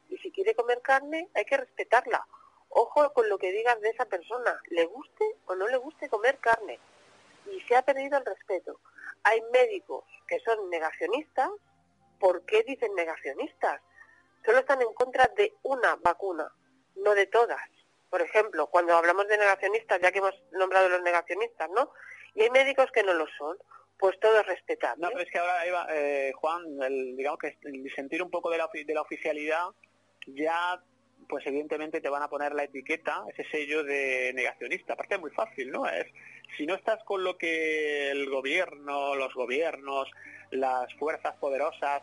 Y 0.09 0.17
si 0.17 0.31
quiere 0.31 0.55
comer 0.55 0.81
carne, 0.81 1.29
hay 1.35 1.45
que 1.45 1.57
respetarla. 1.57 2.25
Ojo 2.69 3.13
con 3.13 3.29
lo 3.29 3.37
que 3.37 3.51
digas 3.51 3.79
de 3.81 3.89
esa 3.89 4.05
persona, 4.05 4.59
le 4.69 4.85
guste 4.85 5.25
o 5.45 5.55
no 5.55 5.67
le 5.67 5.77
guste 5.77 6.09
comer 6.09 6.37
carne. 6.39 6.79
Y 7.51 7.61
se 7.61 7.75
ha 7.75 7.83
perdido 7.83 8.17
el 8.17 8.25
respeto. 8.25 8.79
Hay 9.23 9.41
médicos 9.53 10.03
que 10.27 10.39
son 10.39 10.69
negacionistas. 10.69 11.49
¿Por 12.19 12.43
qué 12.43 12.63
dicen 12.63 12.93
negacionistas? 12.95 13.81
Solo 14.47 14.59
están 14.59 14.81
en 14.81 14.93
contra 14.93 15.29
de 15.35 15.55
una 15.63 15.97
vacuna, 15.97 16.49
no 16.95 17.13
de 17.13 17.25
todas. 17.25 17.59
Por 18.09 18.21
ejemplo, 18.21 18.67
cuando 18.67 18.95
hablamos 18.95 19.27
de 19.27 19.37
negacionistas, 19.37 19.99
ya 20.01 20.09
que 20.09 20.19
hemos 20.19 20.35
nombrado 20.53 20.87
los 20.87 21.01
negacionistas, 21.01 21.69
¿no? 21.71 21.91
Y 22.33 22.43
hay 22.43 22.49
médicos 22.51 22.89
que 22.93 23.03
no 23.03 23.13
lo 23.13 23.25
son, 23.37 23.57
pues 23.99 24.17
todo 24.21 24.39
es 24.39 24.45
respetable. 24.45 25.01
No, 25.01 25.09
pero 25.09 25.23
es 25.23 25.29
que 25.29 25.37
ahora, 25.37 25.65
eh, 25.89 26.31
Juan, 26.33 26.63
digamos 27.17 27.39
que 27.39 27.57
el 27.63 27.93
sentir 27.93 28.23
un 28.23 28.31
poco 28.31 28.49
de 28.49 28.57
la, 28.57 28.69
de 28.71 28.93
la 28.93 29.01
oficialidad 29.01 29.65
ya 30.27 30.81
pues 31.27 31.45
evidentemente 31.45 31.99
te 31.99 32.07
van 32.07 32.23
a 32.23 32.29
poner 32.29 32.53
la 32.53 32.63
etiqueta, 32.63 33.25
ese 33.29 33.43
sello 33.49 33.83
de 33.83 34.31
negacionista. 34.33 34.93
Aparte 34.93 35.15
es 35.15 35.21
muy 35.21 35.31
fácil, 35.31 35.69
¿no? 35.71 35.85
Es 35.85 36.05
si 36.55 36.65
no 36.65 36.73
estás 36.75 37.03
con 37.03 37.21
lo 37.21 37.37
que 37.37 38.11
el 38.11 38.29
gobierno, 38.29 39.13
los 39.15 39.33
gobiernos, 39.33 40.09
las 40.51 40.93
fuerzas 40.93 41.35
poderosas, 41.35 42.01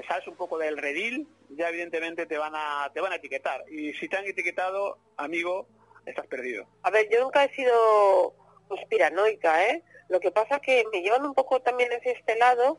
te 0.00 0.06
sales 0.06 0.26
un 0.28 0.36
poco 0.36 0.56
del 0.58 0.78
redil, 0.78 1.28
ya 1.50 1.68
evidentemente 1.68 2.24
te 2.26 2.38
van 2.38 2.54
a 2.54 2.90
te 2.92 3.00
van 3.00 3.12
a 3.12 3.16
etiquetar. 3.16 3.64
Y 3.70 3.92
si 3.94 4.08
te 4.08 4.16
han 4.16 4.24
etiquetado, 4.24 4.98
amigo, 5.16 5.66
estás 6.06 6.26
perdido. 6.26 6.66
A 6.82 6.90
ver, 6.90 7.08
yo 7.10 7.20
nunca 7.20 7.44
he 7.44 7.54
sido 7.54 8.34
conspiranoica, 8.68 9.66
¿eh? 9.66 9.82
Lo 10.08 10.20
que 10.20 10.30
pasa 10.30 10.56
es 10.56 10.62
que 10.62 10.84
me 10.92 11.02
llevan 11.02 11.26
un 11.26 11.34
poco 11.34 11.60
también 11.60 11.92
hacia 11.92 12.12
este 12.12 12.36
lado 12.36 12.78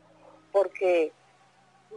porque 0.50 1.12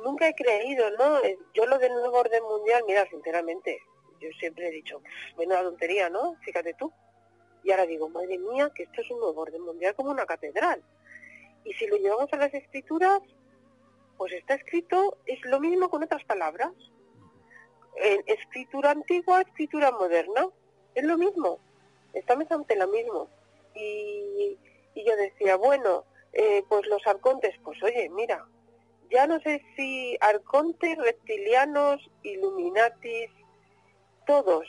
nunca 0.04 0.28
he 0.28 0.36
creído, 0.36 0.92
¿no? 0.92 1.20
Eh, 1.24 1.38
yo 1.54 1.66
lo 1.66 1.80
del 1.80 1.94
nuevo 1.94 2.20
orden 2.20 2.44
mundial, 2.44 2.84
mira, 2.86 3.08
sinceramente, 3.10 3.80
yo 4.20 4.30
siempre 4.40 4.68
he 4.68 4.72
dicho, 4.72 5.02
bueno, 5.36 5.56
la 5.56 5.64
tontería, 5.64 6.10
¿no? 6.10 6.36
Fíjate 6.46 6.76
tú. 6.76 6.94
Y 7.64 7.72
ahora 7.72 7.88
digo, 7.88 8.10
madre 8.10 8.38
mía, 8.38 8.72
que 8.76 8.84
esto 8.84 9.02
es 9.02 9.10
un 9.10 9.20
nuevo 9.22 9.42
orden 9.42 9.62
mundial 9.62 9.96
como 9.96 10.12
una 10.12 10.26
catedral. 10.26 10.84
Y 11.64 11.74
si 11.74 11.88
lo 11.88 11.98
llevamos 11.98 12.32
a 12.32 12.38
las 12.38 12.54
escrituras, 12.54 13.22
pues 14.18 14.34
está 14.34 14.56
escrito, 14.56 15.18
es 15.26 15.44
lo 15.46 15.60
mismo 15.60 15.90
con 15.90 16.04
otras 16.04 16.24
palabras. 16.26 16.72
En 17.98 18.24
escritura 18.28 18.92
antigua, 18.92 19.42
escritura 19.42 19.92
moderna, 19.92 20.48
es 20.94 21.04
lo 21.04 21.18
mismo. 21.18 21.60
Estamos 22.14 22.52
ante 22.52 22.76
lo 22.76 22.88
mismo. 22.88 23.30
Y, 23.74 24.58
y 24.94 25.06
yo 25.06 25.16
decía, 25.16 25.56
bueno, 25.58 26.06
eh, 26.34 26.64
pues 26.68 26.86
los 26.88 27.06
arcontes, 27.08 27.56
pues 27.64 27.82
oye, 27.84 28.10
mira, 28.10 28.46
ya 29.10 29.28
no 29.28 29.40
sé 29.40 29.62
si 29.76 30.18
arcontes, 30.20 30.98
reptilianos, 30.98 32.02
illuminatis, 32.24 33.30
todos. 34.26 34.68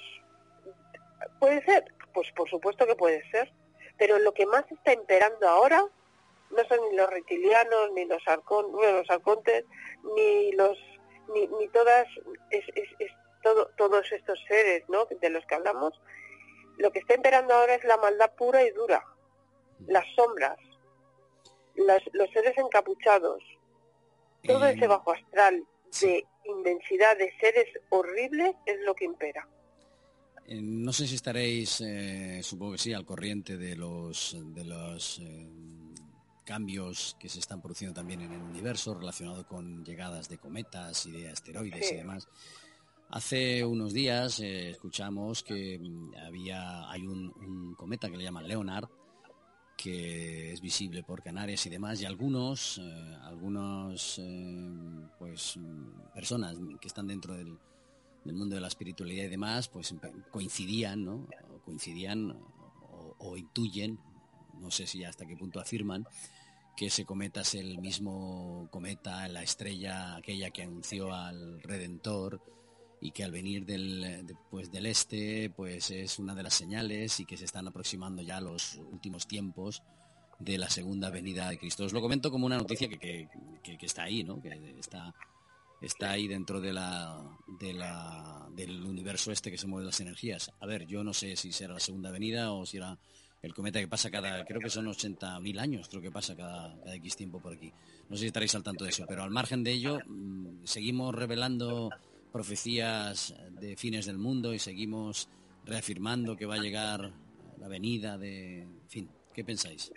¿Puede 1.41 1.65
ser? 1.65 1.85
Pues 2.13 2.31
por 2.33 2.49
supuesto 2.49 2.87
que 2.87 2.95
puede 2.95 3.29
ser. 3.31 3.53
Pero 3.99 4.19
lo 4.19 4.33
que 4.35 4.47
más 4.47 4.71
está 4.71 4.93
imperando 4.93 5.49
ahora 5.49 5.85
no 6.51 6.65
son 6.69 6.79
ni 6.91 6.97
los 6.97 7.11
reptilianos, 7.11 7.93
ni 7.95 8.05
los, 8.05 8.23
los 8.27 9.11
arcontes, 9.11 9.65
ni 10.17 10.53
los 10.53 10.79
ni, 11.35 11.47
ni 11.47 11.69
todas 11.69 12.07
es, 12.51 12.65
es, 12.75 13.11
todo, 13.43 13.71
todos 13.77 14.11
estos 14.13 14.39
seres 14.47 14.85
¿no? 14.89 15.07
de 15.07 15.31
los 15.31 15.45
que 15.47 15.55
hablamos. 15.55 15.95
Lo 16.79 16.91
que 16.93 17.01
está 17.01 17.15
imperando 17.15 17.55
ahora 17.55 17.75
es 17.75 17.85
la 17.85 17.97
maldad 17.97 18.35
pura 18.37 18.63
y 18.65 18.71
dura, 18.71 19.03
las 19.87 20.05
sombras, 20.15 20.59
los 21.75 22.31
seres 22.31 22.57
encapuchados, 22.59 23.43
todo 24.45 24.67
ese 24.67 24.87
bajo 24.87 25.13
astral 25.13 25.65
de 26.01 26.25
inmensidad 26.45 27.17
de 27.17 27.33
seres 27.41 27.67
horribles 27.91 28.55
es 28.67 28.79
lo 28.85 28.95
que 28.95 29.05
impera. 29.05 29.49
Eh, 30.47 30.61
no 30.63 30.93
sé 30.93 31.07
si 31.07 31.17
estaréis, 31.17 31.81
eh, 31.81 32.41
supongo 32.43 32.73
que 32.73 32.79
sí, 32.79 32.93
al 32.93 33.05
corriente 33.05 33.57
de 33.57 33.75
los, 33.75 34.37
de 34.55 34.65
los 34.65 35.19
eh, 35.19 35.49
cambios 36.47 37.17
que 37.21 37.29
se 37.29 37.41
están 37.41 37.61
produciendo 37.61 37.93
también 37.93 38.23
en 38.23 38.33
el 38.33 38.41
universo 38.41 38.95
relacionado 38.95 39.47
con 39.47 39.85
llegadas 39.85 40.31
de 40.31 40.39
cometas 40.39 41.05
y 41.05 41.11
de 41.11 41.29
asteroides 41.29 41.93
y 41.93 41.97
demás. 41.97 42.29
Hace 43.11 43.65
unos 43.65 43.93
días 43.93 44.41
escuchamos 44.41 45.43
que 45.43 45.79
mm, 45.79 46.15
había 46.27 46.91
hay 46.91 47.07
un, 47.07 47.33
un, 47.37 47.75
cometa 47.75 48.09
que 48.09 48.17
le 48.17 48.25
llaman 48.25 48.49
Leonard 48.49 48.89
que 49.77 50.53
es 50.53 50.61
visible 50.61 51.03
por 51.03 51.23
Canarias 51.23 51.67
y 51.67 51.71
demás, 51.71 52.01
y 52.01 52.07
algunos, 52.07 52.79
eh, 52.79 53.17
algunos 53.23 54.19
eh, 54.19 55.09
pues 55.19 55.59
personas 56.15 56.57
que 56.81 56.89
están 56.89 57.07
dentro 57.07 57.35
del, 57.35 57.59
mundo 58.25 58.57
de 58.57 58.61
la 58.61 58.69
espiritualidad 58.69 59.25
y 59.25 59.29
demás, 59.29 59.69
pues 59.69 59.95
coincidían, 60.33 61.05
¿no? 61.05 61.29
O 61.55 61.61
coincidían 61.61 62.37
o, 63.19 63.37
intuyen, 63.37 64.01
no 64.59 64.71
sé 64.71 64.87
si 64.87 65.05
hasta 65.05 65.27
qué 65.27 65.37
punto 65.37 65.61
afirman, 65.61 66.07
que 66.77 66.87
ese 66.87 67.05
cometa 67.05 67.41
es 67.41 67.55
el 67.55 67.79
mismo 67.79 68.68
cometa, 68.70 69.27
la 69.29 69.43
estrella 69.43 70.16
aquella 70.16 70.51
que 70.51 70.62
anunció 70.62 71.12
al 71.14 71.62
Redentor, 71.62 72.41
y 73.01 73.11
que 73.11 73.24
al 73.24 73.31
venir 73.31 73.64
del, 73.66 74.27
pues, 74.51 74.70
del 74.70 74.87
este 74.87 75.51
pues 75.51 75.91
es 75.91 76.18
una 76.18 76.35
de 76.35 76.43
las 76.43 76.55
señales 76.55 77.20
y 77.20 77.27
que 77.27 77.37
se 77.37 77.45
están 77.45 77.68
aproximando 77.68 78.22
ya 78.22 78.41
los 78.41 78.77
últimos 78.91 79.27
tiempos 79.27 79.83
de 80.39 80.59
la 80.59 80.68
segunda 80.68 81.11
venida 81.11 81.49
de 81.49 81.59
Cristo. 81.59 81.85
Os 81.85 81.93
lo 81.93 82.01
comento 82.01 82.31
como 82.31 82.47
una 82.47 82.59
noticia 82.59 82.89
que, 82.89 83.29
está 83.81 84.05
ahí, 84.05 84.22
¿no? 84.22 84.41
que 84.41 84.51
está, 84.79 85.14
está 85.81 86.11
ahí 86.11 86.27
dentro 86.27 86.61
de 86.61 86.72
la, 86.72 87.22
del 88.55 88.85
universo 88.85 89.33
este 89.33 89.51
que 89.51 89.59
se 89.59 89.66
mueve 89.66 89.87
las 89.87 90.01
energías. 90.01 90.51
A 90.61 90.66
ver, 90.66 90.87
yo 90.87 91.05
no 91.05 91.14
sé 91.14 91.37
si 91.37 91.53
será 91.53 91.74
la 91.74 91.81
segunda 91.81 92.11
venida 92.11 92.53
o 92.53 92.66
si 92.66 92.79
era 92.79 92.99
el 93.43 93.55
cometa 93.55 93.78
que 93.78 93.89
pasa 93.89 94.11
cada, 94.11 94.45
creo 94.45 94.61
que 94.61 94.70
son 94.70 94.87
80.000 94.87 95.61
años, 95.61 95.89
creo 95.89 96.03
que 96.03 96.11
pasa 96.11 96.37
cada, 96.37 96.78
cada 96.80 96.95
X 96.97 97.16
tiempo 97.16 97.41
por 97.41 97.53
aquí. 97.53 97.72
No 98.09 98.16
sé 98.16 98.22
si 98.22 98.26
estaréis 98.28 98.55
al 98.55 98.62
tanto 98.62 98.84
de 98.84 98.91
eso, 98.91 99.05
pero 99.07 99.22
al 99.22 99.30
margen 99.30 99.62
de 99.62 99.72
ello, 99.72 99.99
mm, 100.07 100.64
seguimos 100.64 101.14
revelando 101.14 101.91
profecías 102.32 103.34
de 103.51 103.76
fines 103.76 104.07
del 104.07 104.18
mundo 104.18 104.53
y 104.53 104.59
seguimos 104.59 105.28
reafirmando 105.64 106.37
que 106.37 106.47
va 106.47 106.57
a 106.57 106.59
llegar 106.59 107.12
la 107.59 107.68
venida 107.68 108.18
de... 108.18 108.62
En 108.62 108.89
fin, 108.89 109.11
¿qué 109.32 109.45
pensáis? 109.45 109.93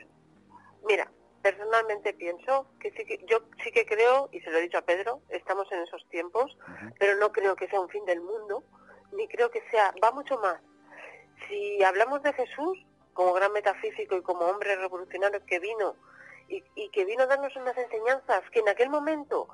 Mira, 0.88 1.12
personalmente 1.42 2.14
pienso 2.14 2.68
que 2.80 2.92
sí 2.92 3.06
que 3.06 3.20
yo 3.28 3.44
sí 3.64 3.72
que 3.72 3.86
creo, 3.86 4.30
y 4.32 4.40
se 4.42 4.52
lo 4.52 4.58
he 4.58 4.62
dicho 4.62 4.78
a 4.78 4.82
Pedro, 4.82 5.22
estamos 5.30 5.72
en 5.72 5.82
esos 5.82 6.08
tiempos, 6.10 6.58
pero 6.98 7.18
no 7.20 7.32
creo 7.32 7.56
que 7.56 7.68
sea 7.68 7.80
un 7.80 7.90
fin 7.90 8.06
del 8.06 8.22
mundo, 8.22 8.64
ni 9.12 9.28
creo 9.28 9.50
que 9.50 9.62
sea, 9.70 9.94
va 10.04 10.12
mucho 10.12 10.38
más. 10.40 10.60
Si 11.48 11.84
hablamos 11.84 12.22
de 12.24 12.34
Jesús 12.34 12.78
como 13.20 13.34
gran 13.34 13.52
metafísico 13.52 14.16
y 14.16 14.22
como 14.22 14.46
hombre 14.46 14.78
revolucionario 14.78 15.46
que 15.46 15.60
vino 15.60 15.94
y, 16.48 16.64
y 16.76 16.88
que 16.88 17.04
vino 17.04 17.24
a 17.24 17.26
darnos 17.26 17.54
unas 17.58 17.78
enseñanzas 17.78 18.50
que 18.50 18.60
en 18.60 18.70
aquel 18.70 18.90
momento 18.90 19.50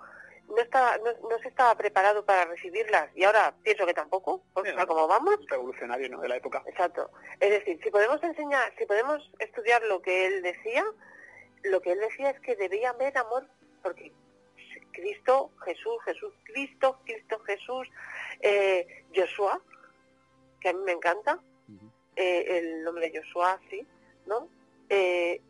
no 0.48 0.60
estaba 0.60 1.00
no, 1.00 1.40
se 1.42 1.48
estaba 1.48 1.74
preparado 1.74 2.24
para 2.24 2.46
recibirlas. 2.46 3.10
Y 3.16 3.24
ahora 3.24 3.56
pienso 3.64 3.88
que 3.88 3.96
tampoco 3.96 4.44
porque 4.54 4.72
como 4.86 5.08
vamos. 5.08 5.40
Revolucionario 5.48 6.10
no 6.10 6.22
de 6.22 6.30
la 6.30 6.36
época. 6.36 6.62
Exacto. 6.68 7.10
Es 7.40 7.50
decir 7.50 7.80
si 7.84 7.90
podemos 7.90 8.22
enseñar 8.22 8.72
si 8.78 8.86
podemos 8.86 9.32
estudiar 9.40 9.82
lo 9.86 10.00
que 10.00 10.28
él 10.28 10.44
decía 10.44 10.86
lo 11.64 11.82
que 11.82 11.94
él 11.94 12.00
decía 12.02 12.30
es 12.30 12.40
que 12.42 12.56
debía 12.56 12.92
haber 12.92 13.18
amor 13.18 13.48
porque 13.82 14.12
Cristo 14.92 15.50
Jesús 15.66 15.98
Jesús 16.06 16.34
Cristo 16.44 17.00
Cristo 17.04 17.40
Jesús 17.40 17.88
eh, 18.42 19.06
Joshua 19.16 19.60
que 20.62 20.70
a 20.70 20.74
mí 20.74 20.82
me 20.86 20.92
encanta 20.92 21.40
eh, 22.16 22.58
el 22.58 22.84
nombre 22.84 23.10
de 23.10 23.20
Joshua 23.20 23.60
sí 23.70 23.86
no 24.26 24.50
eh, 24.90 25.42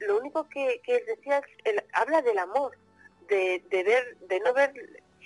lo 0.00 0.18
único 0.18 0.48
que, 0.48 0.80
que 0.82 1.00
decía 1.04 1.42
es 1.64 1.84
habla 1.92 2.22
del 2.22 2.38
amor 2.38 2.76
de, 3.28 3.62
de 3.68 3.82
ver, 3.84 4.16
de 4.20 4.40
no 4.40 4.52
ver, 4.52 4.72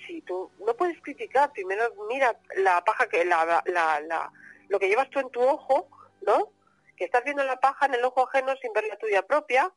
si 0.05 0.21
tú 0.21 0.51
no 0.59 0.75
puedes 0.75 0.99
criticar, 1.01 1.51
primero 1.53 1.93
mira 2.09 2.37
la 2.57 2.83
paja 2.83 3.07
que, 3.07 3.23
la, 3.25 3.63
la, 3.65 3.99
la, 4.01 4.31
lo 4.67 4.79
que 4.79 4.89
llevas 4.89 5.09
tú 5.09 5.19
en 5.19 5.29
tu 5.29 5.41
ojo, 5.41 5.87
¿no? 6.21 6.51
Que 6.97 7.05
estás 7.05 7.23
viendo 7.23 7.43
la 7.43 7.59
paja 7.59 7.85
en 7.85 7.95
el 7.95 8.03
ojo 8.03 8.27
ajeno 8.27 8.55
sin 8.57 8.73
ver 8.73 8.85
la 8.87 8.97
tuya 8.97 9.25
propia, 9.25 9.71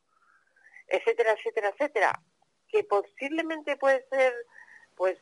etcétera, 0.87 1.33
etcétera, 1.33 1.69
etcétera. 1.69 2.21
Que 2.67 2.83
posiblemente 2.83 3.77
puede 3.77 4.05
ser, 4.09 4.33
pues, 4.95 5.17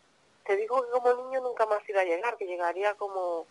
te 0.45 0.57
digo 0.57 0.83
que 0.83 0.91
como 0.91 1.13
niño 1.25 1.41
nunca 1.41 1.65
más 1.67 1.87
iba 1.87 2.01
a 2.01 2.05
llegar, 2.05 2.37
que 2.37 2.45
llegaría 2.45 2.95
como, 2.95 3.47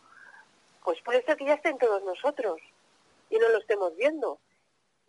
pues 0.84 1.00
puede 1.02 1.24
ser 1.24 1.36
que 1.36 1.46
ya 1.46 1.54
esté 1.54 1.70
en 1.70 1.78
todos 1.78 2.04
nosotros 2.04 2.60
y 3.30 3.38
no 3.38 3.48
lo 3.48 3.58
estemos 3.58 3.96
viendo. 3.96 4.38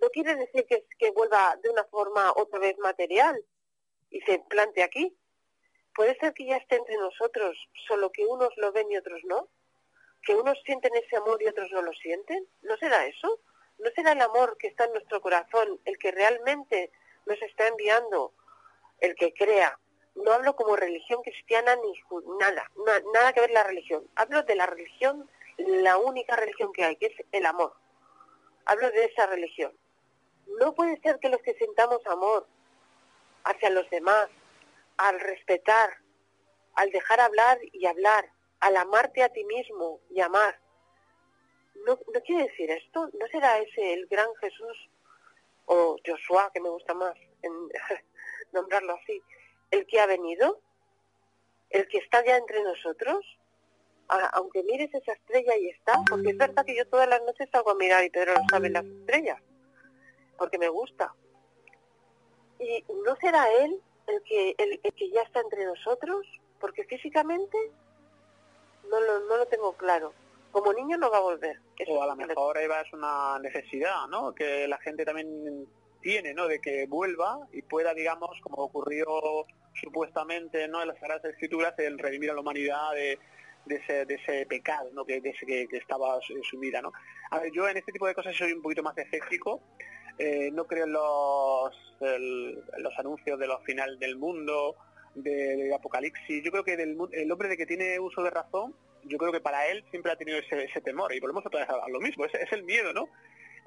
No 0.02 0.10
quiere 0.10 0.36
decir 0.36 0.66
que, 0.66 0.86
que 0.98 1.12
vuelva 1.12 1.58
de 1.62 1.70
una 1.70 1.84
forma 1.84 2.34
otra 2.36 2.60
vez 2.60 2.78
material, 2.80 3.44
y 4.16 4.22
se 4.22 4.40
plante 4.40 4.82
aquí. 4.82 5.14
Puede 5.94 6.18
ser 6.18 6.34
que 6.34 6.46
ya 6.46 6.58
esté 6.58 6.78
entre 6.78 6.98
nosotros, 6.98 7.58
solo 7.88 8.12
que 8.12 8.26
unos 8.26 8.50
lo 8.58 8.72
ven 8.72 8.90
y 8.92 8.98
otros 8.98 9.22
no. 9.26 9.50
Que 10.24 10.36
unos 10.36 10.58
sienten 10.66 10.96
ese 10.96 11.18
amor 11.18 11.42
y 11.42 11.48
otros 11.48 11.70
no 11.72 11.82
lo 11.82 11.94
sienten. 11.94 12.48
¿No 12.62 12.78
será 12.78 13.06
eso? 13.06 13.40
¿No 13.78 13.90
será 13.92 14.14
el 14.14 14.22
amor 14.22 14.58
que 14.58 14.68
está 14.68 14.86
en 14.86 14.94
nuestro 14.94 15.22
corazón 15.22 15.80
el 15.86 15.98
que 15.98 16.12
realmente 16.12 16.92
nos 17.26 17.42
está 17.42 17.68
enviando 17.68 18.34
el 19.00 19.16
que 19.16 19.34
crea. 19.34 19.78
No 20.16 20.32
hablo 20.32 20.56
como 20.56 20.78
religión 20.78 21.22
cristiana 21.24 21.76
ni 21.76 21.94
nada, 22.40 22.72
nada 23.14 23.34
que 23.34 23.42
ver 23.42 23.52
la 23.52 23.64
religión. 23.64 24.10
Hablo 24.16 24.44
de 24.44 24.56
la 24.56 24.66
religión, 24.66 25.30
la 25.58 25.98
única 25.98 26.36
religión 26.36 26.72
que 26.74 26.84
hay, 26.84 26.96
que 26.98 27.08
es 27.08 27.26
el 27.32 27.46
amor. 27.46 27.74
Hablo 28.66 28.90
de 28.92 29.06
esa 29.06 29.26
religión. 29.28 29.74
No 30.60 30.74
puede 30.74 31.00
ser 31.02 31.20
que 31.20 31.30
los 31.30 31.42
que 31.42 31.54
sintamos 31.56 32.06
amor 32.08 32.48
hacia 33.44 33.70
los 33.70 33.90
demás, 33.90 34.28
al 34.98 35.20
respetar, 35.20 35.98
al 36.76 36.90
dejar 36.92 37.20
hablar 37.20 37.60
y 37.72 37.86
hablar, 37.86 38.32
al 38.60 38.78
amarte 38.78 39.24
a 39.24 39.30
ti 39.30 39.44
mismo 39.44 40.00
y 40.10 40.22
amar, 40.22 40.60
no, 41.86 42.00
no 42.14 42.22
quiere 42.22 42.48
decir 42.48 42.72
esto, 42.72 43.10
¿no 43.20 43.28
será 43.28 43.60
ese 43.60 43.94
el 43.94 44.08
gran 44.08 44.34
Jesús 44.36 44.90
o 45.66 45.98
Joshua, 46.06 46.52
que 46.54 46.62
me 46.62 46.70
gusta 46.70 46.94
más 46.94 47.16
en 47.42 47.52
nombrarlo 48.54 48.94
así, 48.94 49.22
el 49.72 49.86
que 49.88 50.00
ha 50.00 50.06
venido, 50.06 50.60
el 51.70 51.88
que 51.88 51.98
está 51.98 52.24
ya 52.24 52.38
entre 52.38 52.64
nosotros, 52.64 53.26
aunque 54.08 54.64
mires 54.64 54.94
esa 54.94 55.14
estrella 55.14 55.58
y 55.58 55.70
está, 55.70 55.94
porque 56.10 56.30
es 56.30 56.38
verdad 56.38 56.66
que 56.66 56.76
yo 56.76 56.88
todas 56.88 57.10
las 57.10 57.22
noches 57.24 57.50
salgo 57.52 57.72
a 57.72 57.76
mirar 57.76 58.04
y 58.04 58.10
Pedro 58.10 58.34
lo 58.34 58.44
sabe 58.50 58.70
las 58.70 58.86
estrellas, 58.86 59.42
porque 60.38 60.58
me 60.58 60.70
gusta. 60.70 61.14
¿Y 62.60 62.84
no 63.06 63.16
será 63.18 63.46
él 63.64 63.82
el 64.08 64.24
que, 64.24 64.56
el, 64.58 64.80
que 64.94 65.10
ya 65.10 65.22
está 65.22 65.42
entre 65.42 65.66
nosotros? 65.66 66.26
Porque 66.60 66.84
físicamente 66.86 67.58
no 68.90 69.00
lo, 69.00 69.20
no 69.22 69.38
lo 69.38 69.46
tengo 69.48 69.74
claro 69.74 70.14
como 70.56 70.72
niño 70.72 70.98
no 70.98 71.12
va 71.12 71.18
a 71.18 71.22
volver. 71.22 71.60
o 71.86 72.02
a 72.02 72.08
lo 72.08 72.16
mejor 72.16 72.58
Eva 72.58 72.80
es 72.80 72.94
una 72.94 73.38
necesidad, 73.40 74.08
¿no? 74.08 74.34
Que 74.34 74.66
la 74.70 74.78
gente 74.78 75.04
también 75.04 75.68
tiene, 76.00 76.34
¿no? 76.34 76.48
De 76.48 76.62
que 76.62 76.88
vuelva 76.88 77.46
y 77.52 77.62
pueda, 77.62 77.94
digamos, 77.94 78.40
como 78.42 78.64
ocurrió 78.64 79.06
supuestamente, 79.74 80.70
¿no? 80.70 80.82
En 80.82 80.88
las 80.88 80.98
Sagradas 80.98 81.26
Escrituras, 81.26 81.78
el 81.80 82.00
redimir 82.00 82.32
a 82.32 82.36
la 82.36 82.40
humanidad 82.40 82.94
de, 82.94 83.20
ese, 83.68 84.06
de 84.06 84.16
ese 84.16 84.46
pecado, 84.46 84.90
¿no? 84.94 85.06
Que, 85.06 85.22
de 85.22 85.30
ese 85.30 85.46
que, 85.46 85.68
estaba 85.72 86.20
sumida, 86.50 86.82
¿no? 86.82 86.94
A 87.32 87.40
ver, 87.40 87.52
yo 87.52 87.68
en 87.68 87.78
este 87.78 87.92
tipo 87.92 88.08
de 88.08 88.14
cosas 88.14 88.36
soy 88.36 88.54
un 88.54 88.62
poquito 88.62 88.84
más 88.84 88.98
escéptico. 88.98 89.62
Eh, 90.18 90.50
no 90.54 90.66
creo 90.66 90.86
en 90.86 90.94
los, 90.94 91.76
los 92.78 93.00
anuncios 93.00 93.38
de 93.40 93.48
los 93.48 93.62
final 93.64 94.00
del 94.00 94.16
mundo, 94.16 94.76
del 95.14 95.74
Apocalipsis. 95.74 96.44
Yo 96.44 96.52
creo 96.52 96.64
que 96.64 96.74
el 96.74 97.32
hombre 97.32 97.50
de 97.50 97.58
que 97.58 97.66
tiene 97.66 98.00
uso 98.00 98.24
de 98.24 98.30
razón 98.30 98.74
yo 99.08 99.18
creo 99.18 99.32
que 99.32 99.40
para 99.40 99.68
él 99.68 99.84
siempre 99.90 100.12
ha 100.12 100.16
tenido 100.16 100.38
ese, 100.40 100.82
temor 100.82 101.14
y 101.14 101.20
volvemos 101.20 101.46
otra 101.46 101.62
vez 101.62 101.70
a 101.70 101.90
lo 101.90 102.00
mismo, 102.00 102.26
es, 102.26 102.34
es 102.34 102.52
el 102.52 102.64
miedo, 102.64 102.94
¿no? 102.94 103.08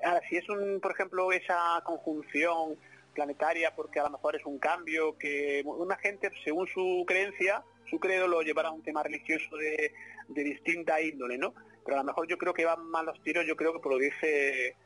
Ahora, 0.05 0.21
si 0.29 0.37
es 0.37 0.49
un, 0.49 0.81
por 0.81 0.93
ejemplo, 0.93 1.33
esa 1.33 1.83
conjunción 1.85 2.77
planetaria 3.15 3.75
porque 3.75 3.99
a 3.99 4.05
lo 4.05 4.11
mejor 4.11 4.37
es 4.37 4.45
un 4.45 4.59
cambio 4.59 5.17
que 5.19 5.63
una 5.65 5.97
gente, 5.97 6.31
según 6.45 6.69
su 6.69 7.05
creencia, 7.07 7.63
su 7.91 7.99
credo 7.99 8.27
lo 8.29 8.43
llevará 8.43 8.69
a 8.69 8.73
un 8.73 8.83
tema 8.83 9.03
religioso 9.03 9.57
de, 9.57 9.93
distinta 10.29 11.01
índole, 11.01 11.39
¿no? 11.39 11.55
Pero 11.85 11.97
a 11.97 12.01
lo 12.01 12.05
mejor 12.05 12.27
yo 12.29 12.37
creo 12.37 12.53
que 12.53 12.65
van 12.65 12.87
más 12.87 13.05
los 13.05 13.23
tiros, 13.23 13.47
yo 13.47 13.57
creo 13.57 13.73
que 13.73 13.81
por 13.81 13.93
lo 13.93 13.99
que 13.99 14.05
dice, 14.07 14.77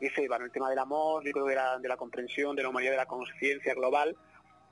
dice 0.00 0.24
el 0.24 0.52
tema 0.52 0.70
del 0.70 0.78
amor, 0.78 1.24
yo 1.24 1.32
creo 1.32 1.46
que 1.46 1.56
de 1.82 1.88
la 1.88 1.96
comprensión 1.96 2.54
de 2.54 2.62
la 2.62 2.68
humanidad, 2.68 2.92
de 2.92 2.98
la 2.98 3.06
conciencia 3.06 3.74
global, 3.74 4.16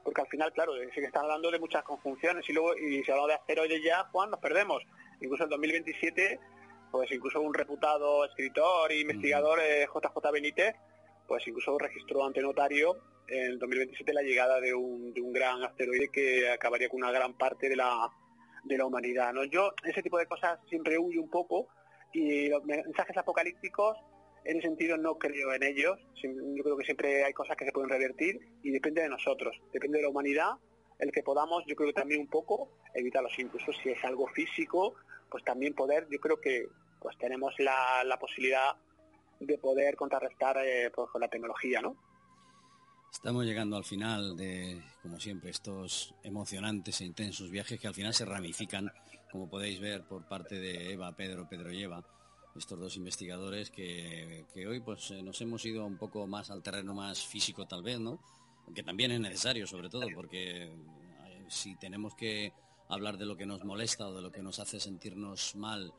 porque 0.04 0.20
al 0.22 0.28
final, 0.28 0.52
claro, 0.52 0.72
sí 0.94 1.00
que 1.00 1.04
están 1.04 1.24
hablando 1.24 1.50
de 1.50 1.58
muchas 1.58 1.82
conjunciones 1.82 2.48
y 2.48 2.52
luego, 2.52 2.76
y 2.76 3.02
si 3.04 3.10
hablamos 3.10 3.28
de 3.28 3.34
asteroides 3.34 3.82
ya, 3.84 4.04
Juan, 4.12 4.30
nos 4.30 4.40
perdemos. 4.40 4.82
Incluso 5.20 5.44
en 5.44 5.50
2027, 5.50 6.40
pues 6.90 7.10
incluso 7.12 7.40
un 7.40 7.52
reputado 7.52 8.24
escritor 8.24 8.90
e 8.90 9.00
investigador, 9.00 9.58
JJ 9.58 10.28
eh, 10.28 10.32
Benítez, 10.32 10.74
pues 11.30 11.46
incluso 11.46 11.78
registró 11.78 12.24
ante 12.24 12.42
notario 12.42 12.96
en 13.28 13.56
2027 13.56 14.12
la 14.12 14.22
llegada 14.22 14.60
de 14.60 14.74
un, 14.74 15.14
de 15.14 15.20
un 15.20 15.32
gran 15.32 15.62
asteroide 15.62 16.08
que 16.08 16.50
acabaría 16.50 16.88
con 16.88 17.04
una 17.04 17.12
gran 17.12 17.34
parte 17.34 17.68
de 17.68 17.76
la, 17.76 18.10
de 18.64 18.76
la 18.76 18.84
humanidad. 18.84 19.32
¿no? 19.32 19.44
Yo 19.44 19.72
ese 19.84 20.02
tipo 20.02 20.18
de 20.18 20.26
cosas 20.26 20.58
siempre 20.68 20.98
huyo 20.98 21.22
un 21.22 21.30
poco 21.30 21.68
y 22.12 22.48
los 22.48 22.64
mensajes 22.64 23.16
apocalípticos 23.16 23.96
en 24.44 24.56
ese 24.56 24.66
sentido 24.66 24.96
no 24.96 25.18
creo 25.18 25.54
en 25.54 25.62
ellos. 25.62 26.00
Yo 26.20 26.64
creo 26.64 26.76
que 26.76 26.84
siempre 26.84 27.22
hay 27.22 27.32
cosas 27.32 27.56
que 27.56 27.64
se 27.64 27.70
pueden 27.70 27.90
revertir 27.90 28.40
y 28.64 28.72
depende 28.72 29.02
de 29.02 29.08
nosotros, 29.08 29.56
depende 29.72 29.98
de 29.98 30.02
la 30.02 30.10
humanidad, 30.10 30.54
el 30.98 31.12
que 31.12 31.22
podamos, 31.22 31.62
yo 31.64 31.76
creo 31.76 31.90
que 31.90 32.00
también 32.00 32.22
un 32.22 32.28
poco 32.28 32.72
evitarlos, 32.92 33.38
incluso 33.38 33.70
si 33.84 33.90
es 33.90 34.02
algo 34.02 34.26
físico, 34.26 34.96
pues 35.30 35.44
también 35.44 35.74
poder, 35.74 36.08
yo 36.10 36.18
creo 36.18 36.40
que 36.40 36.66
pues 37.00 37.16
tenemos 37.18 37.54
la, 37.60 38.02
la 38.04 38.18
posibilidad 38.18 38.74
de 39.40 39.58
poder 39.58 39.96
contrarrestar 39.96 40.58
eh, 40.58 40.90
pues, 40.94 41.10
con 41.10 41.20
la 41.20 41.28
tecnología, 41.28 41.80
¿no? 41.80 41.96
Estamos 43.12 43.44
llegando 43.44 43.76
al 43.76 43.84
final 43.84 44.36
de, 44.36 44.80
como 45.02 45.18
siempre, 45.18 45.50
estos 45.50 46.14
emocionantes 46.22 47.00
e 47.00 47.04
intensos 47.04 47.50
viajes 47.50 47.80
que 47.80 47.88
al 47.88 47.94
final 47.94 48.14
se 48.14 48.24
ramifican, 48.24 48.92
como 49.32 49.48
podéis 49.48 49.80
ver, 49.80 50.04
por 50.04 50.28
parte 50.28 50.60
de 50.60 50.92
Eva, 50.92 51.16
Pedro, 51.16 51.48
Pedro 51.48 51.72
y 51.72 51.82
Eva 51.82 52.04
estos 52.56 52.78
dos 52.78 52.96
investigadores 52.96 53.70
que, 53.70 54.44
hoy 54.68 54.80
pues 54.80 55.10
eh, 55.12 55.22
nos 55.22 55.40
hemos 55.40 55.64
ido 55.64 55.86
un 55.86 55.96
poco 55.96 56.26
más 56.26 56.50
al 56.50 56.62
terreno 56.62 56.94
más 56.94 57.24
físico 57.24 57.66
tal 57.66 57.82
vez, 57.82 58.00
¿no? 58.00 58.18
Que 58.74 58.82
también 58.82 59.12
es 59.12 59.20
necesario 59.20 59.66
sobre 59.66 59.88
todo 59.88 60.06
porque 60.14 60.64
eh, 60.64 61.44
si 61.48 61.76
tenemos 61.76 62.14
que 62.14 62.52
hablar 62.88 63.18
de 63.18 63.26
lo 63.26 63.36
que 63.36 63.46
nos 63.46 63.64
molesta 63.64 64.08
o 64.08 64.14
de 64.14 64.22
lo 64.22 64.32
que 64.32 64.42
nos 64.42 64.58
hace 64.58 64.80
sentirnos 64.80 65.54
mal 65.56 65.92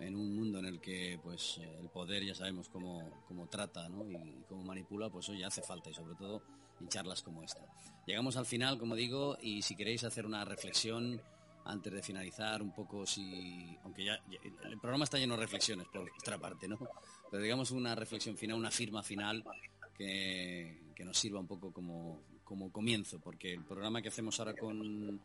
en 0.00 0.16
un 0.16 0.34
mundo 0.34 0.58
en 0.58 0.66
el 0.66 0.80
que 0.80 1.18
pues 1.22 1.58
eh, 1.58 1.78
el 1.80 1.88
poder 1.88 2.24
ya 2.24 2.34
sabemos 2.34 2.68
cómo, 2.68 3.10
cómo 3.26 3.46
trata 3.48 3.88
¿no? 3.88 4.08
y 4.10 4.44
cómo 4.48 4.62
manipula, 4.62 5.10
pues 5.10 5.28
hoy 5.28 5.42
hace 5.42 5.62
falta 5.62 5.90
y 5.90 5.94
sobre 5.94 6.14
todo 6.14 6.42
en 6.80 6.88
charlas 6.88 7.22
como 7.22 7.42
esta. 7.42 7.64
Llegamos 8.06 8.36
al 8.36 8.46
final, 8.46 8.78
como 8.78 8.94
digo, 8.94 9.36
y 9.40 9.62
si 9.62 9.74
queréis 9.74 10.04
hacer 10.04 10.24
una 10.24 10.44
reflexión 10.44 11.20
antes 11.64 11.92
de 11.92 12.02
finalizar 12.02 12.62
un 12.62 12.72
poco 12.72 13.04
si, 13.04 13.76
aunque 13.84 14.04
ya, 14.04 14.18
el 14.64 14.78
programa 14.78 15.04
está 15.04 15.18
lleno 15.18 15.34
de 15.34 15.42
reflexiones 15.42 15.86
por 15.88 16.02
nuestra 16.08 16.38
parte, 16.38 16.66
¿no? 16.66 16.78
Pero 17.30 17.42
digamos 17.42 17.70
una 17.72 17.94
reflexión 17.94 18.36
final, 18.36 18.56
una 18.56 18.70
firma 18.70 19.02
final 19.02 19.44
que, 19.94 20.86
nos 21.04 21.18
sirva 21.18 21.40
un 21.40 21.46
poco 21.46 21.72
como, 21.72 22.22
como 22.44 22.72
comienzo, 22.72 23.20
porque 23.20 23.52
el 23.54 23.64
programa 23.64 24.02
que 24.02 24.08
hacemos 24.08 24.38
ahora 24.40 24.54
con, 24.54 25.20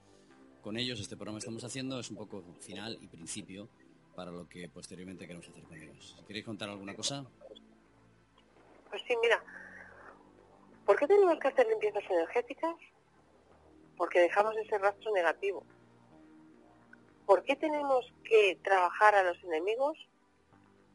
con 0.61 0.78
ellos, 0.78 0.99
este 0.99 1.15
programa 1.15 1.38
que 1.38 1.45
estamos 1.45 1.63
haciendo, 1.63 1.99
es 1.99 2.09
un 2.09 2.17
poco 2.17 2.55
final 2.61 2.97
y 3.01 3.07
principio 3.07 3.69
para 4.16 4.32
lo 4.32 4.47
que 4.47 4.70
posteriormente 4.70 5.26
queremos 5.26 5.47
hacer 5.49 5.64
con 5.64 5.82
ellos. 5.82 6.24
¿Queréis 6.28 6.45
contar 6.45 6.70
alguna 6.70 6.95
cosa? 6.95 7.26
Pues 8.89 9.01
sí, 9.07 9.16
mira, 9.22 9.43
¿por 10.86 10.97
qué 10.97 11.07
tenemos 11.07 11.39
que 11.39 11.47
hacer 11.47 11.68
limpiezas 11.68 12.03
energéticas? 12.09 12.76
Porque 13.97 14.20
dejamos 14.20 14.55
ese 14.57 14.78
rastro 14.78 15.11
negativo. 15.11 15.64
¿Por 17.26 17.43
qué 17.43 17.55
tenemos 17.55 18.05
que 18.24 18.59
trabajar 18.64 19.16
a 19.16 19.24
los 19.24 19.41
enemigos? 19.43 19.97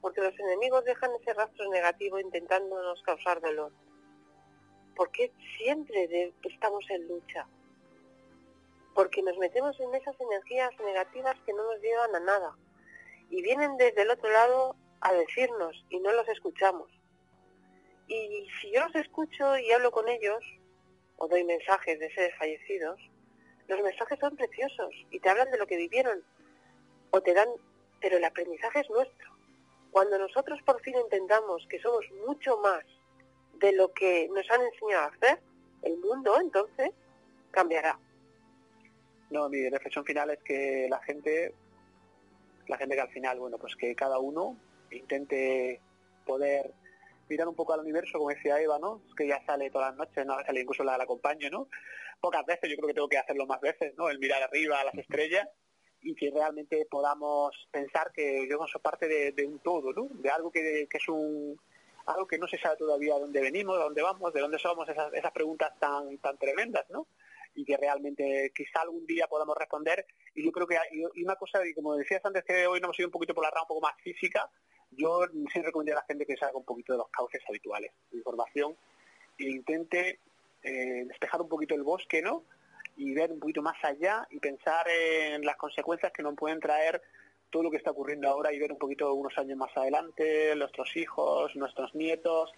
Porque 0.01 0.21
los 0.21 0.39
enemigos 0.39 0.85
dejan 0.85 1.11
ese 1.21 1.33
rastro 1.35 1.69
negativo 1.71 2.21
intentándonos 2.21 3.03
causar 3.03 3.41
dolor. 3.41 3.73
¿Por 4.95 5.11
qué 5.11 5.33
siempre 5.57 6.33
estamos 6.43 6.85
en 6.91 7.09
lucha? 7.09 7.47
Porque 8.95 9.23
nos 9.23 9.39
metemos 9.39 9.79
en 9.81 9.95
esas 9.95 10.21
energías 10.21 10.71
negativas 10.81 11.37
que 11.47 11.53
no 11.53 11.65
nos 11.65 11.81
llevan 11.81 12.15
a 12.15 12.21
nada. 12.21 12.57
Y 13.31 13.43
vienen 13.43 13.77
desde 13.77 14.03
el 14.03 14.11
otro 14.11 14.31
lado 14.31 14.77
a 15.01 15.13
decirnos 15.13 15.85
y 15.91 16.01
no 16.01 16.13
los 16.13 16.29
escuchamos. 16.29 16.91
Y 18.07 18.49
si 18.61 18.73
yo 18.73 18.85
los 18.87 18.95
escucho 18.97 19.59
y 19.59 19.71
hablo 19.73 19.91
con 19.91 20.09
ellos, 20.09 20.43
o 21.17 21.29
doy 21.29 21.45
mensajes 21.45 21.99
de 21.99 22.11
seres 22.15 22.35
fallecidos, 22.39 22.99
los 23.67 23.81
mensajes 23.83 24.19
son 24.19 24.35
preciosos 24.37 24.91
y 25.11 25.21
te 25.21 25.29
hablan 25.29 25.51
de 25.51 25.59
lo 25.59 25.67
que 25.67 25.77
vivieron 25.77 26.23
o 27.11 27.21
te 27.21 27.35
dan, 27.35 27.49
pero 28.01 28.17
el 28.17 28.25
aprendizaje 28.25 28.81
es 28.81 28.91
nuestro. 28.91 29.31
Cuando 29.91 30.19
nosotros 30.19 30.61
por 30.63 30.81
fin 30.83 30.95
entendamos 30.97 31.67
que 31.69 31.81
somos 31.81 32.05
mucho 32.27 32.59
más 32.59 32.85
de 33.55 33.73
lo 33.73 33.93
que 33.93 34.29
nos 34.29 34.51
han 34.51 34.63
enseñado 34.63 35.05
a 35.05 35.07
hacer, 35.09 35.41
el 35.83 35.99
mundo 35.99 36.39
entonces 36.41 36.91
cambiará. 37.51 37.99
No, 39.31 39.49
mi 39.49 39.69
reflexión 39.69 40.05
final 40.05 40.31
es 40.31 40.39
que 40.43 40.87
la 40.89 41.01
gente, 41.03 41.55
la 42.69 42.77
gente 42.77 42.95
que 42.95 43.01
al 43.01 43.11
final, 43.11 43.39
bueno, 43.41 43.59
pues 43.59 43.75
que 43.77 43.95
cada 43.95 44.19
uno 44.19 44.57
intente 44.91 45.81
poder 46.25 46.73
mirar 47.29 47.49
un 47.49 47.55
poco 47.55 47.75
al 47.75 47.81
universo, 47.81 48.19
como 48.19 48.31
decía 48.31 48.61
Eva, 48.61 48.79
¿no? 48.79 49.03
Es 49.09 49.15
que 49.15 49.27
ya 49.27 49.45
sale 49.45 49.71
todas 49.71 49.91
las 49.91 49.99
noches, 49.99 50.25
¿no? 50.25 50.37
Sale 50.45 50.61
incluso 50.61 50.85
la, 50.85 50.97
la 50.97 51.05
acompaño, 51.05 51.51
¿no? 51.51 51.69
pocas 52.21 52.45
veces, 52.45 52.71
yo 52.71 52.77
creo 52.77 52.89
que 52.89 52.95
tengo 52.95 53.09
que 53.09 53.19
hacerlo 53.19 53.47
más 53.47 53.61
veces, 53.61 53.95
¿no? 53.97 54.09
El 54.09 54.19
mirar 54.19 54.43
arriba 54.43 54.81
a 54.81 54.85
las 54.85 54.95
estrellas 54.95 55.49
y 56.01 56.15
que 56.15 56.31
realmente 56.31 56.87
podamos 56.91 57.55
pensar 57.71 58.13
que 58.13 58.49
yo 58.49 58.59
soy 58.67 58.81
parte 58.81 59.09
de, 59.09 59.47
un 59.47 59.59
todo, 59.61 59.93
¿no? 59.93 60.09
De 60.11 60.31
algo 60.31 60.51
que, 60.51 60.89
es 60.91 61.09
un 61.09 61.59
algo 62.07 62.27
que 62.27 62.39
no 62.39 62.49
se 62.49 62.59
sabe 62.59 62.77
todavía 62.77 63.15
de 63.15 63.21
dónde 63.21 63.41
venimos, 63.41 63.77
de 63.77 63.85
dónde 63.85 64.03
vamos, 64.03 64.33
de 64.33 64.41
dónde 64.41 64.59
somos, 64.59 64.89
esas, 64.89 65.13
esas 65.13 65.33
preguntas 65.33 65.79
tan 65.79 66.19
tan 66.19 66.39
tremendas, 66.39 66.89
¿no? 66.91 67.07
Y 67.59 67.65
que 67.65 67.77
realmente 67.77 68.53
quizá 68.55 68.83
algún 68.83 69.05
día 69.05 69.27
podamos 69.27 69.57
responder. 69.57 70.07
Y 70.35 70.45
yo 70.45 70.53
creo 70.53 70.67
que 70.67 70.77
y 70.93 71.23
una 71.25 71.35
cosa, 71.35 71.67
y 71.67 71.75
como 71.75 71.97
decías 71.97 72.25
antes 72.25 72.45
que 72.45 72.69
hoy 72.69 72.79
nos 72.79 72.89
hemos 72.89 72.99
ido 73.01 73.09
un 73.09 73.13
poquito 73.13 73.35
por 73.35 73.43
la 73.43 73.51
rama 73.51 73.63
un 73.63 73.69
poco 73.69 73.81
más 73.81 74.01
física, 74.01 74.49
yo 74.93 75.23
sí 75.53 75.61
recomendaría 75.61 75.99
a 75.99 76.03
la 76.03 76.07
gente 76.07 76.25
que 76.25 76.37
salga 76.37 76.57
un 76.57 76.65
poquito 76.65 76.93
de 76.93 76.99
los 76.99 77.09
cauces 77.09 77.43
habituales 77.49 77.91
de 78.13 78.19
información 78.19 78.77
e 79.39 79.51
intente 79.51 80.21
eh, 80.63 81.05
despejar 81.07 81.41
un 81.41 81.49
poquito 81.49 81.75
el 81.75 81.83
bosque, 81.83 82.23
¿no? 82.23 82.45
Y 82.97 83.13
ver 83.15 83.33
un 83.33 83.41
poquito 83.41 83.63
más 83.63 83.77
allá 83.83 84.27
y 84.31 84.39
pensar 84.39 84.87
en 84.89 85.45
las 85.45 85.57
consecuencias 85.57 86.13
que 86.13 86.23
nos 86.23 86.37
pueden 86.37 86.61
traer 86.61 87.03
todo 87.51 87.63
lo 87.63 87.71
que 87.71 87.79
está 87.79 87.91
ocurriendo 87.91 88.29
ahora 88.29 88.53
y 88.53 88.59
ver 88.59 88.73
un 88.73 88.79
poquito 88.79 89.13
unos 89.15 89.37
años 89.39 89.57
más 89.57 89.75
adelante, 89.77 90.55
nuestros 90.57 90.97
hijos, 90.97 91.55
nuestros 91.57 91.95
nietos, 91.95 92.53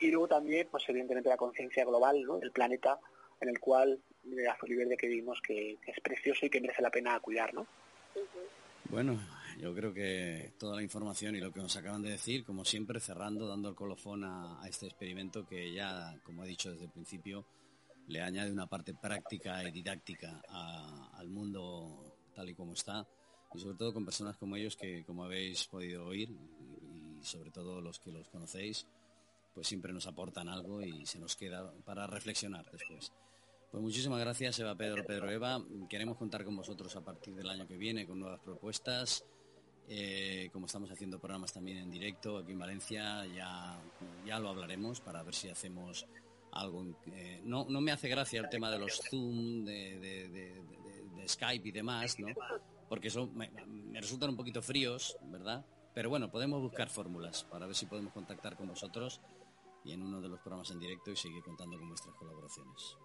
y 0.00 0.10
luego 0.10 0.28
también, 0.28 0.68
pues 0.70 0.88
evidentemente 0.88 1.28
la 1.28 1.36
conciencia 1.36 1.84
global 1.84 2.22
¿no? 2.22 2.38
del 2.38 2.52
planeta 2.52 2.98
en 3.40 3.48
el 3.48 3.58
cual 3.58 4.00
y 4.24 4.74
verde 4.74 4.96
que 4.96 5.08
vimos 5.08 5.40
que, 5.40 5.78
es 5.86 6.00
precioso 6.02 6.46
y 6.46 6.50
que 6.50 6.60
merece 6.60 6.82
la 6.82 6.90
pena 6.90 7.18
cuidar, 7.20 7.54
¿no? 7.54 7.66
Bueno, 8.90 9.20
yo 9.58 9.74
creo 9.74 9.92
que 9.92 10.52
toda 10.58 10.76
la 10.76 10.82
información 10.82 11.36
y 11.36 11.40
lo 11.40 11.52
que 11.52 11.60
nos 11.60 11.76
acaban 11.76 12.02
de 12.02 12.10
decir, 12.10 12.44
como 12.44 12.64
siempre, 12.64 13.00
cerrando, 13.00 13.46
dando 13.46 13.68
el 13.68 13.74
colofón 13.74 14.24
a, 14.24 14.60
este 14.68 14.86
experimento 14.86 15.46
que 15.46 15.72
ya, 15.72 16.18
como 16.22 16.44
he 16.44 16.48
dicho 16.48 16.70
desde 16.70 16.86
el 16.86 16.90
principio, 16.90 17.46
le 18.06 18.22
añade 18.22 18.50
una 18.50 18.66
parte 18.66 18.94
práctica 18.94 19.62
y 19.64 19.70
didáctica 19.70 20.40
al 21.14 21.28
mundo 21.28 22.16
tal 22.34 22.48
y 22.48 22.54
como 22.54 22.72
está, 22.72 23.06
y 23.54 23.58
sobre 23.58 23.76
todo 23.76 23.92
con 23.92 24.04
personas 24.04 24.36
como 24.36 24.56
ellos 24.56 24.76
que, 24.76 25.04
como 25.04 25.24
habéis 25.24 25.66
podido 25.66 26.06
oír, 26.06 26.30
y 26.30 27.22
sobre 27.22 27.50
todo 27.50 27.80
los 27.80 27.98
que 27.98 28.10
los 28.10 28.28
conocéis, 28.30 28.86
pues 29.54 29.66
siempre 29.66 29.92
nos 29.92 30.06
aportan 30.06 30.48
algo 30.48 30.80
y 30.80 31.04
se 31.04 31.18
nos 31.18 31.36
queda 31.36 31.72
para 31.84 32.06
reflexionar 32.06 32.70
después. 32.70 33.12
Pues 33.70 33.82
muchísimas 33.82 34.18
gracias, 34.20 34.58
Eva 34.60 34.74
Pedro, 34.74 35.04
Pedro 35.04 35.30
Eva. 35.30 35.62
Queremos 35.90 36.16
contar 36.16 36.42
con 36.44 36.56
vosotros 36.56 36.96
a 36.96 37.02
partir 37.02 37.34
del 37.34 37.50
año 37.50 37.66
que 37.66 37.76
viene 37.76 38.06
con 38.06 38.18
nuevas 38.18 38.40
propuestas. 38.40 39.24
Eh, 39.88 40.48
como 40.52 40.66
estamos 40.66 40.90
haciendo 40.90 41.18
programas 41.18 41.52
también 41.52 41.78
en 41.78 41.90
directo 41.90 42.38
aquí 42.38 42.52
en 42.52 42.58
Valencia, 42.58 43.26
ya, 43.26 43.78
ya 44.26 44.38
lo 44.38 44.48
hablaremos 44.48 45.00
para 45.00 45.22
ver 45.22 45.34
si 45.34 45.50
hacemos 45.50 46.06
algo. 46.52 46.84
Eh, 47.12 47.42
no, 47.44 47.66
no 47.68 47.80
me 47.82 47.92
hace 47.92 48.08
gracia 48.08 48.40
el 48.40 48.48
tema 48.48 48.70
de 48.70 48.78
los 48.78 49.00
Zoom, 49.10 49.64
de, 49.64 50.62
Skype 51.26 51.68
y 51.68 51.72
demás, 51.72 52.18
¿no? 52.18 52.28
Porque 52.88 53.08
eso 53.08 53.26
me 53.34 54.00
resultan 54.00 54.30
un 54.30 54.36
poquito 54.36 54.62
fríos, 54.62 55.18
¿verdad? 55.24 55.62
Pero 55.92 56.08
bueno, 56.08 56.30
podemos 56.30 56.62
buscar 56.62 56.88
fórmulas 56.88 57.44
para 57.44 57.66
ver 57.66 57.74
si 57.74 57.84
podemos 57.84 58.14
contactar 58.14 58.56
con 58.56 58.68
vosotros 58.68 59.20
y 59.84 59.92
en 59.92 60.02
uno 60.02 60.22
de 60.22 60.28
los 60.28 60.40
programas 60.40 60.70
en 60.70 60.78
directo 60.78 61.10
y 61.10 61.16
seguir 61.16 61.42
contando 61.42 61.76
con 61.78 61.88
vuestras 61.88 62.14
colaboraciones. 62.14 62.96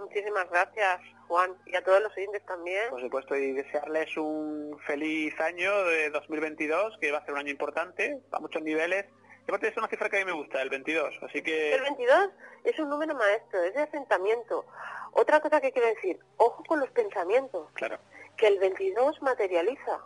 Muchísimas 0.00 0.48
gracias, 0.50 1.00
Juan, 1.28 1.56
y 1.66 1.76
a 1.76 1.84
todos 1.84 2.02
los 2.02 2.16
oyentes 2.16 2.44
también. 2.46 2.88
Por 2.90 3.00
supuesto, 3.00 3.36
y 3.36 3.52
desearles 3.52 4.16
un 4.16 4.78
feliz 4.86 5.38
año 5.40 5.84
de 5.84 6.10
2022, 6.10 6.96
que 7.00 7.12
va 7.12 7.18
a 7.18 7.24
ser 7.24 7.34
un 7.34 7.40
año 7.40 7.50
importante, 7.50 8.18
a 8.32 8.40
muchos 8.40 8.62
niveles. 8.62 9.06
Y 9.46 9.50
aparte 9.50 9.68
es 9.68 9.76
una 9.76 9.88
cifra 9.88 10.08
que 10.08 10.16
a 10.16 10.20
mí 10.20 10.24
me 10.24 10.36
gusta, 10.36 10.62
el 10.62 10.70
22, 10.70 11.18
así 11.22 11.42
que... 11.42 11.74
El 11.74 11.82
22 11.82 12.30
es 12.64 12.78
un 12.78 12.88
número 12.88 13.14
maestro, 13.14 13.62
es 13.62 13.74
de 13.74 13.82
asentamiento. 13.82 14.64
Otra 15.12 15.40
cosa 15.40 15.60
que 15.60 15.72
quiero 15.72 15.88
decir, 15.88 16.18
ojo 16.36 16.62
con 16.64 16.80
los 16.80 16.90
pensamientos. 16.90 17.68
Claro. 17.74 17.98
Que 18.36 18.46
el 18.46 18.58
22 18.58 19.20
materializa, 19.22 20.00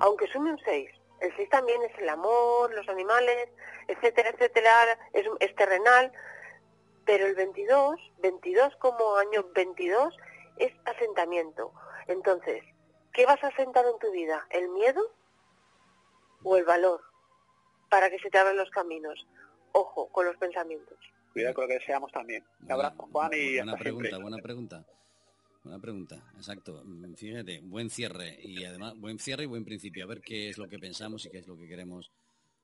aunque 0.00 0.26
sume 0.28 0.50
un 0.50 0.58
6. 0.58 0.90
El 1.20 1.36
6 1.36 1.48
también 1.50 1.80
es 1.82 1.96
el 1.98 2.08
amor, 2.08 2.74
los 2.74 2.88
animales, 2.88 3.48
etcétera, 3.86 4.30
etcétera, 4.30 4.98
es, 5.12 5.26
es 5.38 5.54
terrenal, 5.54 6.12
pero 7.04 7.26
el 7.26 7.34
22, 7.34 7.96
22 8.22 8.76
como 8.76 9.16
año 9.16 9.44
22, 9.54 10.14
es 10.56 10.72
asentamiento. 10.84 11.72
Entonces, 12.06 12.62
¿qué 13.12 13.26
vas 13.26 13.42
a 13.42 13.48
asentar 13.48 13.84
en 13.86 13.98
tu 13.98 14.10
vida? 14.12 14.46
¿El 14.50 14.68
miedo 14.70 15.00
o 16.42 16.56
el 16.56 16.64
valor? 16.64 17.00
Para 17.90 18.10
que 18.10 18.18
se 18.18 18.30
te 18.30 18.38
abran 18.38 18.56
los 18.56 18.70
caminos. 18.70 19.26
Ojo 19.72 20.08
con 20.12 20.26
los 20.26 20.36
pensamientos. 20.36 20.98
Cuidado 21.32 21.54
con 21.54 21.64
lo 21.64 21.68
que 21.68 21.74
deseamos 21.74 22.12
también. 22.12 22.44
Un 22.60 22.72
abrazo, 22.72 23.08
Juan, 23.10 23.30
y 23.32 23.56
buena 23.56 23.76
pregunta, 23.76 24.18
buena 24.18 24.38
pregunta. 24.38 24.86
Buena 25.64 25.78
pregunta, 25.78 26.32
exacto. 26.36 26.82
Mm, 26.84 27.14
fíjate, 27.14 27.60
buen 27.60 27.88
cierre 27.88 28.36
y 28.42 28.64
además 28.64 28.98
buen 28.98 29.18
cierre 29.18 29.44
y 29.44 29.46
buen 29.46 29.64
principio. 29.64 30.04
A 30.04 30.08
ver 30.08 30.20
qué 30.20 30.48
es 30.48 30.58
lo 30.58 30.68
que 30.68 30.78
pensamos 30.78 31.24
y 31.24 31.30
qué 31.30 31.38
es 31.38 31.46
lo 31.46 31.56
que 31.56 31.68
queremos 31.68 32.10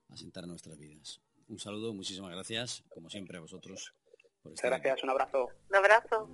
asentar 0.09 0.43
en 0.43 0.49
nuestras 0.49 0.77
vidas. 0.77 1.21
Un 1.47 1.57
saludo, 1.57 1.93
muchísimas 1.93 2.31
gracias, 2.31 2.83
como 2.89 3.09
siempre 3.09 3.37
a 3.37 3.41
vosotros. 3.41 3.93
Muchas 4.43 4.69
gracias, 4.69 5.03
un 5.03 5.09
abrazo. 5.09 5.49
Un 5.69 5.75
abrazo. 5.75 6.29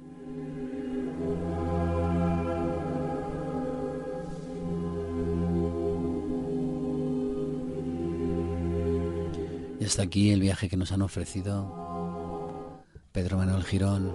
Y 9.80 9.86
hasta 9.86 10.04
aquí 10.04 10.32
el 10.32 10.40
viaje 10.40 10.70
que 10.70 10.78
nos 10.78 10.92
han 10.92 11.02
ofrecido 11.02 12.84
Pedro 13.12 13.38
Manuel 13.38 13.64
Girón 13.64 14.14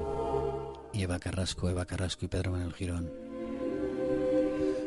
y 0.93 1.03
Eva 1.03 1.18
Carrasco, 1.18 1.68
Eva 1.68 1.84
Carrasco 1.86 2.24
y 2.24 2.28
Pedro 2.28 2.53
Manuel 2.53 2.72
Girón. 2.72 3.11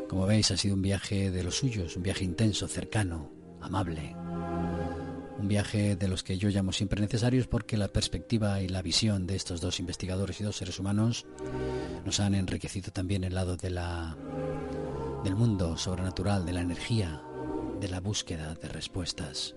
Como 0.10 0.26
veis, 0.26 0.52
ha 0.52 0.58
sido 0.58 0.76
un 0.76 0.82
viaje 0.82 1.32
de 1.32 1.44
los 1.44 1.56
suyos, 1.56 1.96
un 1.96 2.04
viaje 2.04 2.24
intenso, 2.24 2.68
cercano, 2.68 3.32
amable. 3.62 4.16
Un 5.44 5.50
viaje 5.50 5.98
de 5.98 6.08
los 6.08 6.24
que 6.24 6.38
yo 6.38 6.48
llamo 6.48 6.72
siempre 6.72 7.02
necesarios 7.02 7.48
porque 7.48 7.76
la 7.76 7.90
perspectiva 7.90 8.62
y 8.62 8.70
la 8.70 8.82
visión 8.82 9.28
de 9.28 9.36
estos 9.36 9.60
dos 9.60 9.82
investigadores 9.82 10.40
y 10.40 10.44
dos 10.46 10.56
seres 10.56 10.80
humanos 10.80 11.26
nos 12.06 12.22
han 12.22 12.34
enriquecido 12.34 12.94
también 12.94 13.26
el 13.26 13.36
lado 13.36 13.58
de 13.58 13.70
la, 13.70 14.16
del 15.26 15.36
mundo 15.36 15.76
sobrenatural, 15.76 16.46
de 16.46 16.54
la 16.54 16.62
energía, 16.62 17.22
de 17.82 17.90
la 17.90 18.00
búsqueda 18.00 18.56
de 18.56 18.70
respuestas. 18.70 19.54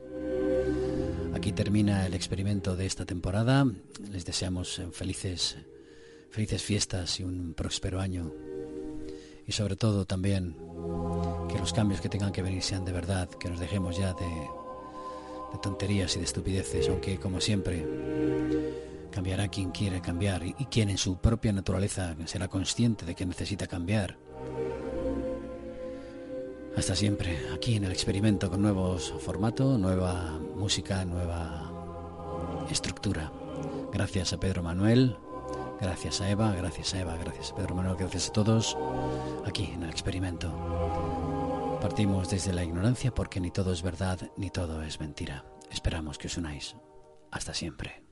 Aquí 1.32 1.52
termina 1.52 2.04
el 2.04 2.14
experimento 2.14 2.74
de 2.74 2.86
esta 2.86 3.06
temporada. 3.06 3.64
Les 4.10 4.24
deseamos 4.24 4.82
felices 4.90 5.56
felices 6.30 6.64
fiestas 6.64 7.20
y 7.20 7.22
un 7.22 7.54
próspero 7.54 8.00
año. 8.00 8.32
Y 9.46 9.52
sobre 9.52 9.76
todo 9.76 10.04
también 10.04 10.56
que 11.48 11.60
los 11.60 11.72
cambios 11.72 12.00
que 12.00 12.08
tengan 12.08 12.32
que 12.32 12.42
venir 12.42 12.64
sean 12.64 12.84
de 12.84 12.90
verdad, 12.90 13.28
que 13.28 13.48
nos 13.48 13.60
dejemos 13.60 13.96
ya 13.96 14.14
de, 14.14 14.65
tonterías 15.60 16.16
y 16.16 16.18
de 16.18 16.24
estupideces, 16.24 16.88
aunque 16.88 17.18
como 17.18 17.40
siempre 17.40 17.84
cambiará 19.10 19.48
quien 19.48 19.70
quiere 19.70 20.00
cambiar 20.00 20.44
y, 20.44 20.52
quien 20.66 20.90
en 20.90 20.98
su 20.98 21.16
propia 21.16 21.52
naturaleza 21.52 22.14
será 22.26 22.48
consciente 22.48 23.06
de 23.06 23.14
que 23.14 23.24
necesita 23.24 23.66
cambiar. 23.66 24.18
Hasta 26.76 26.94
siempre, 26.94 27.38
aquí 27.54 27.76
en 27.76 27.84
el 27.84 27.92
experimento 27.92 28.50
con 28.50 28.60
nuevos 28.60 29.14
formatos, 29.20 29.78
nueva 29.78 30.38
música, 30.54 31.04
nueva 31.06 32.66
estructura. 32.70 33.32
Gracias 33.92 34.34
a 34.34 34.40
Pedro 34.40 34.62
Manuel, 34.62 35.16
Gracias 35.80 36.22
a 36.22 36.30
Eva, 36.30 36.52
gracias 36.52 36.94
a 36.94 37.00
Eva, 37.00 37.16
gracias 37.16 37.52
a 37.52 37.54
Pedro 37.54 37.74
Manuel, 37.74 37.96
gracias 37.98 38.30
a 38.30 38.32
todos 38.32 38.76
aquí 39.44 39.70
en 39.74 39.82
el 39.82 39.90
experimento. 39.90 40.50
Partimos 41.86 42.28
desde 42.28 42.52
la 42.52 42.64
ignorancia 42.64 43.14
porque 43.14 43.38
ni 43.38 43.52
todo 43.52 43.72
es 43.72 43.80
verdad 43.80 44.32
ni 44.36 44.50
todo 44.50 44.82
es 44.82 44.98
mentira. 44.98 45.44
Esperamos 45.70 46.18
que 46.18 46.26
os 46.26 46.36
unáis. 46.36 46.74
Hasta 47.30 47.54
siempre. 47.54 48.05